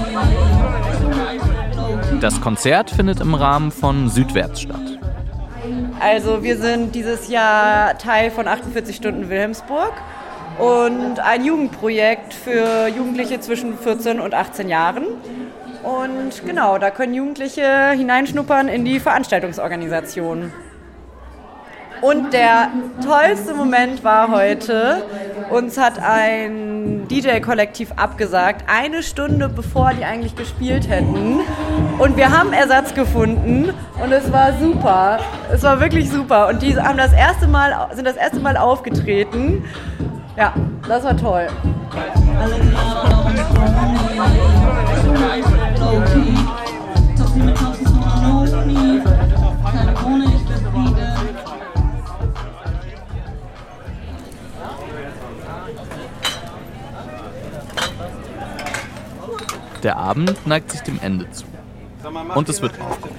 Das 2.20 2.40
Konzert 2.40 2.90
findet 2.90 3.20
im 3.20 3.34
Rahmen 3.34 3.70
von 3.70 4.08
Südwärts 4.08 4.62
statt. 4.62 4.80
Also 6.00 6.42
wir 6.42 6.56
sind 6.58 6.94
dieses 6.94 7.28
Jahr 7.28 7.98
Teil 7.98 8.30
von 8.30 8.48
48 8.48 8.96
Stunden 8.96 9.28
Wilhelmsburg 9.28 9.92
und 10.58 11.20
ein 11.20 11.44
Jugendprojekt 11.44 12.34
für 12.34 12.88
Jugendliche 12.88 13.40
zwischen 13.40 13.76
14 13.78 14.20
und 14.20 14.34
18 14.34 14.68
Jahren. 14.68 15.04
Und 15.82 16.46
genau, 16.46 16.78
da 16.78 16.90
können 16.90 17.14
Jugendliche 17.14 17.90
hineinschnuppern 17.90 18.68
in 18.68 18.84
die 18.84 19.00
Veranstaltungsorganisation. 19.00 20.52
Und 22.00 22.34
der 22.34 22.68
tollste 23.02 23.54
Moment 23.54 24.04
war 24.04 24.30
heute, 24.30 25.04
uns 25.50 25.78
hat 25.78 25.98
ein 25.98 27.06
DJ-Kollektiv 27.08 27.92
abgesagt, 27.96 28.64
eine 28.68 29.02
Stunde 29.02 29.48
bevor 29.48 29.92
die 29.94 30.04
eigentlich 30.04 30.36
gespielt 30.36 30.88
hätten. 30.88 31.40
Und 31.98 32.16
wir 32.16 32.30
haben 32.36 32.52
Ersatz 32.52 32.92
gefunden 32.94 33.72
und 34.02 34.12
es 34.12 34.30
war 34.30 34.52
super. 34.58 35.18
Es 35.50 35.62
war 35.62 35.80
wirklich 35.80 36.10
super. 36.10 36.48
Und 36.48 36.60
die 36.60 36.76
haben 36.76 36.98
das 36.98 37.12
erste 37.12 37.46
Mal, 37.46 37.88
sind 37.94 38.06
das 38.06 38.16
erste 38.16 38.40
Mal 38.40 38.56
aufgetreten. 38.56 39.64
Ja, 40.36 40.52
das 40.88 41.04
war 41.04 41.16
toll. 41.16 41.46
Der 59.84 59.96
Abend 59.98 60.46
neigt 60.46 60.72
sich 60.72 60.80
dem 60.80 60.98
Ende 61.00 61.30
zu. 61.30 61.44
Und 62.34 62.48
es 62.48 62.60
wird 62.60 62.80
aufgeräumt. 62.80 63.14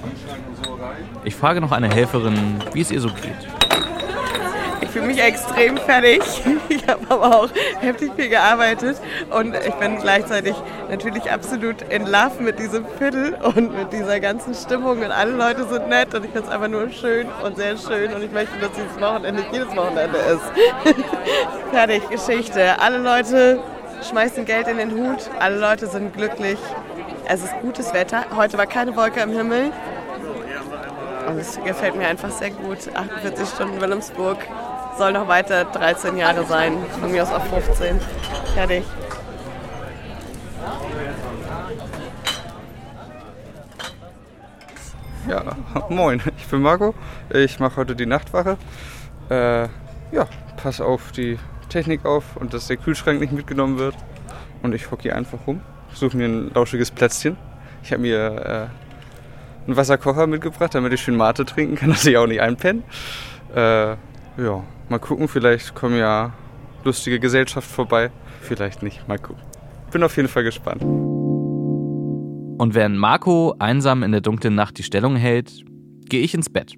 Ich 1.24 1.34
frage 1.34 1.60
noch 1.60 1.72
eine 1.72 1.88
Helferin, 1.88 2.58
wie 2.72 2.80
es 2.80 2.90
ihr 2.90 3.00
so 3.00 3.08
geht. 3.08 3.55
Fühle 4.96 5.08
mich 5.08 5.22
extrem 5.22 5.76
fertig. 5.76 6.22
Ich 6.68 6.86
habe 6.88 7.00
aber 7.08 7.36
auch 7.36 7.48
heftig 7.80 8.12
viel 8.16 8.28
gearbeitet 8.28 8.96
und 9.30 9.54
ich 9.54 9.74
bin 9.74 9.98
gleichzeitig 9.98 10.54
natürlich 10.88 11.30
absolut 11.30 11.82
in 11.90 12.06
Love 12.06 12.40
mit 12.40 12.58
diesem 12.58 12.86
Viertel 12.98 13.34
und 13.42 13.76
mit 13.76 13.92
dieser 13.92 14.20
ganzen 14.20 14.54
Stimmung 14.54 14.98
und 14.98 15.10
alle 15.10 15.32
Leute 15.32 15.64
sind 15.64 15.88
nett 15.88 16.14
und 16.14 16.24
ich 16.24 16.30
finde 16.30 16.48
es 16.48 16.54
einfach 16.54 16.68
nur 16.68 16.90
schön 16.90 17.28
und 17.44 17.56
sehr 17.56 17.76
schön 17.76 18.12
und 18.14 18.22
ich 18.22 18.30
möchte, 18.30 18.58
dass 18.58 18.70
dieses 18.72 19.00
Wochenende 19.00 19.44
jedes 19.52 19.74
Wochenende 19.76 20.18
ist. 20.18 20.94
Fertig, 21.72 22.08
Geschichte. 22.08 22.80
Alle 22.80 22.98
Leute 22.98 23.60
schmeißen 24.08 24.44
Geld 24.44 24.68
in 24.68 24.78
den 24.78 24.92
Hut, 24.92 25.30
alle 25.38 25.58
Leute 25.58 25.86
sind 25.86 26.14
glücklich. 26.14 26.58
Es 27.28 27.42
ist 27.42 27.52
gutes 27.60 27.92
Wetter. 27.92 28.24
Heute 28.34 28.58
war 28.58 28.66
keine 28.66 28.96
Wolke 28.96 29.22
am 29.22 29.30
Himmel. 29.30 29.72
Und 31.28 31.38
es 31.38 31.58
gefällt 31.64 31.96
mir 31.96 32.06
einfach 32.06 32.30
sehr 32.30 32.50
gut. 32.50 32.78
48 32.94 33.48
Stunden 33.48 33.80
Wilhelmsburg 33.80 34.38
soll 34.96 35.12
noch 35.12 35.28
weiter 35.28 35.64
13 35.64 36.16
Jahre 36.16 36.44
sein. 36.44 36.76
Von 37.00 37.10
mir 37.12 37.22
aus 37.22 37.30
auch 37.30 37.44
15. 37.44 38.00
Fertig. 38.54 38.84
Ja, 45.28 45.42
moin, 45.88 46.22
ich 46.38 46.46
bin 46.46 46.62
Marco. 46.62 46.94
Ich 47.30 47.58
mache 47.58 47.76
heute 47.76 47.96
die 47.96 48.06
Nachtwache. 48.06 48.56
Äh, 49.28 49.62
ja, 50.12 50.28
pass 50.56 50.80
auf 50.80 51.10
die 51.10 51.38
Technik 51.68 52.04
auf 52.04 52.36
und 52.36 52.54
dass 52.54 52.68
der 52.68 52.76
Kühlschrank 52.76 53.20
nicht 53.20 53.32
mitgenommen 53.32 53.78
wird. 53.78 53.96
Und 54.62 54.74
ich 54.74 54.90
hocke 54.90 55.02
hier 55.02 55.16
einfach 55.16 55.38
rum, 55.46 55.60
suche 55.92 56.16
mir 56.16 56.26
ein 56.26 56.50
lauschiges 56.54 56.90
Plätzchen. 56.90 57.36
Ich 57.82 57.92
habe 57.92 58.02
mir 58.02 58.70
äh, 59.60 59.66
einen 59.66 59.76
Wasserkocher 59.76 60.26
mitgebracht, 60.26 60.74
damit 60.74 60.92
ich 60.92 61.00
schön 61.02 61.16
Mate 61.16 61.44
trinken 61.44 61.74
kann, 61.74 61.88
dass 61.90 62.06
ich 62.06 62.16
auch 62.16 62.26
nicht 62.26 62.40
einpenne. 62.40 62.82
Äh, 63.54 63.90
ja, 64.38 64.62
mal 64.88 64.98
gucken, 64.98 65.28
vielleicht 65.28 65.74
kommen 65.74 65.98
ja 65.98 66.32
lustige 66.84 67.18
Gesellschaft 67.18 67.68
vorbei. 67.68 68.10
Vielleicht 68.42 68.82
nicht, 68.82 69.06
mal 69.08 69.18
gucken. 69.18 69.42
Bin 69.90 70.02
auf 70.02 70.16
jeden 70.16 70.28
Fall 70.28 70.44
gespannt. 70.44 70.82
Und 70.82 72.74
während 72.74 72.96
Marco 72.96 73.54
einsam 73.58 74.02
in 74.02 74.12
der 74.12 74.20
dunklen 74.20 74.54
Nacht 74.54 74.78
die 74.78 74.82
Stellung 74.82 75.16
hält, 75.16 75.64
gehe 76.08 76.22
ich 76.22 76.34
ins 76.34 76.48
Bett. 76.48 76.74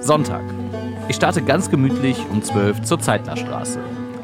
Sonntag. 0.00 0.42
Ich 1.10 1.16
starte 1.16 1.42
ganz 1.42 1.68
gemütlich 1.68 2.24
um 2.30 2.40
12 2.40 2.82
zur 2.82 3.00
Zeitlerstraße, 3.00 3.80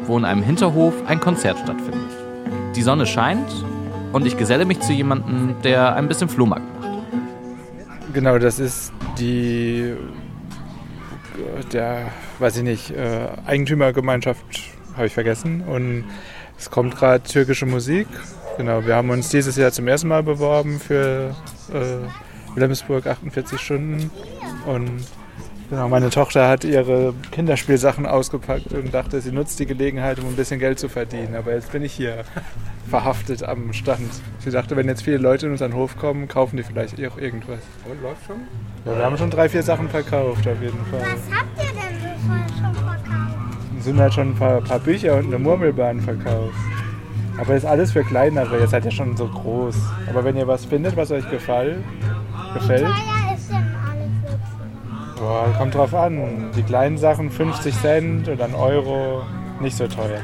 wo 0.07 0.17
in 0.17 0.25
einem 0.25 0.45
Hinterhof 0.45 0.95
ein 1.09 1.19
Konzert 1.19 1.59
stattfindet. 1.59 2.13
Die 2.77 2.83
Sonne 2.83 3.07
scheint 3.07 3.51
und 4.13 4.25
ich 4.25 4.37
geselle 4.37 4.65
mich 4.65 4.79
zu 4.79 4.93
jemandem, 4.93 5.57
der 5.65 5.97
ein 5.97 6.07
bisschen 6.07 6.29
Flohmarkt 6.29 6.65
macht. 6.81 7.03
Genau, 8.15 8.39
das 8.39 8.61
ist 8.61 8.93
die, 9.19 9.95
der, 11.73 12.13
weiß 12.39 12.59
ich 12.59 12.63
nicht, 12.63 12.93
äh, 12.93 13.31
Eigentümergemeinschaft, 13.47 14.45
habe 14.97 15.09
ich 15.09 15.13
vergessen. 15.13 15.63
Und 15.63 16.05
es 16.57 16.71
kommt 16.71 16.95
gerade 16.95 17.25
türkische 17.25 17.67
Musik. 17.67 18.07
Genau, 18.59 18.87
wir 18.87 18.95
haben 18.95 19.11
uns 19.11 19.29
dieses 19.31 19.57
Jahr 19.57 19.73
zum 19.73 19.89
ersten 19.89 20.07
Mal 20.07 20.23
beworben 20.23 20.79
für 20.79 21.35
äh, 21.75 22.55
Wilhelmsburg 22.55 23.09
48 23.09 23.61
Stunden. 23.61 24.13
Und 24.67 25.03
genau, 25.71 25.89
meine 25.89 26.11
Tochter 26.11 26.49
hat 26.49 26.65
ihre 26.65 27.15
Kinderspielsachen 27.33 28.07
ausgepackt 28.07 28.73
und 28.73 28.93
dachte, 28.93 29.21
sie 29.21 29.33
nutzt 29.33 29.59
die 29.59 29.67
Gelegenheit, 29.67 30.19
um 30.19 30.27
ein 30.27 30.37
bisschen 30.37 30.59
Geld 30.59 30.79
zu 30.79 30.89
verdienen. 30.89 31.35
Aber 31.35 31.53
jetzt 31.53 31.73
bin 31.73 31.83
ich 31.83 31.93
hier 31.93 32.25
verhaftet 32.89 33.43
am 33.43 33.73
Stand. 33.73 34.11
Sie 34.39 34.51
dachte, 34.51 34.77
wenn 34.77 34.87
jetzt 34.89 35.03
viele 35.03 35.19
Leute 35.19 35.47
in 35.47 35.53
unseren 35.53 35.75
Hof 35.75 35.97
kommen, 35.97 36.29
kaufen 36.29 36.57
die 36.57 36.63
vielleicht 36.63 36.95
auch 37.07 37.19
irgendwas. 37.19 37.61
Und 37.89 38.03
läuft 38.03 38.27
schon? 38.27 38.37
Ja, 38.85 38.97
wir 38.97 39.05
haben 39.05 39.19
schon 39.19 39.31
drei, 39.31 39.49
vier 39.49 39.63
Sachen 39.63 39.89
verkauft, 39.89 40.47
auf 40.47 40.63
jeden 40.63 40.85
Fall. 40.91 41.01
Was 41.01 41.37
habt 41.37 41.59
ihr 41.59 41.73
denn 41.73 42.01
so 42.01 42.29
voll 42.29 42.39
schon 42.49 42.75
verkauft? 42.75 43.57
Es 43.79 43.85
sind 43.85 43.99
halt 43.99 44.15
schon 44.15 44.31
ein 44.31 44.35
paar, 44.37 44.61
paar 44.61 44.79
Bücher 44.79 45.17
und 45.17 45.27
eine 45.27 45.39
Murmelbahn 45.39 46.01
verkauft. 46.01 46.55
Aber 47.39 47.53
das 47.53 47.65
ist 47.65 47.69
alles 47.69 47.93
für 47.93 48.03
kleinere, 48.03 48.59
ihr 48.61 48.67
seid 48.67 48.85
ja 48.85 48.91
schon 48.91 49.17
so 49.17 49.27
groß. 49.27 49.77
Aber 50.09 50.25
wenn 50.25 50.37
ihr 50.37 50.47
was 50.47 50.65
findet, 50.65 50.97
was 50.97 51.11
euch 51.11 51.29
gefällt, 51.31 51.85
gefällt, 52.55 52.87
boah, 55.17 55.53
kommt 55.59 55.75
drauf 55.75 55.95
an. 55.95 56.51
Die 56.57 56.63
kleinen 56.63 56.99
Sachen 56.99 57.31
50 57.31 57.75
Cent 57.75 58.29
oder 58.29 58.45
ein 58.45 58.55
Euro, 58.55 59.23
nicht 59.61 59.77
so 59.77 59.87
teuer. 59.87 60.21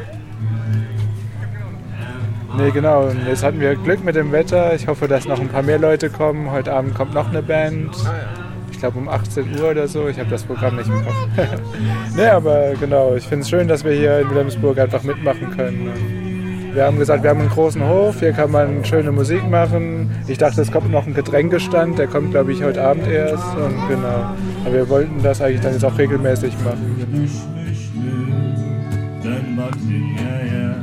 Nee, 2.57 2.71
genau. 2.71 3.07
Und 3.09 3.27
jetzt 3.27 3.43
hatten 3.43 3.61
wir 3.61 3.75
Glück 3.77 4.05
mit 4.05 4.15
dem 4.15 4.31
Wetter. 4.31 4.75
Ich 4.75 4.87
hoffe, 4.87 5.09
dass 5.09 5.27
noch 5.27 5.41
ein 5.41 5.49
paar 5.49 5.63
mehr 5.63 5.79
Leute 5.79 6.11
kommen. 6.11 6.51
Heute 6.51 6.73
Abend 6.73 6.95
kommt 6.95 7.15
noch 7.15 7.31
eine 7.31 7.43
Band. 7.43 7.97
Ich 8.71 8.79
glaube 8.79 8.99
um 8.99 9.09
18 9.09 9.59
Uhr 9.59 9.71
oder 9.71 9.89
so. 9.89 10.09
Ich 10.09 10.19
habe 10.19 10.29
das 10.29 10.45
Programm 10.45 10.77
nicht 10.77 10.89
im 10.89 11.03
Kopf. 11.03 11.17
nee, 12.17 12.27
aber 12.27 12.75
genau. 12.79 13.15
Ich 13.15 13.27
finde 13.27 13.43
es 13.43 13.51
schön, 13.51 13.69
dass 13.69 13.85
wir 13.85 13.93
hier 13.93 14.21
in 14.21 14.29
Wilhelmsburg 14.29 14.79
einfach 14.79 15.03
mitmachen 15.03 15.51
können. 15.57 16.22
Wir 16.75 16.85
haben 16.85 16.99
gesagt, 16.99 17.23
wir 17.23 17.31
haben 17.31 17.41
einen 17.41 17.51
großen 17.51 17.87
Hof. 17.87 18.21
Hier 18.21 18.33
kann 18.33 18.51
man 18.51 18.83
schöne 18.85 19.13
Musik 19.13 19.47
machen. 19.49 20.11
Ich 20.27 20.39
dachte, 20.39 20.63
es 20.63 20.73
kommt 20.73 20.91
noch 20.91 21.07
ein 21.07 21.13
Getränkestand. 21.13 21.99
Der 21.99 22.07
kommt, 22.07 22.31
glaube 22.31 22.53
ich, 22.53 22.63
heute 22.63 22.83
Abend 22.83 23.07
erst. 23.07 23.55
Und 23.57 23.89
genau. 23.89 24.35
Aber 24.65 24.73
wir 24.73 24.89
wollten 24.89 25.23
das 25.23 25.43
eigentlich 25.43 25.61
dann 25.61 25.75
jetzt 25.75 25.85
auch 25.85 25.99
regelmäßig 25.99 26.55
machen. 26.65 26.97
Dön 29.23 29.57
bak 29.57 29.73
dünyaya 29.87 30.75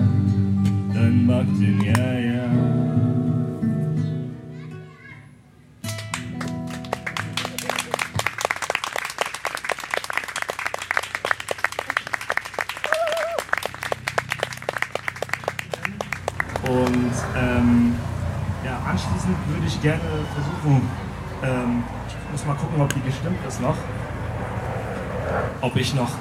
Dön 0.93 1.27
bak 1.27 1.45
dünyaya 1.59 1.99
Und 2.09 2.17
ähm, 2.27 2.38
ich 19.79 19.83
gerne 19.83 20.01
versuchen, 20.33 20.81
ähm, 21.43 21.83
ich 22.07 22.31
muss 22.31 22.45
mal 22.45 22.55
gucken, 22.55 22.81
ob 22.81 22.93
die 22.93 23.01
gestimmt 23.01 23.39
ist 23.47 23.61
noch, 23.61 23.75
ob 25.61 25.75
ich 25.75 25.93
noch 25.93 26.11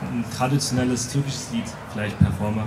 ein 0.00 0.24
traditionelles 0.34 1.12
türkisches 1.12 1.50
Lied 1.52 1.64
vielleicht 1.92 2.18
performe, 2.18 2.62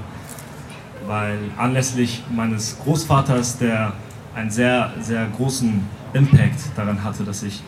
weil 1.08 1.40
anlässlich 1.58 2.24
meines 2.34 2.78
Großvaters, 2.80 3.58
der 3.58 3.94
einen 4.36 4.52
sehr, 4.52 4.94
sehr 5.02 5.28
großen 5.28 5.84
Impact 6.14 6.60
daran 6.76 7.04
hatte, 7.04 7.24
dass 7.24 7.44
ich 7.44 7.64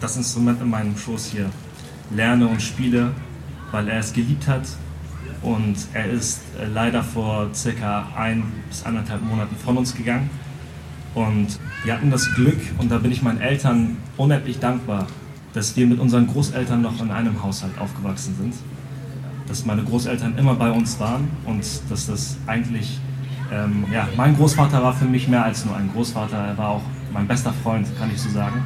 das 0.00 0.16
Instrument 0.16 0.60
in 0.60 0.70
meinem 0.70 0.96
Schoß 0.96 1.26
hier 1.26 1.50
lerne 2.10 2.46
und 2.46 2.62
spiele, 2.62 3.12
weil 3.72 3.88
er 3.88 3.98
es 3.98 4.12
geliebt 4.12 4.46
hat. 4.46 4.66
Und 5.42 5.76
er 5.92 6.06
ist 6.06 6.40
äh, 6.58 6.66
leider 6.66 7.02
vor 7.02 7.48
circa 7.54 8.06
ein 8.16 8.44
bis 8.68 8.84
anderthalb 8.84 9.22
Monaten 9.22 9.56
von 9.56 9.76
uns 9.76 9.94
gegangen. 9.94 10.30
Und 11.14 11.58
wir 11.84 11.92
hatten 11.92 12.10
das 12.10 12.34
Glück, 12.34 12.58
und 12.78 12.90
da 12.90 12.98
bin 12.98 13.12
ich 13.12 13.22
meinen 13.22 13.40
Eltern 13.40 13.98
unendlich 14.16 14.58
dankbar, 14.58 15.06
dass 15.52 15.76
wir 15.76 15.86
mit 15.86 16.00
unseren 16.00 16.26
Großeltern 16.26 16.80
noch 16.80 17.00
in 17.00 17.10
einem 17.10 17.42
Haushalt 17.42 17.78
aufgewachsen 17.78 18.34
sind. 18.40 18.54
Dass 19.46 19.66
meine 19.66 19.84
Großeltern 19.84 20.38
immer 20.38 20.54
bei 20.54 20.70
uns 20.70 20.98
waren 20.98 21.28
und 21.44 21.62
dass 21.90 22.06
das 22.06 22.38
eigentlich, 22.46 22.98
ähm, 23.52 23.84
ja, 23.92 24.08
mein 24.16 24.34
Großvater 24.34 24.82
war 24.82 24.94
für 24.94 25.04
mich 25.04 25.28
mehr 25.28 25.44
als 25.44 25.66
nur 25.66 25.76
ein 25.76 25.90
Großvater, 25.92 26.36
er 26.36 26.58
war 26.58 26.70
auch 26.70 26.82
mein 27.12 27.28
bester 27.28 27.52
Freund, 27.62 27.86
kann 27.98 28.10
ich 28.10 28.20
so 28.20 28.30
sagen. 28.30 28.62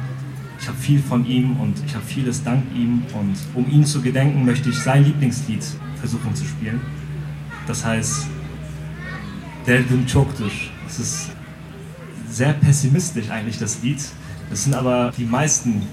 Ich 0.61 0.67
habe 0.67 0.77
viel 0.77 0.99
von 0.99 1.25
ihm 1.25 1.59
und 1.59 1.75
ich 1.85 1.93
habe 1.95 2.05
vieles 2.05 2.43
dank 2.43 2.63
ihm 2.73 3.03
und 3.13 3.35
um 3.53 3.69
ihn 3.69 3.85
zu 3.85 4.01
gedenken 4.01 4.45
möchte 4.45 4.69
ich 4.69 4.79
sein 4.79 5.03
Lieblingslied 5.03 5.63
versuchen 5.99 6.33
zu 6.35 6.45
spielen. 6.45 6.79
Das 7.67 7.85
heißt 7.85 8.27
Derdim 9.67 10.07
Çoktur. 10.07 10.49
Es 10.87 10.99
ist 10.99 11.31
sehr 12.29 12.53
pessimistisch 12.53 13.29
eigentlich 13.29 13.57
das 13.57 13.81
Lied. 13.81 13.99
Das 14.49 14.63
sind 14.63 14.73
aber 14.73 15.11
die 15.15 15.25
meisten 15.25 15.83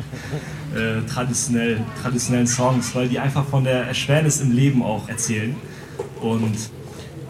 äh, 0.74 1.02
traditionell, 1.08 1.80
traditionellen 2.02 2.46
Songs, 2.46 2.94
weil 2.94 3.08
die 3.08 3.18
einfach 3.18 3.46
von 3.46 3.64
der 3.64 3.86
Erschwernis 3.86 4.40
im 4.40 4.52
Leben 4.52 4.82
auch 4.82 5.08
erzählen. 5.08 5.54
Und 6.20 6.56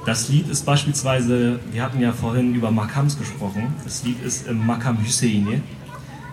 das 0.07 0.29
Lied 0.29 0.49
ist 0.49 0.65
beispielsweise, 0.65 1.59
wir 1.73 1.83
hatten 1.83 2.01
ja 2.01 2.13
vorhin 2.13 2.55
über 2.55 2.71
Makams 2.71 3.19
gesprochen, 3.19 3.75
das 3.85 4.05
Lied 4.05 4.23
ist 4.23 4.47
im 4.47 4.65
Makam 4.65 4.99
Hüseyini. 5.03 5.61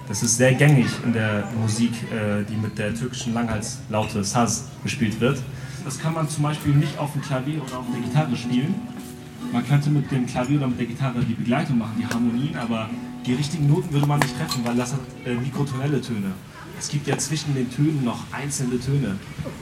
Das 0.08 0.22
ist 0.22 0.38
sehr 0.38 0.54
gängig 0.54 0.88
in 1.06 1.14
der 1.14 1.48
Musik, 1.60 1.92
äh, 2.12 2.44
die 2.44 2.56
mit 2.56 2.78
der 2.78 2.94
türkischen 2.94 3.34
Langhalslaute 3.34 4.24
Saz 4.24 4.66
gespielt 4.84 5.20
wird. 5.20 5.42
Das 5.84 6.00
kann 6.00 6.14
man 6.14 6.30
zum 6.30 6.44
Beispiel 6.44 6.76
nicht 6.76 6.98
auf 6.98 7.14
dem 7.14 7.22
Klavier 7.22 7.62
oder 7.64 7.80
auf 7.80 7.86
der 7.94 8.02
Gitarre 8.02 8.36
spielen. 8.36 8.76
Man 9.52 9.68
könnte 9.68 9.90
mit 9.90 10.12
dem 10.12 10.26
Klavier 10.26 10.58
oder 10.58 10.68
mit 10.68 10.80
der 10.80 10.88
Gitarre 10.88 11.24
die 11.24 11.34
Begleitung 11.34 11.78
machen, 11.78 11.94
die 12.00 12.06
Harmonien, 12.06 12.56
aber 12.56 12.90
die 13.26 13.34
richtigen 13.34 13.68
Noten 13.68 13.92
würde 13.92 14.08
man 14.08 14.20
nicht 14.20 14.38
treffen, 14.38 14.66
weil 14.66 14.76
das 14.76 14.94
hat 14.94 15.00
äh, 15.26 15.34
mikrotonelle 15.36 16.02
Töne. 16.02 16.32
Es 16.80 16.90
gibt 16.90 17.08
ja 17.08 17.18
zwischen 17.18 17.54
den 17.54 17.70
Tönen 17.72 18.04
noch 18.04 18.20
einzelne 18.32 18.80
Töne, 18.80 19.16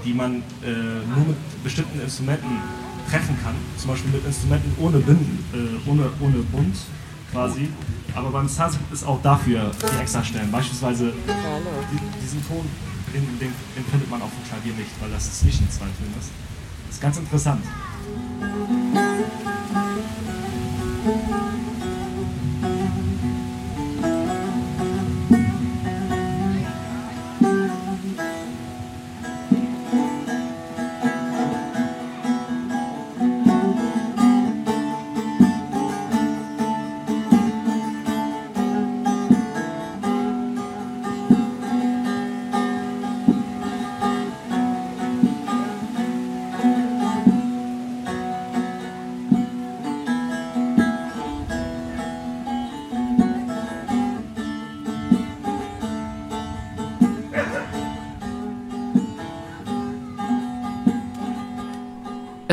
die 0.04 0.14
man 0.14 0.38
äh, 0.64 0.72
nur 1.16 1.28
mit 1.28 1.64
bestimmten 1.64 2.00
Instrumenten 2.00 2.50
treffen 3.10 3.38
kann. 3.44 3.54
Zum 3.78 3.92
Beispiel 3.92 4.12
mit 4.12 4.26
Instrumenten 4.26 4.74
ohne 4.80 5.00
Binden, 5.00 5.44
äh, 5.54 5.90
ohne, 5.90 6.10
ohne 6.20 6.38
Bund 6.52 6.76
quasi. 7.32 7.70
Aber 8.16 8.30
beim 8.32 8.48
Saz 8.48 8.78
es 8.92 9.04
auch 9.04 9.22
dafür 9.22 9.72
die 9.82 10.02
extra 10.02 10.24
Stellen. 10.24 10.52
Beispielsweise 10.52 11.14
die, 11.14 12.22
diesen 12.22 12.46
Ton, 12.48 12.66
den, 13.14 13.24
den, 13.40 13.54
den 13.76 13.86
findet 13.86 14.10
man 14.10 14.22
auf 14.22 14.32
dem 14.32 14.44
Klavier 14.50 14.74
nicht, 14.74 14.92
weil 15.00 15.12
das 15.12 15.40
zwischen 15.40 15.70
zwei 15.70 15.86
Tönen 15.86 16.16
ist. 16.20 16.32
Das 16.88 16.96
ist 16.96 17.02
ganz 17.02 17.18
interessant. 17.18 17.64
Es 21.04 21.61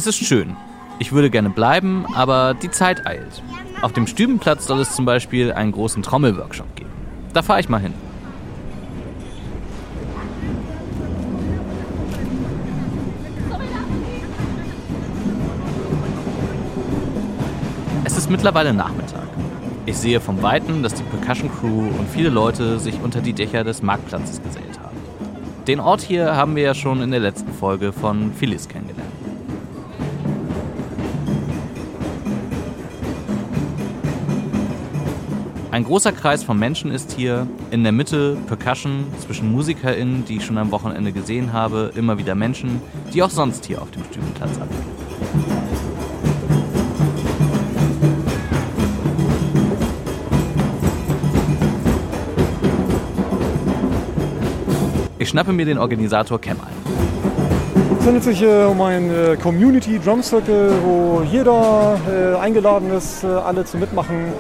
ist 0.09 0.24
schön. 0.24 0.56
Ich 0.98 1.12
würde 1.12 1.30
gerne 1.30 1.50
bleiben, 1.50 2.06
aber 2.14 2.54
die 2.54 2.70
Zeit 2.70 3.06
eilt. 3.06 3.42
Auf 3.82 3.92
dem 3.92 4.06
Stübenplatz 4.06 4.66
soll 4.66 4.80
es 4.80 4.94
zum 4.94 5.04
Beispiel 5.04 5.52
einen 5.52 5.70
großen 5.70 6.02
Trommelworkshop 6.02 6.74
geben. 6.74 6.90
Da 7.34 7.42
fahre 7.42 7.61
ich 7.61 7.68
mal 7.68 7.80
hin. 7.80 7.92
Es 18.04 18.16
ist 18.16 18.30
mittlerweile 18.30 18.72
Nachmittag. 18.72 19.28
Ich 19.86 19.96
sehe 19.96 20.20
vom 20.20 20.42
Weiten, 20.42 20.82
dass 20.82 20.94
die 20.94 21.02
Percussion 21.02 21.50
Crew 21.50 21.86
und 21.98 22.09
viele 22.12 22.30
Leute 22.30 22.78
sich 22.78 23.00
unter 23.02 23.20
die 23.20 23.34
Dächer 23.34 23.62
des 23.62 23.82
Marktplatzes 23.82 24.42
gesellt 24.42 24.80
haben. 24.82 24.96
Den 25.66 25.80
Ort 25.80 26.00
hier 26.00 26.34
haben 26.34 26.56
wir 26.56 26.62
ja 26.62 26.74
schon 26.74 27.02
in 27.02 27.11
der 27.11 27.20
letzten 27.20 27.52
Folge 27.52 27.92
von 27.92 28.32
Phyllis 28.32 28.68
kennengelernt. 28.68 28.97
Ein 35.70 35.84
großer 35.84 36.12
Kreis 36.12 36.42
von 36.42 36.58
Menschen 36.58 36.90
ist 36.90 37.12
hier. 37.12 37.46
In 37.70 37.82
der 37.82 37.92
Mitte 37.92 38.38
Percussion, 38.46 39.04
zwischen 39.20 39.52
MusikerInnen, 39.52 40.24
die 40.24 40.38
ich 40.38 40.46
schon 40.46 40.56
am 40.56 40.70
Wochenende 40.70 41.12
gesehen 41.12 41.52
habe, 41.52 41.92
immer 41.94 42.16
wieder 42.16 42.34
Menschen, 42.34 42.80
die 43.12 43.22
auch 43.22 43.28
sonst 43.28 43.66
hier 43.66 43.82
auf 43.82 43.90
dem 43.90 44.02
Stübenplatz 44.04 44.52
abgehen. 44.58 44.98
Ich 55.18 55.28
schnappe 55.28 55.52
mir 55.52 55.66
den 55.66 55.76
Organisator 55.76 56.40
Cam 56.40 56.56
ein. 56.62 57.98
Es 58.00 58.06
handelt 58.06 58.24
sich 58.24 58.40
äh, 58.40 58.64
um 58.64 58.80
ein 58.80 59.10
äh, 59.10 59.36
Community 59.36 59.98
Drum 59.98 60.22
Circle, 60.22 60.72
wo 60.82 61.22
jeder 61.30 62.00
äh, 62.08 62.36
eingeladen 62.38 62.90
ist, 62.90 63.22
äh, 63.22 63.26
alle 63.26 63.66
zu 63.66 63.76
mitmachen. 63.76 64.32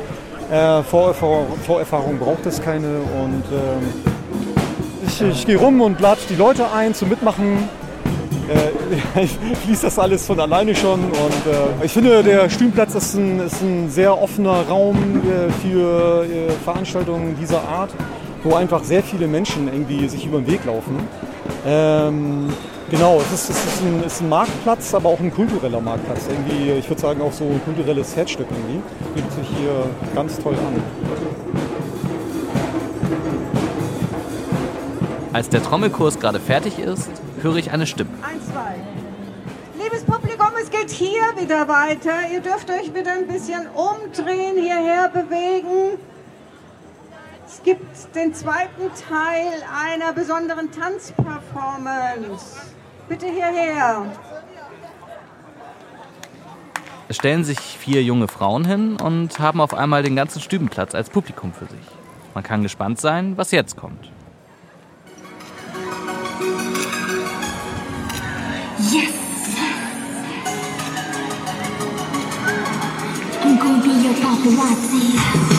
Äh, 0.50 0.82
Vorerfahrung, 0.82 1.46
Vorerfahrung 1.66 2.18
braucht 2.18 2.46
es 2.46 2.62
keine 2.62 2.86
und 2.86 3.44
ähm, 3.52 4.12
ich, 5.06 5.20
ich 5.20 5.46
gehe 5.46 5.58
rum 5.58 5.82
und 5.82 6.00
lade 6.00 6.20
die 6.30 6.36
Leute 6.36 6.72
ein 6.72 6.94
zum 6.94 7.10
Mitmachen. 7.10 7.68
Äh, 8.48 9.20
ich 9.24 9.36
fließt 9.64 9.84
das 9.84 9.98
alles 9.98 10.24
von 10.26 10.40
alleine 10.40 10.74
schon 10.74 11.04
und 11.04 11.12
äh, 11.12 11.84
ich 11.84 11.92
finde, 11.92 12.22
der 12.22 12.48
Stühlenplatz 12.48 12.94
ist 12.94 13.14
ein, 13.14 13.40
ist 13.40 13.60
ein 13.60 13.90
sehr 13.90 14.18
offener 14.18 14.66
Raum 14.66 15.20
äh, 15.20 15.52
für 15.60 16.24
äh, 16.24 16.50
Veranstaltungen 16.64 17.36
dieser 17.38 17.62
Art, 17.68 17.90
wo 18.42 18.54
einfach 18.54 18.82
sehr 18.84 19.02
viele 19.02 19.26
Menschen 19.26 19.68
irgendwie 19.70 20.08
sich 20.08 20.24
über 20.24 20.38
den 20.38 20.46
Weg 20.46 20.64
laufen. 20.64 20.96
Ähm, 21.66 22.48
genau, 22.90 23.20
es 23.20 23.32
ist, 23.32 23.50
es 23.50 23.64
ist, 23.64 23.82
ein, 23.82 24.02
es 24.04 24.14
ist 24.14 24.20
ein 24.22 24.28
Marktplatz, 24.28 24.94
aber 24.94 25.08
auch 25.08 25.20
ein 25.20 25.32
kultureller 25.32 25.80
Marktplatz. 25.80 26.22
Irgendwie, 26.28 26.72
ich 26.72 26.88
würde 26.88 27.00
sagen, 27.00 27.20
auch 27.22 27.32
so 27.32 27.44
ein 27.44 27.60
kulturelles 27.64 28.16
Herzstück 28.16 28.46
irgendwie. 28.50 28.82
Bietet 29.14 29.32
sich 29.32 29.48
hier 29.58 29.86
ganz 30.14 30.38
toll 30.38 30.54
an. 30.54 30.82
Als 35.32 35.48
der 35.48 35.62
Trommelkurs 35.62 36.18
gerade 36.18 36.40
fertig 36.40 36.78
ist, 36.78 37.10
höre 37.42 37.56
ich 37.56 37.70
eine 37.70 37.86
Stimme. 37.86 38.10
Eins, 38.22 38.46
zwei. 38.46 38.74
Liebes 39.82 40.02
Publikum, 40.04 40.48
es 40.60 40.70
geht 40.70 40.90
hier 40.90 41.22
wieder 41.38 41.68
weiter. 41.68 42.12
Ihr 42.32 42.40
dürft 42.40 42.70
euch 42.70 42.94
wieder 42.94 43.12
ein 43.12 43.26
bisschen 43.26 43.66
umdrehen, 43.68 44.56
hierher 44.56 45.08
bewegen. 45.08 45.98
Es 47.46 47.62
gibt 47.62 48.14
den 48.14 48.34
zweiten 48.34 48.90
Teil 49.08 49.62
einer 49.72 50.12
besonderen 50.12 50.70
Tanzperformance. 50.70 52.67
Bitte 53.08 53.26
hierher. 53.26 54.04
Es 57.08 57.16
stellen 57.16 57.42
sich 57.42 57.58
vier 57.58 58.02
junge 58.02 58.28
Frauen 58.28 58.66
hin 58.66 58.96
und 59.00 59.38
haben 59.38 59.62
auf 59.62 59.72
einmal 59.72 60.02
den 60.02 60.14
ganzen 60.14 60.42
Stübenplatz 60.42 60.94
als 60.94 61.08
Publikum 61.08 61.54
für 61.54 61.64
sich. 61.64 61.80
Man 62.34 62.44
kann 62.44 62.62
gespannt 62.62 63.00
sein, 63.00 63.38
was 63.38 63.50
jetzt 63.50 63.76
kommt. 63.76 64.12
Yes! 68.78 69.14
I'm 73.42 73.58
gonna 73.58 73.82
be 73.82 73.88
your 73.88 74.14
paparazzi. 74.14 75.57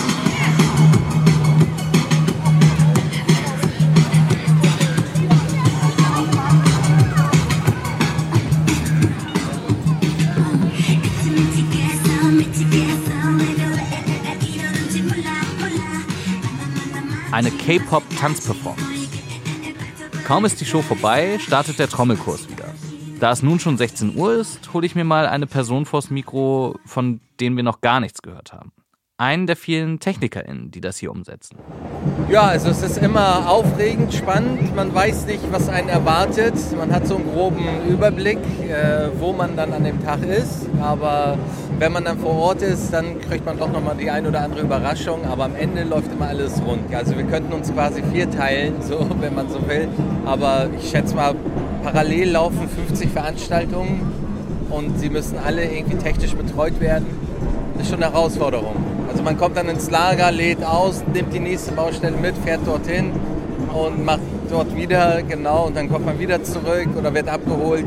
Eine 17.39 17.51
K-Pop-Tanzperformance. 17.51 19.07
Kaum 20.27 20.43
ist 20.43 20.59
die 20.59 20.65
Show 20.65 20.81
vorbei, 20.81 21.39
startet 21.39 21.79
der 21.79 21.87
Trommelkurs 21.87 22.49
wieder. 22.49 22.65
Da 23.21 23.31
es 23.31 23.41
nun 23.41 23.61
schon 23.61 23.77
16 23.77 24.17
Uhr 24.17 24.33
ist, 24.33 24.73
hole 24.73 24.85
ich 24.85 24.93
mir 24.93 25.05
mal 25.05 25.25
eine 25.25 25.47
Person 25.47 25.85
vors 25.85 26.09
Mikro, 26.09 26.77
von 26.83 27.21
denen 27.39 27.55
wir 27.55 27.63
noch 27.63 27.79
gar 27.79 28.01
nichts 28.01 28.21
gehört 28.21 28.51
haben. 28.51 28.73
Einen 29.19 29.47
der 29.47 29.57
vielen 29.57 29.99
TechnikerInnen, 29.99 30.71
die 30.71 30.79
das 30.79 30.95
hier 30.95 31.11
umsetzen. 31.11 31.57
Ja, 32.29 32.43
also 32.43 32.69
es 32.69 32.81
ist 32.81 32.99
immer 32.99 33.49
aufregend, 33.49 34.13
spannend. 34.13 34.73
Man 34.73 34.95
weiß 34.95 35.25
nicht, 35.25 35.41
was 35.51 35.67
einen 35.67 35.89
erwartet. 35.89 36.53
Man 36.77 36.93
hat 36.93 37.05
so 37.05 37.17
einen 37.17 37.29
groben 37.33 37.65
Überblick, 37.89 38.37
äh, 38.37 39.09
wo 39.19 39.33
man 39.33 39.57
dann 39.57 39.73
an 39.73 39.83
dem 39.83 40.01
Tag 40.05 40.23
ist. 40.23 40.67
Aber 40.81 41.37
wenn 41.79 41.91
man 41.91 42.05
dann 42.05 42.17
vor 42.19 42.33
Ort 42.33 42.61
ist, 42.61 42.93
dann 42.93 43.19
kriegt 43.19 43.45
man 43.45 43.59
doch 43.59 43.69
nochmal 43.69 43.97
die 43.97 44.09
ein 44.09 44.25
oder 44.25 44.39
andere 44.39 44.61
Überraschung. 44.61 45.25
Aber 45.25 45.43
am 45.43 45.55
Ende 45.57 45.83
läuft 45.83 46.13
immer 46.13 46.29
alles 46.29 46.61
rund. 46.65 46.95
Also 46.95 47.17
wir 47.17 47.25
könnten 47.25 47.51
uns 47.51 47.73
quasi 47.73 48.01
vier 48.13 48.31
teilen, 48.31 48.75
so, 48.81 49.05
wenn 49.19 49.35
man 49.35 49.49
so 49.49 49.67
will. 49.67 49.89
Aber 50.25 50.69
ich 50.79 50.91
schätze 50.91 51.13
mal, 51.13 51.35
parallel 51.83 52.31
laufen 52.31 52.69
50 52.69 53.09
Veranstaltungen 53.09 53.99
und 54.69 54.97
sie 54.97 55.09
müssen 55.09 55.37
alle 55.37 55.65
irgendwie 55.65 55.97
technisch 55.97 56.35
betreut 56.35 56.79
werden. 56.79 57.05
Das 57.73 57.83
ist 57.83 57.89
schon 57.89 58.01
eine 58.01 58.13
Herausforderung. 58.13 58.98
Also 59.09 59.23
man 59.23 59.37
kommt 59.37 59.57
dann 59.57 59.67
ins 59.67 59.89
Lager, 59.89 60.31
lädt 60.31 60.63
aus, 60.63 61.03
nimmt 61.13 61.33
die 61.33 61.39
nächste 61.39 61.71
Baustelle 61.71 62.15
mit, 62.15 62.37
fährt 62.37 62.65
dorthin 62.65 63.11
und 63.73 64.05
macht 64.05 64.19
dort 64.49 64.75
wieder, 64.75 65.21
genau, 65.23 65.67
und 65.67 65.75
dann 65.75 65.89
kommt 65.89 66.05
man 66.05 66.19
wieder 66.19 66.43
zurück 66.43 66.89
oder 66.97 67.13
wird 67.13 67.27
abgeholt. 67.27 67.85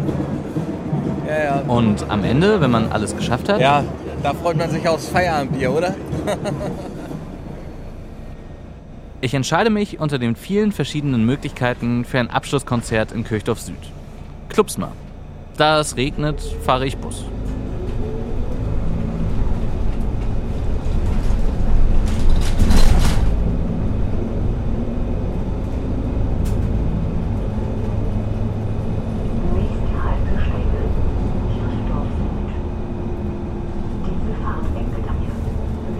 Ja, 1.26 1.44
ja. 1.44 1.62
Und 1.66 2.10
am 2.10 2.24
Ende, 2.24 2.60
wenn 2.60 2.70
man 2.70 2.90
alles 2.90 3.16
geschafft 3.16 3.48
hat, 3.48 3.60
Ja, 3.60 3.84
da 4.22 4.34
freut 4.34 4.56
man 4.56 4.70
sich 4.70 4.86
aufs 4.88 5.08
Feierabendbier, 5.08 5.72
oder? 5.72 5.94
ich 9.20 9.34
entscheide 9.34 9.70
mich 9.70 10.00
unter 10.00 10.18
den 10.18 10.34
vielen 10.34 10.72
verschiedenen 10.72 11.24
Möglichkeiten 11.24 12.04
für 12.04 12.18
ein 12.18 12.30
Abschlusskonzert 12.30 13.12
in 13.12 13.24
Kirchdorf 13.24 13.60
Süd. 13.60 13.76
Klubsmar. 14.48 14.92
Da 15.56 15.78
es 15.78 15.96
regnet, 15.96 16.40
fahre 16.64 16.86
ich 16.86 16.96
Bus. 16.96 17.24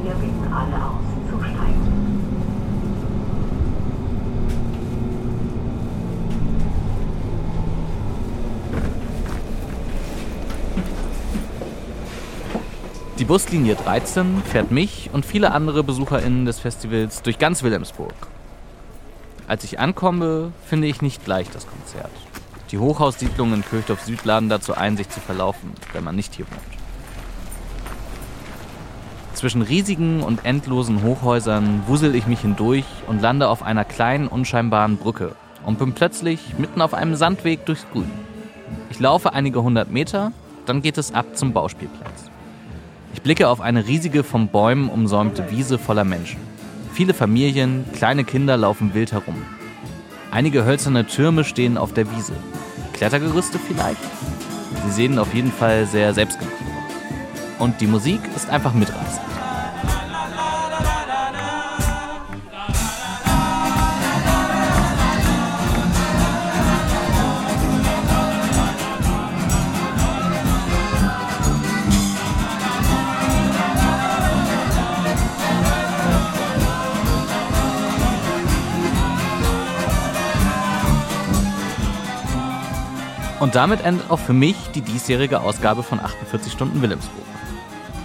Wir 0.03 0.15
bitten 0.15 0.53
alle 0.53 0.85
aus, 0.85 1.05
zusteigen. 1.31 1.83
Die 13.23 13.29
Buslinie 13.29 13.77
13 13.77 14.43
fährt 14.43 14.73
mich 14.73 15.11
und 15.13 15.25
viele 15.25 15.53
andere 15.53 15.85
BesucherInnen 15.85 16.45
des 16.45 16.59
Festivals 16.59 17.23
durch 17.23 17.39
ganz 17.39 17.63
Wilhelmsburg. 17.63 18.17
Als 19.47 19.63
ich 19.63 19.79
ankomme, 19.79 20.51
finde 20.67 20.89
ich 20.89 21.03
nicht 21.03 21.25
gleich 21.25 21.49
das 21.49 21.69
Konzert. 21.69 22.11
Die 22.73 22.79
Hochhaussiedlungen 22.79 23.55
in 23.55 23.65
Kirchdorf 23.65 24.03
Süd 24.03 24.25
laden 24.25 24.49
dazu 24.49 24.75
ein, 24.75 24.97
sich 24.97 25.09
zu 25.09 25.21
verlaufen, 25.21 25.71
wenn 25.93 26.03
man 26.03 26.17
nicht 26.17 26.35
hier 26.35 26.47
wohnt. 26.51 26.79
Zwischen 29.35 29.63
riesigen 29.63 30.25
und 30.25 30.45
endlosen 30.45 31.05
Hochhäusern 31.05 31.85
wusel 31.87 32.17
ich 32.17 32.27
mich 32.27 32.41
hindurch 32.41 32.87
und 33.07 33.23
lande 33.23 33.49
auf 33.49 33.63
einer 33.63 33.85
kleinen, 33.85 34.27
unscheinbaren 34.27 34.97
Brücke 34.97 35.37
und 35.65 35.79
bin 35.79 35.93
plötzlich 35.93 36.59
mitten 36.59 36.81
auf 36.81 36.93
einem 36.93 37.15
Sandweg 37.15 37.67
durchs 37.67 37.87
Grün. 37.93 38.11
Ich 38.91 38.99
laufe 38.99 39.33
einige 39.33 39.63
hundert 39.63 39.93
Meter, 39.93 40.33
dann 40.67 40.83
geht 40.83 40.99
es 40.99 41.15
ab 41.15 41.37
zum 41.37 41.53
Bauspielplatz. 41.53 42.32
Ich 43.15 43.23
blicke 43.23 43.49
auf 43.49 43.61
eine 43.61 43.87
riesige, 43.87 44.25
von 44.25 44.49
Bäumen 44.49 44.89
umsäumte 44.89 45.51
Wiese 45.51 45.79
voller 45.79 46.05
Menschen. 46.05 46.41
Viele 46.93 47.15
Familien, 47.15 47.85
kleine 47.95 48.25
Kinder 48.25 48.57
laufen 48.57 48.95
wild 48.95 49.13
herum. 49.13 49.37
Einige 50.31 50.65
hölzerne 50.65 51.07
Türme 51.07 51.45
stehen 51.45 51.77
auf 51.77 51.93
der 51.93 52.11
Wiese. 52.11 52.33
Klettergerüste 52.95 53.59
vielleicht? 53.59 54.01
Sie 54.85 54.93
sehen 54.93 55.19
auf 55.19 55.35
jeden 55.35 55.53
Fall 55.53 55.87
sehr 55.87 56.15
selbstgemacht 56.15 56.55
aus. 56.55 57.61
Und 57.61 57.81
die 57.81 57.87
Musik 57.87 58.21
ist 58.35 58.51
einfach 58.51 58.75
mitreißend. 58.75 59.32
Und 83.43 83.57
damit 83.57 83.85
endet 83.85 84.09
auch 84.09 84.21
für 84.21 84.33
mich 84.33 84.55
die 84.73 84.83
diesjährige 84.83 85.41
Ausgabe 85.41 85.83
von 85.83 85.99
48 85.99 86.53
Stunden 86.53 86.81
Wilhelmsburg. 86.81 87.25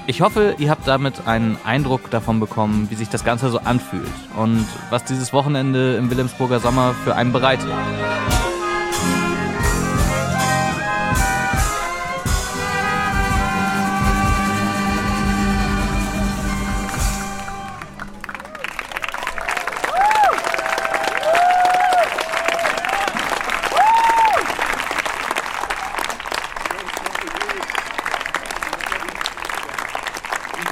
Ich 0.07 0.21
hoffe, 0.21 0.55
ihr 0.57 0.71
habt 0.71 0.87
damit 0.87 1.27
einen 1.27 1.59
Eindruck 1.63 2.09
davon 2.09 2.39
bekommen, 2.39 2.87
wie 2.89 2.95
sich 2.95 3.09
das 3.09 3.23
Ganze 3.23 3.51
so 3.51 3.59
anfühlt 3.59 4.09
und 4.35 4.65
was 4.89 5.03
dieses 5.03 5.33
Wochenende 5.33 5.95
im 5.95 6.09
Wilhelmsburger 6.09 6.59
Sommer 6.59 6.95
für 7.03 7.13
einen 7.15 7.33
bereitet. 7.33 7.69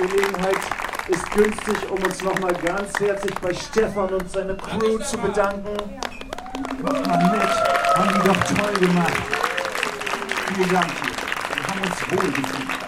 Gelegenheit 0.07 0.57
ist 1.07 1.31
günstig, 1.31 1.89
um 1.89 2.03
uns 2.03 2.21
nochmal 2.21 2.53
ganz 2.53 2.99
herzlich 2.99 3.33
bei 3.41 3.53
Stefan 3.53 4.13
und 4.13 4.31
seiner 4.31 4.55
Crew 4.55 4.99
zu 4.99 5.17
bedanken. 5.17 5.75
Kommt 6.83 7.07
mal 7.07 7.17
mit, 7.17 7.95
haben 7.95 8.13
die 8.13 8.27
doch 8.27 8.43
toll 8.43 8.73
gemacht. 8.79 9.13
Vielen 10.53 10.69
Dank. 10.69 10.91
Wir 11.55 11.67
haben 11.67 11.81
uns 11.81 12.11
wohl 12.11 12.31
gefühlt. 12.31 12.84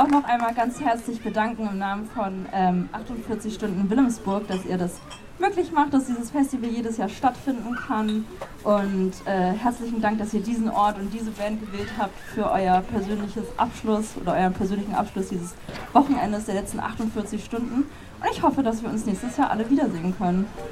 Auch 0.00 0.08
noch 0.08 0.24
einmal 0.24 0.54
ganz 0.54 0.80
herzlich 0.80 1.20
bedanken 1.20 1.68
im 1.70 1.76
Namen 1.76 2.06
von 2.06 2.46
ähm, 2.54 2.88
48 2.92 3.52
Stunden 3.52 3.90
Wilhelmsburg, 3.90 4.48
dass 4.48 4.64
ihr 4.64 4.78
das 4.78 4.98
möglich 5.38 5.72
macht, 5.72 5.92
dass 5.92 6.06
dieses 6.06 6.30
Festival 6.30 6.70
jedes 6.70 6.96
Jahr 6.96 7.10
stattfinden 7.10 7.76
kann. 7.76 8.24
Und 8.64 9.12
äh, 9.26 9.52
herzlichen 9.52 10.00
Dank, 10.00 10.18
dass 10.18 10.32
ihr 10.32 10.40
diesen 10.40 10.70
Ort 10.70 10.98
und 10.98 11.12
diese 11.12 11.30
Band 11.32 11.60
gewählt 11.60 11.90
habt 11.98 12.18
für 12.34 12.50
euer 12.50 12.80
persönliches 12.80 13.44
Abschluss 13.58 14.16
oder 14.18 14.32
euren 14.32 14.54
persönlichen 14.54 14.94
Abschluss 14.94 15.28
dieses 15.28 15.54
Wochenendes 15.92 16.46
der 16.46 16.54
letzten 16.54 16.80
48 16.80 17.44
Stunden. 17.44 17.84
Und 18.20 18.30
ich 18.32 18.42
hoffe, 18.42 18.62
dass 18.62 18.82
wir 18.82 18.88
uns 18.88 19.04
nächstes 19.04 19.36
Jahr 19.36 19.50
alle 19.50 19.68
wiedersehen 19.68 20.16
können.– 20.16 20.46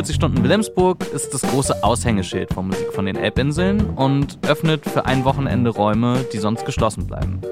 48 0.00 0.16
Stunden 0.16 0.42
Wilhelmsburg 0.42 1.04
ist 1.12 1.34
das 1.34 1.42
große 1.42 1.84
Aushängeschild 1.84 2.54
von 2.54 2.68
Musik 2.68 2.90
von 2.94 3.04
den 3.04 3.16
Elbinseln 3.16 3.90
und 3.90 4.38
öffnet 4.48 4.88
für 4.88 5.04
ein 5.04 5.26
Wochenende 5.26 5.68
Räume, 5.68 6.24
die 6.32 6.38
sonst 6.38 6.64
geschlossen 6.64 7.06
bleiben. 7.06 7.42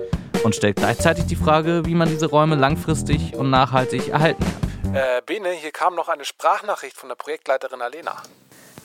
Und 0.45 0.55
stellt 0.55 0.77
gleichzeitig 0.77 1.27
die 1.27 1.37
Frage, 1.37 1.83
wie 1.85 1.95
man 1.95 2.09
diese 2.09 2.25
Räume 2.25 2.57
langfristig 2.57 3.37
und 3.37 3.51
nachhaltig 3.51 4.09
erhalten 4.09 4.43
kann. 4.83 4.95
Äh, 4.95 5.21
Bene, 5.27 5.51
hier 5.61 5.73
kam 5.73 5.95
noch 5.95 6.09
eine 6.09 6.25
Sprachnachricht 6.25 6.97
von 6.97 7.11
der 7.11 7.17
Projektleiterin 7.17 7.83
Alena. 7.83 8.17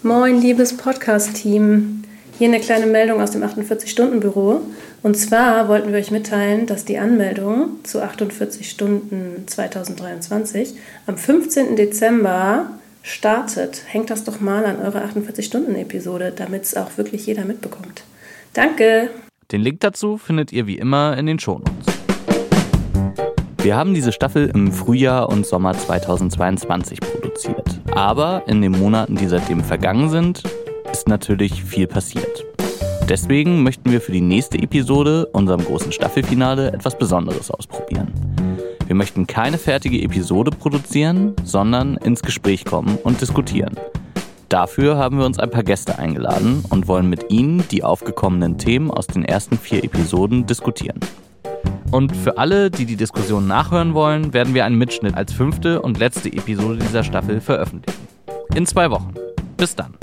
Moin, 0.02 0.42
liebes 0.42 0.76
Podcast-Team. 0.76 2.04
Hier 2.38 2.50
eine 2.50 2.60
kleine 2.60 2.88
Meldung 2.88 3.22
aus 3.22 3.32
dem 3.32 3.44
48-Stunden-Büro. 3.44 4.60
Und 5.04 5.16
zwar 5.16 5.70
wollten 5.70 5.94
wir 5.94 6.00
euch 6.00 6.12
mitteilen, 6.12 6.66
dass 6.66 6.84
die 6.84 6.98
Anmeldung 6.98 7.82
zu 7.86 8.04
48 8.04 8.70
Stunden 8.70 9.48
2023 9.48 10.76
am 11.08 11.18
15. 11.18 11.78
Dezember 11.78 12.68
startet. 13.04 13.84
Hängt 13.86 14.10
das 14.10 14.24
doch 14.24 14.40
mal 14.40 14.66
an 14.66 14.80
eure 14.80 15.04
48-Stunden-Episode, 15.06 16.34
damit 16.36 16.64
es 16.64 16.76
auch 16.76 16.98
wirklich 16.98 17.28
jeder 17.28 17.46
mitbekommt. 17.46 18.04
Danke! 18.54 19.12
Den 19.52 19.62
Link 19.62 19.82
dazu 19.82 20.18
findet 20.18 20.52
ihr 20.52 20.66
wie 20.66 20.80
immer 20.80 21.16
in 21.16 21.28
den 21.28 21.38
Shownotes. 21.38 21.86
Wir 23.62 23.76
haben 23.76 23.94
diese 23.94 24.12
Staffel 24.12 24.50
im 24.54 24.72
Frühjahr 24.72 25.30
und 25.30 25.46
Sommer 25.46 25.74
2022 25.74 27.00
produziert. 27.00 27.80
Aber 27.92 28.44
in 28.48 28.62
den 28.62 28.72
Monaten, 28.72 29.16
die 29.16 29.28
seitdem 29.28 29.64
vergangen 29.64 30.10
sind, 30.10 30.44
ist 30.92 31.08
natürlich 31.08 31.64
viel 31.64 31.88
passiert. 31.88 32.46
Deswegen 33.10 33.64
möchten 33.64 33.92
wir 33.92 34.02
für 34.02 34.12
die 34.12 34.22
nächste 34.22 34.58
Episode, 34.58 35.28
unserem 35.28 35.64
großen 35.64 35.92
Staffelfinale, 35.92 36.72
etwas 36.72 36.98
Besonderes 36.98 37.52
ausprobieren. 37.52 38.12
Wir 38.94 38.98
möchten 38.98 39.26
keine 39.26 39.58
fertige 39.58 40.04
Episode 40.04 40.52
produzieren, 40.52 41.36
sondern 41.44 41.98
ins 41.98 42.22
Gespräch 42.22 42.64
kommen 42.64 43.00
und 43.04 43.22
diskutieren. 43.22 43.74
Dafür 44.50 44.98
haben 44.98 45.18
wir 45.18 45.26
uns 45.26 45.40
ein 45.40 45.50
paar 45.50 45.64
Gäste 45.64 45.98
eingeladen 45.98 46.64
und 46.70 46.88
wollen 46.88 47.10
mit 47.10 47.32
ihnen 47.32 47.68
die 47.72 47.84
aufgekommenen 47.84 48.60
Themen 48.60 48.92
aus 48.92 49.08
den 49.08 49.26
ersten 49.26 49.58
vier 49.58 49.84
Episoden 49.84 50.46
diskutieren. 50.46 51.00
Und 51.90 52.16
für 52.16 52.38
alle, 52.38 52.70
die 52.70 52.86
die 52.86 52.96
Diskussion 52.96 53.48
nachhören 53.48 53.96
wollen, 53.96 54.32
werden 54.32 54.54
wir 54.54 54.64
einen 54.64 54.78
Mitschnitt 54.78 55.16
als 55.16 55.34
fünfte 55.34 55.82
und 55.82 55.98
letzte 55.98 56.32
Episode 56.32 56.78
dieser 56.78 57.04
Staffel 57.04 57.42
veröffentlichen. 57.42 58.08
In 58.54 58.68
zwei 58.68 58.92
Wochen. 58.92 59.16
Bis 59.58 59.76
dann. 59.76 59.96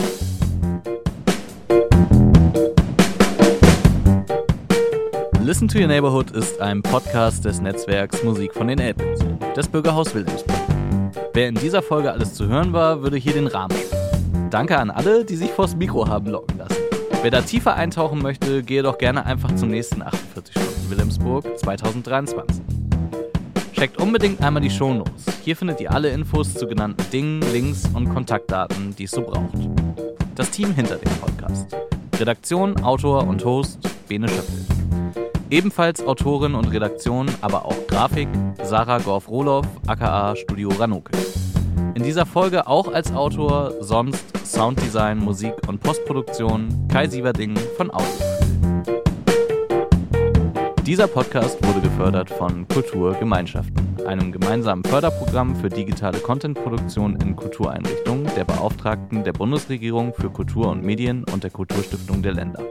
Listen 5.50 5.66
to 5.66 5.80
Your 5.80 5.88
Neighborhood 5.88 6.30
ist 6.30 6.60
ein 6.60 6.80
Podcast 6.80 7.44
des 7.44 7.60
Netzwerks 7.60 8.22
Musik 8.22 8.54
von 8.54 8.68
den 8.68 8.78
Elbinseln, 8.78 9.36
des 9.56 9.66
Bürgerhaus 9.66 10.14
Wilhelmsburg. 10.14 10.56
Wer 11.34 11.48
in 11.48 11.56
dieser 11.56 11.82
Folge 11.82 12.12
alles 12.12 12.34
zu 12.34 12.46
hören 12.46 12.72
war, 12.72 13.02
würde 13.02 13.16
hier 13.16 13.32
den 13.32 13.48
Rahmen 13.48 13.76
sprengen. 13.76 14.48
Danke 14.50 14.78
an 14.78 14.92
alle, 14.92 15.24
die 15.24 15.34
sich 15.34 15.50
vors 15.50 15.74
Mikro 15.74 16.06
haben 16.06 16.30
locken 16.30 16.56
lassen. 16.56 16.76
Wer 17.22 17.32
da 17.32 17.40
tiefer 17.40 17.74
eintauchen 17.74 18.22
möchte, 18.22 18.62
gehe 18.62 18.84
doch 18.84 18.96
gerne 18.96 19.26
einfach 19.26 19.52
zum 19.56 19.70
nächsten 19.70 20.02
48 20.02 20.54
Stunden 20.54 20.90
Wilhelmsburg 20.90 21.58
2023. 21.58 22.62
Checkt 23.72 24.00
unbedingt 24.00 24.40
einmal 24.44 24.62
die 24.62 24.70
Shownotes. 24.70 25.24
Hier 25.42 25.56
findet 25.56 25.80
ihr 25.80 25.90
alle 25.90 26.10
Infos 26.10 26.54
zu 26.54 26.68
genannten 26.68 27.10
Dingen, 27.10 27.42
Links 27.52 27.90
und 27.92 28.08
Kontaktdaten, 28.14 28.94
die 28.94 29.02
es 29.02 29.10
so 29.10 29.22
braucht. 29.22 29.68
Das 30.36 30.48
Team 30.52 30.72
hinter 30.74 30.94
dem 30.94 31.10
Podcast. 31.14 31.76
Redaktion, 32.20 32.80
Autor 32.84 33.26
und 33.26 33.44
Host 33.44 33.80
Bene 34.06 34.28
Schöppel. 34.28 35.29
Ebenfalls 35.50 36.00
Autorin 36.06 36.54
und 36.54 36.66
Redaktion, 36.66 37.26
aber 37.40 37.64
auch 37.64 37.86
Grafik 37.88 38.28
Sarah 38.62 38.98
Gorf-Roloff, 38.98 39.66
aka 39.88 40.36
Studio 40.36 40.68
Ranoke. 40.68 41.10
In 41.94 42.04
dieser 42.04 42.24
Folge 42.24 42.68
auch 42.68 42.92
als 42.92 43.12
Autor, 43.12 43.74
sonst 43.80 44.24
Sounddesign, 44.46 45.18
Musik 45.18 45.54
und 45.66 45.80
Postproduktion 45.80 46.86
Kai 46.86 47.08
Sieverding 47.08 47.56
von 47.76 47.90
Audio. 47.90 48.06
Dieser 50.86 51.08
Podcast 51.08 51.58
wurde 51.66 51.80
gefördert 51.80 52.30
von 52.30 52.68
Kulturgemeinschaften, 52.68 54.06
einem 54.06 54.30
gemeinsamen 54.30 54.84
Förderprogramm 54.84 55.56
für 55.56 55.68
digitale 55.68 56.18
Contentproduktion 56.18 57.16
in 57.16 57.34
Kultureinrichtungen 57.34 58.30
der 58.36 58.44
Beauftragten 58.44 59.24
der 59.24 59.32
Bundesregierung 59.32 60.14
für 60.14 60.30
Kultur 60.30 60.68
und 60.68 60.84
Medien 60.84 61.24
und 61.32 61.42
der 61.42 61.50
Kulturstiftung 61.50 62.22
der 62.22 62.34
Länder. 62.34 62.62